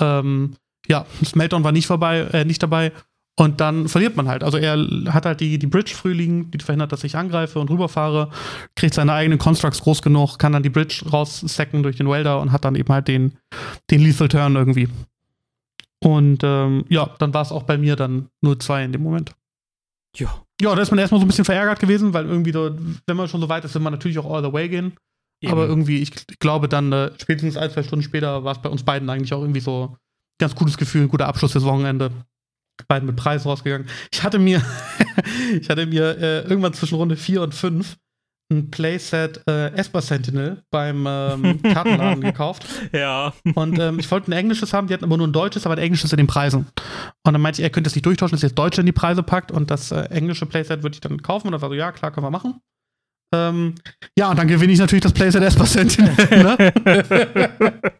Ähm, 0.00 0.56
ja, 0.86 1.06
das 1.20 1.34
Meltdown 1.34 1.64
war 1.64 1.72
nicht 1.72 1.86
vorbei, 1.86 2.20
äh, 2.32 2.44
nicht 2.44 2.62
dabei. 2.62 2.92
Und 3.36 3.60
dann 3.60 3.88
verliert 3.88 4.16
man 4.16 4.28
halt. 4.28 4.44
Also 4.44 4.58
er 4.58 4.76
hat 5.14 5.24
halt 5.24 5.40
die, 5.40 5.58
die 5.58 5.66
Bridge 5.66 5.92
früh 5.94 6.12
liegen, 6.12 6.50
die 6.50 6.58
verhindert, 6.58 6.92
dass 6.92 7.04
ich 7.04 7.16
angreife 7.16 7.58
und 7.58 7.70
rüberfahre, 7.70 8.28
kriegt 8.76 8.92
seine 8.92 9.14
eigenen 9.14 9.38
Constructs 9.38 9.80
groß 9.80 10.02
genug, 10.02 10.38
kann 10.38 10.52
dann 10.52 10.62
die 10.62 10.68
Bridge 10.68 11.04
raussacken 11.10 11.82
durch 11.82 11.96
den 11.96 12.08
Welder 12.08 12.40
und 12.40 12.52
hat 12.52 12.66
dann 12.66 12.74
eben 12.74 12.92
halt 12.92 13.08
den, 13.08 13.38
den 13.90 14.02
Lethal 14.02 14.28
Turn 14.28 14.56
irgendwie. 14.56 14.88
Und 16.02 16.40
ähm, 16.42 16.84
ja, 16.88 17.14
dann 17.18 17.32
war 17.32 17.42
es 17.42 17.52
auch 17.52 17.62
bei 17.62 17.78
mir 17.78 17.96
dann 17.96 18.28
0-2 18.44 18.84
in 18.84 18.92
dem 18.92 19.02
Moment. 19.02 19.32
Ja. 20.16 20.28
Ja, 20.60 20.74
da 20.74 20.82
ist 20.82 20.90
man 20.90 20.98
erstmal 20.98 21.20
so 21.20 21.24
ein 21.24 21.28
bisschen 21.28 21.46
verärgert 21.46 21.80
gewesen, 21.80 22.12
weil 22.12 22.26
irgendwie, 22.26 22.52
so, 22.52 22.76
wenn 23.06 23.16
man 23.16 23.28
schon 23.28 23.40
so 23.40 23.48
weit 23.48 23.64
ist, 23.64 23.74
will 23.74 23.80
man 23.80 23.94
natürlich 23.94 24.18
auch 24.18 24.30
all 24.30 24.44
the 24.44 24.52
way 24.52 24.68
gehen. 24.68 24.96
Eben. 25.40 25.52
Aber 25.52 25.66
irgendwie, 25.66 26.02
ich 26.02 26.12
glaube 26.38 26.68
dann, 26.68 26.92
äh, 26.92 27.12
spätestens 27.18 27.56
ein, 27.56 27.70
zwei 27.70 27.82
Stunden 27.82 28.02
später 28.02 28.44
war 28.44 28.52
es 28.52 28.60
bei 28.60 28.68
uns 28.68 28.82
beiden 28.82 29.08
eigentlich 29.08 29.32
auch 29.32 29.40
irgendwie 29.40 29.60
so 29.60 29.96
ganz 30.40 30.54
gutes 30.54 30.76
Gefühl, 30.76 31.02
ein 31.02 31.08
guter 31.08 31.28
Abschluss 31.28 31.52
fürs 31.52 31.64
Wochenende. 31.64 32.10
Beiden 32.88 33.06
mit 33.06 33.16
Preis 33.16 33.44
rausgegangen. 33.44 33.86
Ich 34.10 34.22
hatte 34.22 34.38
mir, 34.38 34.62
ich 35.60 35.68
hatte 35.68 35.86
mir 35.86 36.18
äh, 36.18 36.40
irgendwann 36.42 36.72
zwischen 36.72 36.96
Runde 36.96 37.16
4 37.16 37.42
und 37.42 37.54
5 37.54 37.96
ein 38.50 38.70
Playset 38.70 39.42
äh, 39.46 39.72
Esper 39.74 40.02
Sentinel 40.02 40.62
beim 40.70 41.06
ähm, 41.08 41.62
Kartenladen 41.72 42.20
gekauft. 42.20 42.66
Ja. 42.92 43.32
Und 43.54 43.78
ähm, 43.78 43.98
ich 43.98 44.10
wollte 44.10 44.30
ein 44.30 44.32
englisches 44.32 44.72
haben, 44.72 44.88
die 44.88 44.94
hatten 44.94 45.04
aber 45.04 45.16
nur 45.16 45.28
ein 45.28 45.32
deutsches, 45.32 45.66
aber 45.66 45.76
ein 45.76 45.82
englisches 45.82 46.12
in 46.12 46.16
den 46.16 46.26
Preisen. 46.26 46.66
Und 47.22 47.32
dann 47.32 47.40
meinte 47.40 47.60
ich, 47.60 47.64
er 47.64 47.70
könnte 47.70 47.88
es 47.88 47.94
nicht 47.94 48.06
durchtauschen, 48.06 48.34
dass 48.34 48.42
er 48.42 48.48
das 48.48 48.56
Deutsche 48.56 48.80
in 48.80 48.86
die 48.86 48.92
Preise 48.92 49.22
packt 49.22 49.52
und 49.52 49.70
das 49.70 49.92
äh, 49.92 50.02
englische 50.10 50.46
Playset 50.46 50.82
würde 50.82 50.94
ich 50.94 51.00
dann 51.00 51.22
kaufen. 51.22 51.46
Und 51.46 51.52
dann 51.52 51.62
war 51.62 51.68
so, 51.68 51.74
ja, 51.74 51.92
klar, 51.92 52.10
können 52.10 52.26
wir 52.26 52.30
machen. 52.30 52.60
Ähm, 53.32 53.76
ja, 54.18 54.30
und 54.30 54.38
dann 54.38 54.48
gewinne 54.48 54.72
ich 54.72 54.78
natürlich 54.78 55.04
das 55.04 55.12
Playset 55.12 55.42
Esper 55.42 55.66
Sentinel. 55.66 56.14
ne? 56.30 56.72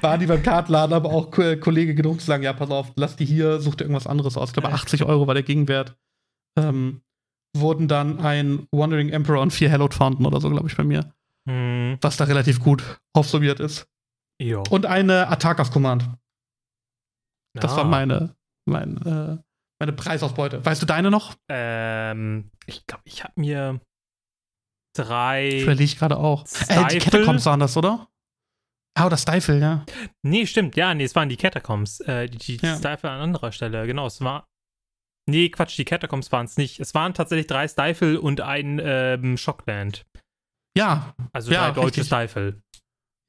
war 0.00 0.18
die 0.18 0.26
beim 0.26 0.42
Kartenladen 0.42 0.94
aber 0.94 1.10
auch 1.10 1.30
Kollege 1.30 1.94
genug 1.94 2.20
zu 2.20 2.26
sagen, 2.26 2.42
ja, 2.42 2.52
pass 2.52 2.70
auf, 2.70 2.92
lass 2.96 3.16
die 3.16 3.24
hier, 3.24 3.60
such 3.60 3.76
dir 3.76 3.84
irgendwas 3.84 4.06
anderes 4.06 4.36
aus. 4.36 4.50
Ich 4.50 4.54
glaube, 4.54 4.72
80 4.72 5.04
Euro 5.04 5.26
war 5.26 5.34
der 5.34 5.42
Gegenwert. 5.42 5.96
Ähm, 6.58 7.02
wurden 7.56 7.88
dann 7.88 8.20
ein 8.20 8.66
Wandering 8.72 9.10
Emperor 9.10 9.42
und 9.42 9.52
vier 9.52 9.70
Hallowed 9.70 9.94
Fountain 9.94 10.26
oder 10.26 10.40
so, 10.40 10.50
glaube 10.50 10.68
ich, 10.68 10.76
bei 10.76 10.84
mir. 10.84 11.12
Hm. 11.48 11.98
Was 12.00 12.16
da 12.16 12.24
relativ 12.24 12.60
gut 12.60 13.00
aufsummiert 13.14 13.60
ist. 13.60 13.88
Jo. 14.40 14.62
Und 14.70 14.86
eine 14.86 15.28
Attack 15.28 15.60
of 15.60 15.70
Command. 15.70 16.08
Das 17.54 17.72
ah. 17.72 17.78
war 17.78 17.84
meine, 17.84 18.34
mein, 18.66 18.96
äh, 19.06 19.38
meine 19.78 19.92
Preisausbeute. 19.92 20.64
Weißt 20.64 20.82
du 20.82 20.86
deine 20.86 21.10
noch? 21.10 21.36
Ähm, 21.48 22.50
ich 22.66 22.86
glaube, 22.86 23.02
ich 23.06 23.24
habe 23.24 23.32
mir 23.36 23.80
drei. 24.98 25.62
Verliere 25.64 25.84
ich 25.84 25.98
gerade 25.98 26.16
auch. 26.18 26.44
Äh, 26.68 26.86
die 26.88 26.98
Catacombs 26.98 27.46
waren 27.46 27.60
das, 27.60 27.76
oder? 27.76 28.08
Ah, 28.98 29.06
oder 29.06 29.16
Stifle, 29.16 29.60
ja. 29.60 29.84
Nee, 30.22 30.46
stimmt. 30.46 30.76
Ja, 30.76 30.94
nee, 30.94 31.04
es 31.04 31.14
waren 31.14 31.28
die 31.28 31.36
Catacombs. 31.36 32.00
Äh, 32.00 32.28
die 32.28 32.38
die 32.38 32.66
ja. 32.66 32.76
Stifle 32.76 33.10
an 33.10 33.20
anderer 33.20 33.52
Stelle. 33.52 33.86
Genau, 33.86 34.06
es 34.06 34.20
war 34.20 34.46
Nee, 35.28 35.48
Quatsch, 35.48 35.76
die 35.76 35.84
Catacombs 35.84 36.30
waren 36.30 36.46
es 36.46 36.56
nicht. 36.56 36.78
Es 36.78 36.94
waren 36.94 37.12
tatsächlich 37.12 37.48
drei 37.48 37.66
Stifle 37.66 38.20
und 38.20 38.40
ein 38.40 38.80
ähm, 38.82 39.36
Shockland. 39.36 40.06
Ja. 40.76 41.14
Also 41.32 41.50
ja, 41.50 41.70
drei 41.72 41.82
deutsche 41.82 42.04
Stifle. 42.04 42.62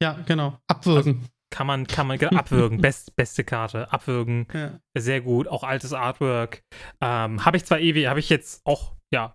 Ja, 0.00 0.12
genau. 0.26 0.58
Abwürgen. 0.68 1.18
Also 1.18 1.28
kann 1.50 1.66
man, 1.66 1.86
kann 1.86 2.06
man 2.06 2.20
abwürgen. 2.20 2.80
Best, 2.80 3.16
beste 3.16 3.42
Karte. 3.42 3.92
Abwürgen. 3.92 4.46
Ja. 4.52 4.78
Sehr 4.96 5.20
gut. 5.20 5.48
Auch 5.48 5.64
altes 5.64 5.92
Artwork. 5.92 6.62
Ähm, 7.00 7.44
habe 7.44 7.56
ich 7.56 7.64
zwar 7.64 7.80
ewig, 7.80 8.06
habe 8.06 8.20
ich 8.20 8.28
jetzt 8.28 8.60
auch, 8.64 8.94
ja, 9.12 9.34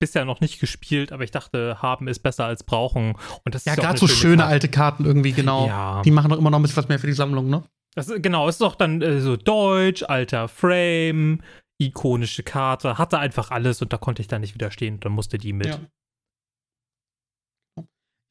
bisher 0.00 0.24
noch 0.24 0.40
nicht 0.40 0.58
gespielt, 0.58 1.12
aber 1.12 1.22
ich 1.22 1.30
dachte, 1.30 1.80
haben 1.80 2.08
ist 2.08 2.20
besser 2.20 2.46
als 2.46 2.64
brauchen. 2.64 3.14
Und 3.44 3.54
das 3.54 3.64
ja, 3.64 3.74
gerade 3.76 3.98
so 3.98 4.08
schöne 4.08 4.38
Karte. 4.38 4.52
alte 4.52 4.68
Karten 4.68 5.04
irgendwie, 5.04 5.32
genau. 5.32 5.68
Ja. 5.68 6.02
Die 6.02 6.10
machen 6.10 6.30
doch 6.30 6.38
immer 6.38 6.50
noch 6.50 6.58
ein 6.58 6.62
bisschen 6.62 6.78
was 6.78 6.88
mehr 6.88 6.98
für 6.98 7.06
die 7.06 7.12
Sammlung, 7.12 7.48
ne? 7.48 7.62
Das, 7.94 8.10
genau, 8.18 8.48
ist 8.48 8.60
doch 8.60 8.74
dann 8.74 9.02
äh, 9.02 9.20
so 9.20 9.36
deutsch, 9.36 10.02
alter 10.02 10.48
Frame, 10.48 11.42
ikonische 11.78 12.42
Karte, 12.42 12.98
hatte 12.98 13.18
einfach 13.18 13.50
alles 13.50 13.82
und 13.82 13.92
da 13.92 13.98
konnte 13.98 14.22
ich 14.22 14.28
dann 14.28 14.40
nicht 14.40 14.54
widerstehen 14.54 14.94
und 14.94 15.04
dann 15.04 15.12
musste 15.12 15.38
die 15.38 15.52
mit. 15.52 15.66
Ja. 15.66 15.78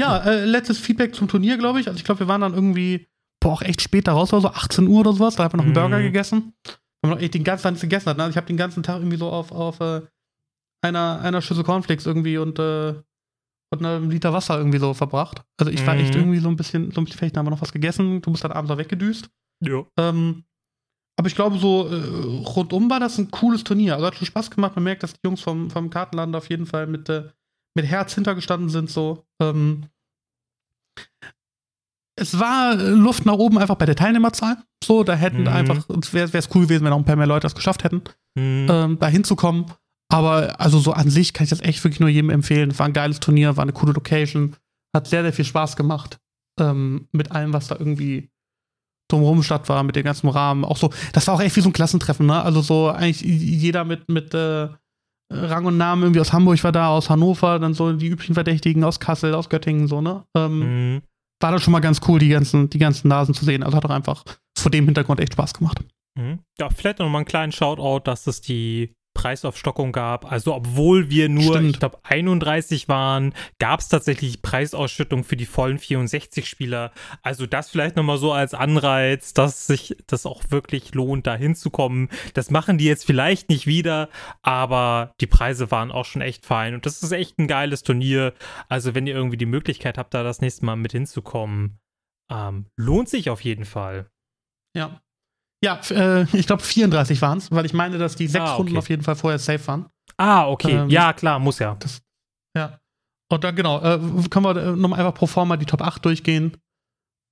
Ja, 0.01 0.20
äh, 0.20 0.45
letztes 0.45 0.80
Feedback 0.80 1.13
zum 1.13 1.28
Turnier, 1.28 1.57
glaube 1.57 1.82
ich. 1.82 1.88
Also 1.88 1.97
ich 1.97 2.05
glaube, 2.05 2.22
wir 2.22 2.28
waren 2.30 2.39
dann 2.39 2.53
irgendwie, 2.53 3.09
boah, 3.41 3.51
auch 3.51 3.61
echt 3.61 3.82
spät 3.82 4.07
da 4.07 4.13
raus, 4.13 4.30
so 4.30 4.38
18 4.38 4.88
Uhr 4.88 5.01
oder 5.01 5.11
sowas. 5.11 5.36
Da 5.36 5.43
haben 5.43 5.53
wir 5.53 5.57
noch 5.57 5.65
einen 5.65 5.74
mm. 5.74 5.76
Burger 5.76 6.01
gegessen. 6.01 6.53
Haben 6.65 7.11
wir 7.11 7.15
noch 7.15 7.20
echt 7.20 7.34
den 7.34 7.43
ganzen 7.43 7.63
Tag 7.63 7.72
nichts 7.72 7.82
gegessen 7.82 8.09
hatten. 8.09 8.22
Also 8.22 8.32
ich 8.32 8.38
habe 8.38 8.47
den 8.47 8.55
ganzen 8.55 8.82
Tag 8.82 8.99
irgendwie 8.99 9.17
so 9.17 9.30
auf, 9.30 9.51
auf 9.51 9.82
äh, 9.82 10.01
einer, 10.82 11.19
einer 11.21 11.41
Schüssel 11.41 11.63
Cornflakes 11.63 12.05
irgendwie 12.05 12.38
und, 12.38 12.59
äh, 12.59 12.95
und 13.71 13.86
einem 13.86 14.09
Liter 14.09 14.34
Wasser 14.34 14.57
irgendwie 14.57 14.80
so 14.80 14.93
verbracht. 14.93 15.43
Also 15.59 15.71
ich 15.71 15.86
war 15.86 15.95
echt 15.95 16.13
mhm. 16.13 16.21
irgendwie 16.21 16.39
so 16.39 16.49
ein 16.49 16.55
bisschen, 16.55 16.91
so 16.91 17.01
ein 17.01 17.05
bisschen 17.05 17.19
vielleicht 17.19 17.38
haben 17.38 17.45
wir 17.45 17.51
noch 17.51 17.61
was 17.61 17.71
gegessen. 17.71 18.21
Du 18.21 18.32
bist 18.32 18.43
dann 18.43 18.51
abends 18.51 18.71
auch 18.71 18.77
weggedüst. 18.77 19.30
Ja. 19.63 19.86
Ähm, 19.97 20.43
aber 21.19 21.27
ich 21.27 21.36
glaube, 21.36 21.57
so 21.57 21.88
äh, 21.88 22.45
rundum 22.47 22.89
war 22.89 22.99
das 22.99 23.17
ein 23.17 23.30
cooles 23.30 23.63
Turnier. 23.63 23.95
Also 23.95 24.07
hat 24.07 24.15
schon 24.15 24.27
Spaß 24.27 24.51
gemacht. 24.51 24.75
Man 24.75 24.86
merkt, 24.86 25.03
dass 25.03 25.13
die 25.13 25.19
Jungs 25.23 25.41
vom, 25.41 25.69
vom 25.69 25.89
Kartenladen 25.89 26.34
auf 26.34 26.49
jeden 26.49 26.65
Fall 26.65 26.88
mit, 26.88 27.09
äh, 27.09 27.30
mit 27.75 27.86
Herz 27.86 28.15
hintergestanden 28.15 28.69
sind. 28.69 28.89
So. 28.89 29.25
Ähm, 29.41 29.84
es 32.15 32.39
war 32.39 32.75
Luft 32.75 33.25
nach 33.25 33.34
oben 33.34 33.57
einfach 33.57 33.75
bei 33.75 33.86
der 33.86 33.95
Teilnehmerzahl. 33.95 34.57
So, 34.84 35.03
da 35.03 35.13
hätten 35.13 35.41
mhm. 35.41 35.47
einfach, 35.47 35.88
wäre 35.89 36.38
es 36.38 36.55
cool 36.55 36.63
gewesen, 36.63 36.86
wenn 36.86 36.93
auch 36.93 36.97
ein 36.97 37.05
paar 37.05 37.15
mehr 37.15 37.27
Leute 37.27 37.43
das 37.43 37.55
geschafft 37.55 37.84
hätten, 37.84 38.01
mhm. 38.36 38.67
ähm, 38.69 38.99
da 38.99 39.07
hinzukommen. 39.07 39.65
Aber 40.12 40.60
also 40.60 40.80
so 40.80 40.91
an 40.91 41.10
sich 41.10 41.34
kann 41.34 41.43
ich 41.43 41.51
das 41.51 41.62
echt 41.62 41.84
wirklich 41.84 41.99
nur 41.99 42.10
jedem 42.10 42.32
empfehlen. 42.32 42.78
War 42.78 42.88
ein 42.88 42.93
geiles 42.93 43.20
Turnier, 43.20 43.57
war 43.57 43.64
eine 43.64 43.74
coole 43.74 43.93
Location, 43.93 44.55
hat 44.95 45.07
sehr, 45.07 45.22
sehr 45.22 45.34
viel 45.34 45.45
Spaß 45.45 45.76
gemacht. 45.76 46.20
Ähm, 46.60 47.07
mit 47.12 47.32
allem, 47.32 47.53
was 47.53 47.68
da 47.68 47.76
irgendwie 47.78 48.30
drumherum 49.10 49.43
statt 49.43 49.70
war, 49.70 49.84
mit 49.84 49.95
dem 49.95 50.03
ganzen 50.03 50.30
Rahmen. 50.30 50.66
Auch 50.66 50.78
so, 50.78 50.91
das 51.14 51.28
war 51.28 51.36
auch 51.36 51.41
echt 51.41 51.55
wie 51.55 51.62
so 51.62 51.70
ein 51.70 51.74
Klassentreffen, 51.74 52.26
ne? 52.26 52.41
Also 52.41 52.62
so 52.62 52.89
eigentlich 52.89 53.22
jeder 53.22 53.86
mit, 53.86 54.10
mit 54.10 54.34
äh, 54.34 54.70
Rang 55.32 55.66
und 55.66 55.78
Namen 55.78 56.03
irgendwie 56.03 56.22
aus 56.22 56.34
Hamburg 56.34 56.64
war 56.64 56.72
da, 56.72 56.89
aus 56.89 57.10
Hannover, 57.10 57.60
dann 57.60 57.74
so 57.74 57.93
die 57.93 58.07
üblichen 58.07 58.34
Verdächtigen 58.34 58.84
aus 58.84 58.99
Kassel, 58.99 59.34
aus 59.34 59.49
Göttingen, 59.49 59.88
so, 59.88 60.01
ne? 60.01 60.26
Ähm, 60.36 60.60
mhm. 60.95 61.01
War 61.41 61.51
das 61.51 61.64
schon 61.64 61.72
mal 61.72 61.80
ganz 61.80 62.01
cool, 62.07 62.20
die 62.20 62.30
ganzen, 62.30 62.70
die 62.70 62.80
ganzen 62.80 63.07
Nasen 63.07 63.34
zu 63.34 63.45
sehen. 63.45 63.64
Also 63.64 63.78
hat 63.78 63.86
auch 63.86 63.91
einfach 63.91 64.24
vor 64.57 64.72
dem 64.72 64.86
Hintergrund 64.86 65.20
echt 65.20 65.34
Spaß 65.34 65.53
gemacht. 65.53 65.80
Mhm. 66.18 66.39
Ja, 66.60 66.70
vielleicht 66.70 66.99
noch 66.99 67.10
mal 67.10 67.20
einen 67.20 67.26
kleinen 67.26 67.51
Shoutout, 67.51 68.03
dass 68.03 68.28
es 68.28 68.41
die 68.41 68.93
Preisaufstockung 69.14 69.91
gab. 69.91 70.32
Also 70.32 70.55
obwohl 70.55 71.10
wir 71.10 71.30
nur, 71.30 71.55
Stimmt. 71.55 71.72
ich 71.72 71.80
glaube, 71.80 71.99
31 72.03 72.88
waren, 72.88 73.34
gab 73.60 73.82
es 73.82 73.89
tatsächlich 73.89 74.41
Preisausschüttung 74.41 75.24
für 75.24 75.36
die 75.36 75.45
vollen 75.45 75.78
64 75.78 76.47
Spieler. 76.47 76.91
Also 77.22 77.45
das 77.45 77.70
vielleicht 77.70 77.95
nochmal 77.95 78.18
so 78.18 78.32
als 78.32 78.53
Anreiz, 78.53 79.34
dass 79.34 79.68
sich 79.68 79.97
das 80.07 80.26
auch 80.26 80.43
wirklich 80.49 80.93
lohnt, 80.93 81.28
da 81.28 81.36
hinzukommen. 81.36 82.10
Das 82.34 82.49
machen 82.49 82.78
die 82.78 82.86
jetzt 82.86 83.05
vielleicht 83.05 83.49
nicht 83.49 83.68
wieder, 83.68 84.10
aber 84.41 85.14
die 85.20 85.28
Preise 85.28 85.70
waren 85.72 85.91
auch 85.91 86.05
schon 86.05 86.22
echt 86.22 86.45
fein. 86.45 86.74
Und 86.74 86.86
das 86.86 87.03
ist 87.03 87.12
echt 87.12 87.39
ein 87.39 87.47
geiles 87.47 87.84
Turnier. 87.84 88.34
Also 88.70 88.95
wenn 88.95 89.07
ihr 89.07 89.16
irgendwie 89.16 89.38
die 89.38 89.45
Möglichkeit 89.45 89.97
habt, 89.97 90.14
da 90.14 90.24
das 90.24 90.41
nächste 90.41 90.66
Mal 90.66 90.76
mit 90.76 90.91
hinzukommen, 90.93 91.80
ähm, 92.32 92.68
lohnt 92.78 93.10
sich 93.10 93.30
auf 93.30 93.41
jeden 93.41 93.66
Fall. 93.66 94.10
Ja. 94.76 95.01
Ja, 95.64 95.80
äh, 95.89 96.24
ich 96.38 96.47
glaube 96.47 96.64
34 96.64 97.22
waren 97.22 97.38
es, 97.38 97.51
weil 97.51 97.66
ich 97.66 97.74
meine, 97.74 97.97
dass 97.97 98.16
die 98.16 98.28
sechs 98.28 98.45
Ah, 98.45 98.53
okay. 98.53 98.57
Runden 98.62 98.78
auf 98.78 98.89
jeden 98.89 99.03
Fall 99.03 99.16
vorher 99.16 99.39
safe 99.39 99.66
waren. 99.68 99.89
Ah, 100.18 100.47
okay. 100.47 100.72
Ähm, 100.72 100.89
ja, 100.89 101.14
klar, 101.14 101.39
muss 101.39 101.60
ja. 101.60 101.78
Ja. 102.55 102.80
Und 103.32 103.43
dann 103.43 103.55
genau, 103.55 103.80
äh, 103.82 103.99
können 104.30 104.45
wir 104.45 104.55
äh, 104.55 104.76
nochmal 104.76 104.99
einfach 104.99 105.14
pro 105.14 105.28
forma 105.28 105.57
die 105.57 105.66
Top 105.66 105.82
8 105.82 106.03
durchgehen. 106.03 106.57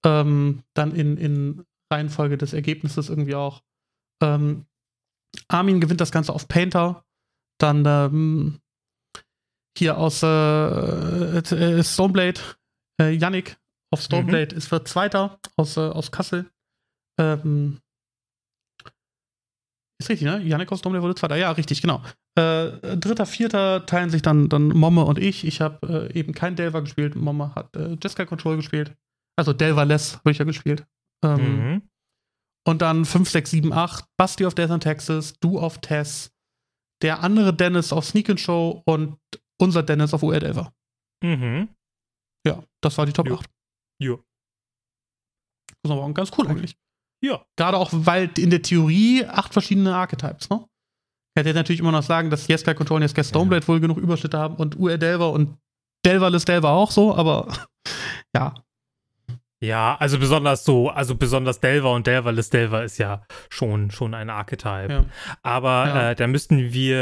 Ähm, 0.05 0.63
dann 0.73 0.93
in, 0.93 1.17
in 1.17 1.65
Reihenfolge 1.91 2.37
des 2.37 2.53
Ergebnisses 2.53 3.09
irgendwie 3.09 3.35
auch. 3.35 3.61
Ähm, 4.21 4.65
Armin 5.47 5.81
gewinnt 5.81 6.01
das 6.01 6.11
Ganze 6.11 6.33
auf 6.33 6.47
Painter. 6.47 7.03
Dann 7.59 7.83
ähm, 7.85 8.59
hier 9.77 9.97
aus 9.97 10.21
äh, 10.23 10.27
äh, 11.37 11.83
Stoneblade, 11.83 12.39
äh, 13.01 13.11
Yannick 13.11 13.57
auf 13.91 14.01
Stoneblade 14.01 14.55
ist 14.55 14.71
wird 14.71 14.87
Zweiter 14.87 15.39
aus, 15.55 15.77
äh, 15.77 15.81
aus 15.81 16.11
Kassel. 16.11 16.49
Ähm, 17.19 17.79
ist 19.99 20.09
richtig, 20.09 20.25
ne? 20.25 20.41
Yannick 20.43 20.71
aus 20.71 20.79
Stoneblade 20.79 21.03
wurde 21.03 21.15
Zweiter. 21.15 21.35
Ja, 21.37 21.51
richtig, 21.51 21.81
genau. 21.81 22.03
Äh, 22.37 22.97
dritter, 22.97 23.25
vierter 23.25 23.85
teilen 23.85 24.09
sich 24.09 24.21
dann, 24.21 24.47
dann 24.49 24.67
Momme 24.67 25.05
und 25.05 25.17
ich. 25.17 25.45
Ich 25.45 25.61
habe 25.61 26.09
äh, 26.11 26.19
eben 26.19 26.33
kein 26.33 26.55
Delver 26.55 26.81
gespielt. 26.81 27.15
Momme 27.15 27.55
hat 27.55 27.75
äh, 27.75 27.97
Jessica 28.01 28.25
Control 28.25 28.57
gespielt. 28.57 28.95
Also 29.37 29.53
Delver-less 29.53 30.17
habe 30.17 30.31
ich 30.31 30.37
ja 30.37 30.45
gespielt. 30.45 30.85
Ähm, 31.23 31.37
Mhm. 31.37 31.89
Und 32.67 32.81
dann 32.81 33.05
5, 33.05 33.29
6, 33.29 33.49
7, 33.49 33.71
8. 33.73 34.05
Basti 34.17 34.45
auf 34.45 34.53
Death 34.53 34.71
and 34.71 34.83
Texas, 34.83 35.39
du 35.39 35.57
auf 35.57 35.79
Tess, 35.79 36.35
der 37.01 37.23
andere 37.23 37.55
Dennis 37.55 37.93
auf 37.93 38.03
Sneak 38.05 38.29
and 38.29 38.41
Show 38.41 38.83
und 38.85 39.17
unser 39.57 39.83
Dennis 39.83 40.13
auf 40.13 40.21
UR 40.21 40.39
Delver. 40.39 40.73
Mhm. 41.23 41.69
Ja, 42.45 42.61
das 42.81 42.97
war 42.97 43.05
die 43.05 43.13
Top 43.13 43.27
Jo. 43.27 43.35
8. 43.35 43.49
Jo. 44.01 44.23
Das 45.81 45.91
war 45.91 45.97
auch 45.99 46.13
ganz 46.13 46.29
cool 46.37 46.47
eigentlich. 46.47 46.77
Ja. 47.21 47.41
Gerade 47.57 47.77
auch, 47.77 47.89
weil 47.91 48.29
in 48.37 48.49
der 48.49 48.61
Theorie 48.61 49.25
acht 49.25 49.53
verschiedene 49.53 49.95
Archetypes, 49.95 50.49
ne? 50.49 50.65
Ich 51.35 51.39
hätte 51.39 51.49
jetzt 51.49 51.55
natürlich 51.57 51.81
immer 51.81 51.91
noch 51.91 52.03
sagen, 52.03 52.29
dass 52.29 52.47
Jeska 52.47 52.73
Control 52.73 52.95
und 52.97 53.01
Jeska 53.03 53.23
Stoneblade 53.23 53.67
wohl 53.67 53.79
genug 53.79 53.97
Überschnitte 53.97 54.37
haben 54.39 54.55
und 54.55 54.77
UR 54.79 54.97
Delver 54.97 55.31
und 55.31 55.57
Delverless 56.05 56.45
Delver 56.45 56.69
auch 56.69 56.89
so, 56.91 57.15
aber 57.15 57.47
ja. 58.35 58.53
Ja, 59.59 59.95
also 59.99 60.19
besonders 60.19 60.63
so, 60.63 60.89
also 60.89 61.15
besonders 61.15 61.59
Delver 61.59 61.91
und 61.93 62.05
Delverless 62.05 62.51
Delver 62.51 62.83
ist 62.83 62.99
ja 62.99 63.23
schon, 63.49 63.89
schon 63.89 64.13
ein 64.13 64.29
Archetype. 64.29 64.91
ja. 64.93 65.05
Aber 65.41 65.85
Ja. 65.87 66.11
äh, 66.11 66.15
da 66.15 66.27
müssten 66.27 66.73
wir 66.73 66.97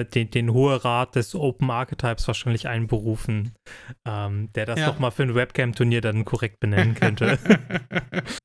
äh, 0.00 0.04
den, 0.04 0.28
den 0.30 0.52
Hohe 0.52 0.84
Rat 0.84 1.14
des 1.14 1.36
Open 1.36 1.70
Archetypes 1.70 2.26
wahrscheinlich 2.26 2.66
einberufen, 2.66 3.52
ähm, 4.04 4.52
der 4.54 4.66
das 4.66 4.80
Ja. 4.80 4.86
doch 4.86 4.98
mal 4.98 5.12
für 5.12 5.22
ein 5.22 5.36
Webcam-Turnier 5.36 6.00
dann 6.00 6.24
korrekt 6.24 6.58
benennen 6.58 6.94
könnte. 6.96 7.38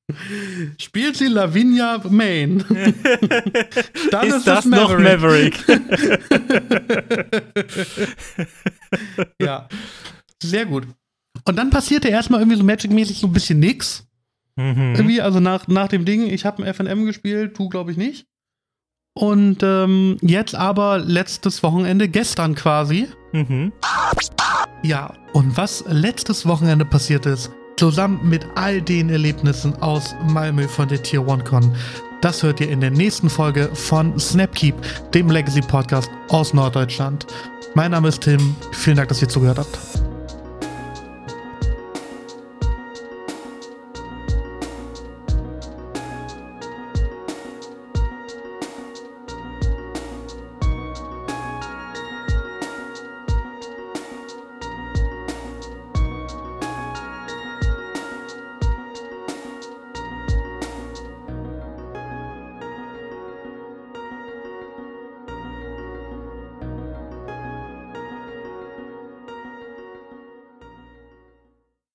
Spielt 0.80 1.18
sie 1.18 1.28
Lavinia 1.28 2.01
Main. 2.10 2.64
Dann 4.12 4.28
ist, 4.28 4.38
ist 4.38 4.47
das 4.47 4.66
es 4.66 4.72
noch 4.72 4.97
Maverick? 4.97 5.57
ja. 9.41 9.68
Sehr 10.41 10.66
gut. 10.66 10.88
Und 11.45 11.57
dann 11.57 11.70
passierte 11.70 12.07
erstmal 12.10 12.41
irgendwie 12.41 12.57
so 12.57 12.64
Magic-mäßig 12.64 13.20
so 13.20 13.28
ein 13.28 13.34
bisschen 13.34 13.60
nix. 13.60 14.07
mhm. 14.55 14.95
Irgendwie, 14.95 15.22
also 15.22 15.39
nach, 15.39 15.68
nach 15.68 15.88
dem 15.88 16.05
Ding, 16.05 16.28
ich 16.28 16.45
habe 16.45 16.64
ein 16.64 16.74
FNM 16.74 17.05
gespielt, 17.05 17.57
du 17.57 17.70
glaube 17.70 17.91
ich 17.91 17.97
nicht. 17.97 18.26
Und 19.16 19.64
ähm, 19.64 20.18
jetzt 20.22 20.55
aber 20.55 20.99
letztes 20.99 21.62
Wochenende, 21.64 22.07
gestern 22.07 22.55
quasi. 22.55 23.07
Mhm. 23.34 23.74
Ja, 24.84 25.14
und 25.34 25.57
was 25.57 25.84
letztes 25.88 26.45
Wochenende 26.45 26.86
passiert 26.86 27.26
ist, 27.26 27.51
zusammen 27.80 28.19
mit 28.21 28.45
all 28.55 28.82
den 28.82 29.09
Erlebnissen 29.09 29.73
aus 29.82 30.13
Malmö 30.27 30.67
von 30.67 30.89
der 30.89 31.01
Tier 31.01 31.25
One 31.25 31.41
Con, 31.41 31.73
das 32.19 32.43
hört 32.43 32.59
ihr 32.59 32.69
in 32.69 32.82
der 32.82 32.91
nächsten 32.91 33.30
Folge 33.30 33.69
von 33.73 34.19
Snapkeep, 34.19 34.75
dem 35.13 35.32
Legacy 35.32 35.61
Podcast 35.61 36.11
aus 36.27 36.53
Norddeutschland. 36.53 37.25
Mein 37.75 37.91
Name 37.91 38.09
ist 38.09 38.19
Tim, 38.19 38.53
vielen 38.73 38.97
Dank, 38.97 39.07
dass 39.07 39.21
ihr 39.21 39.30
zugehört 39.30 39.59
habt. 39.59 39.80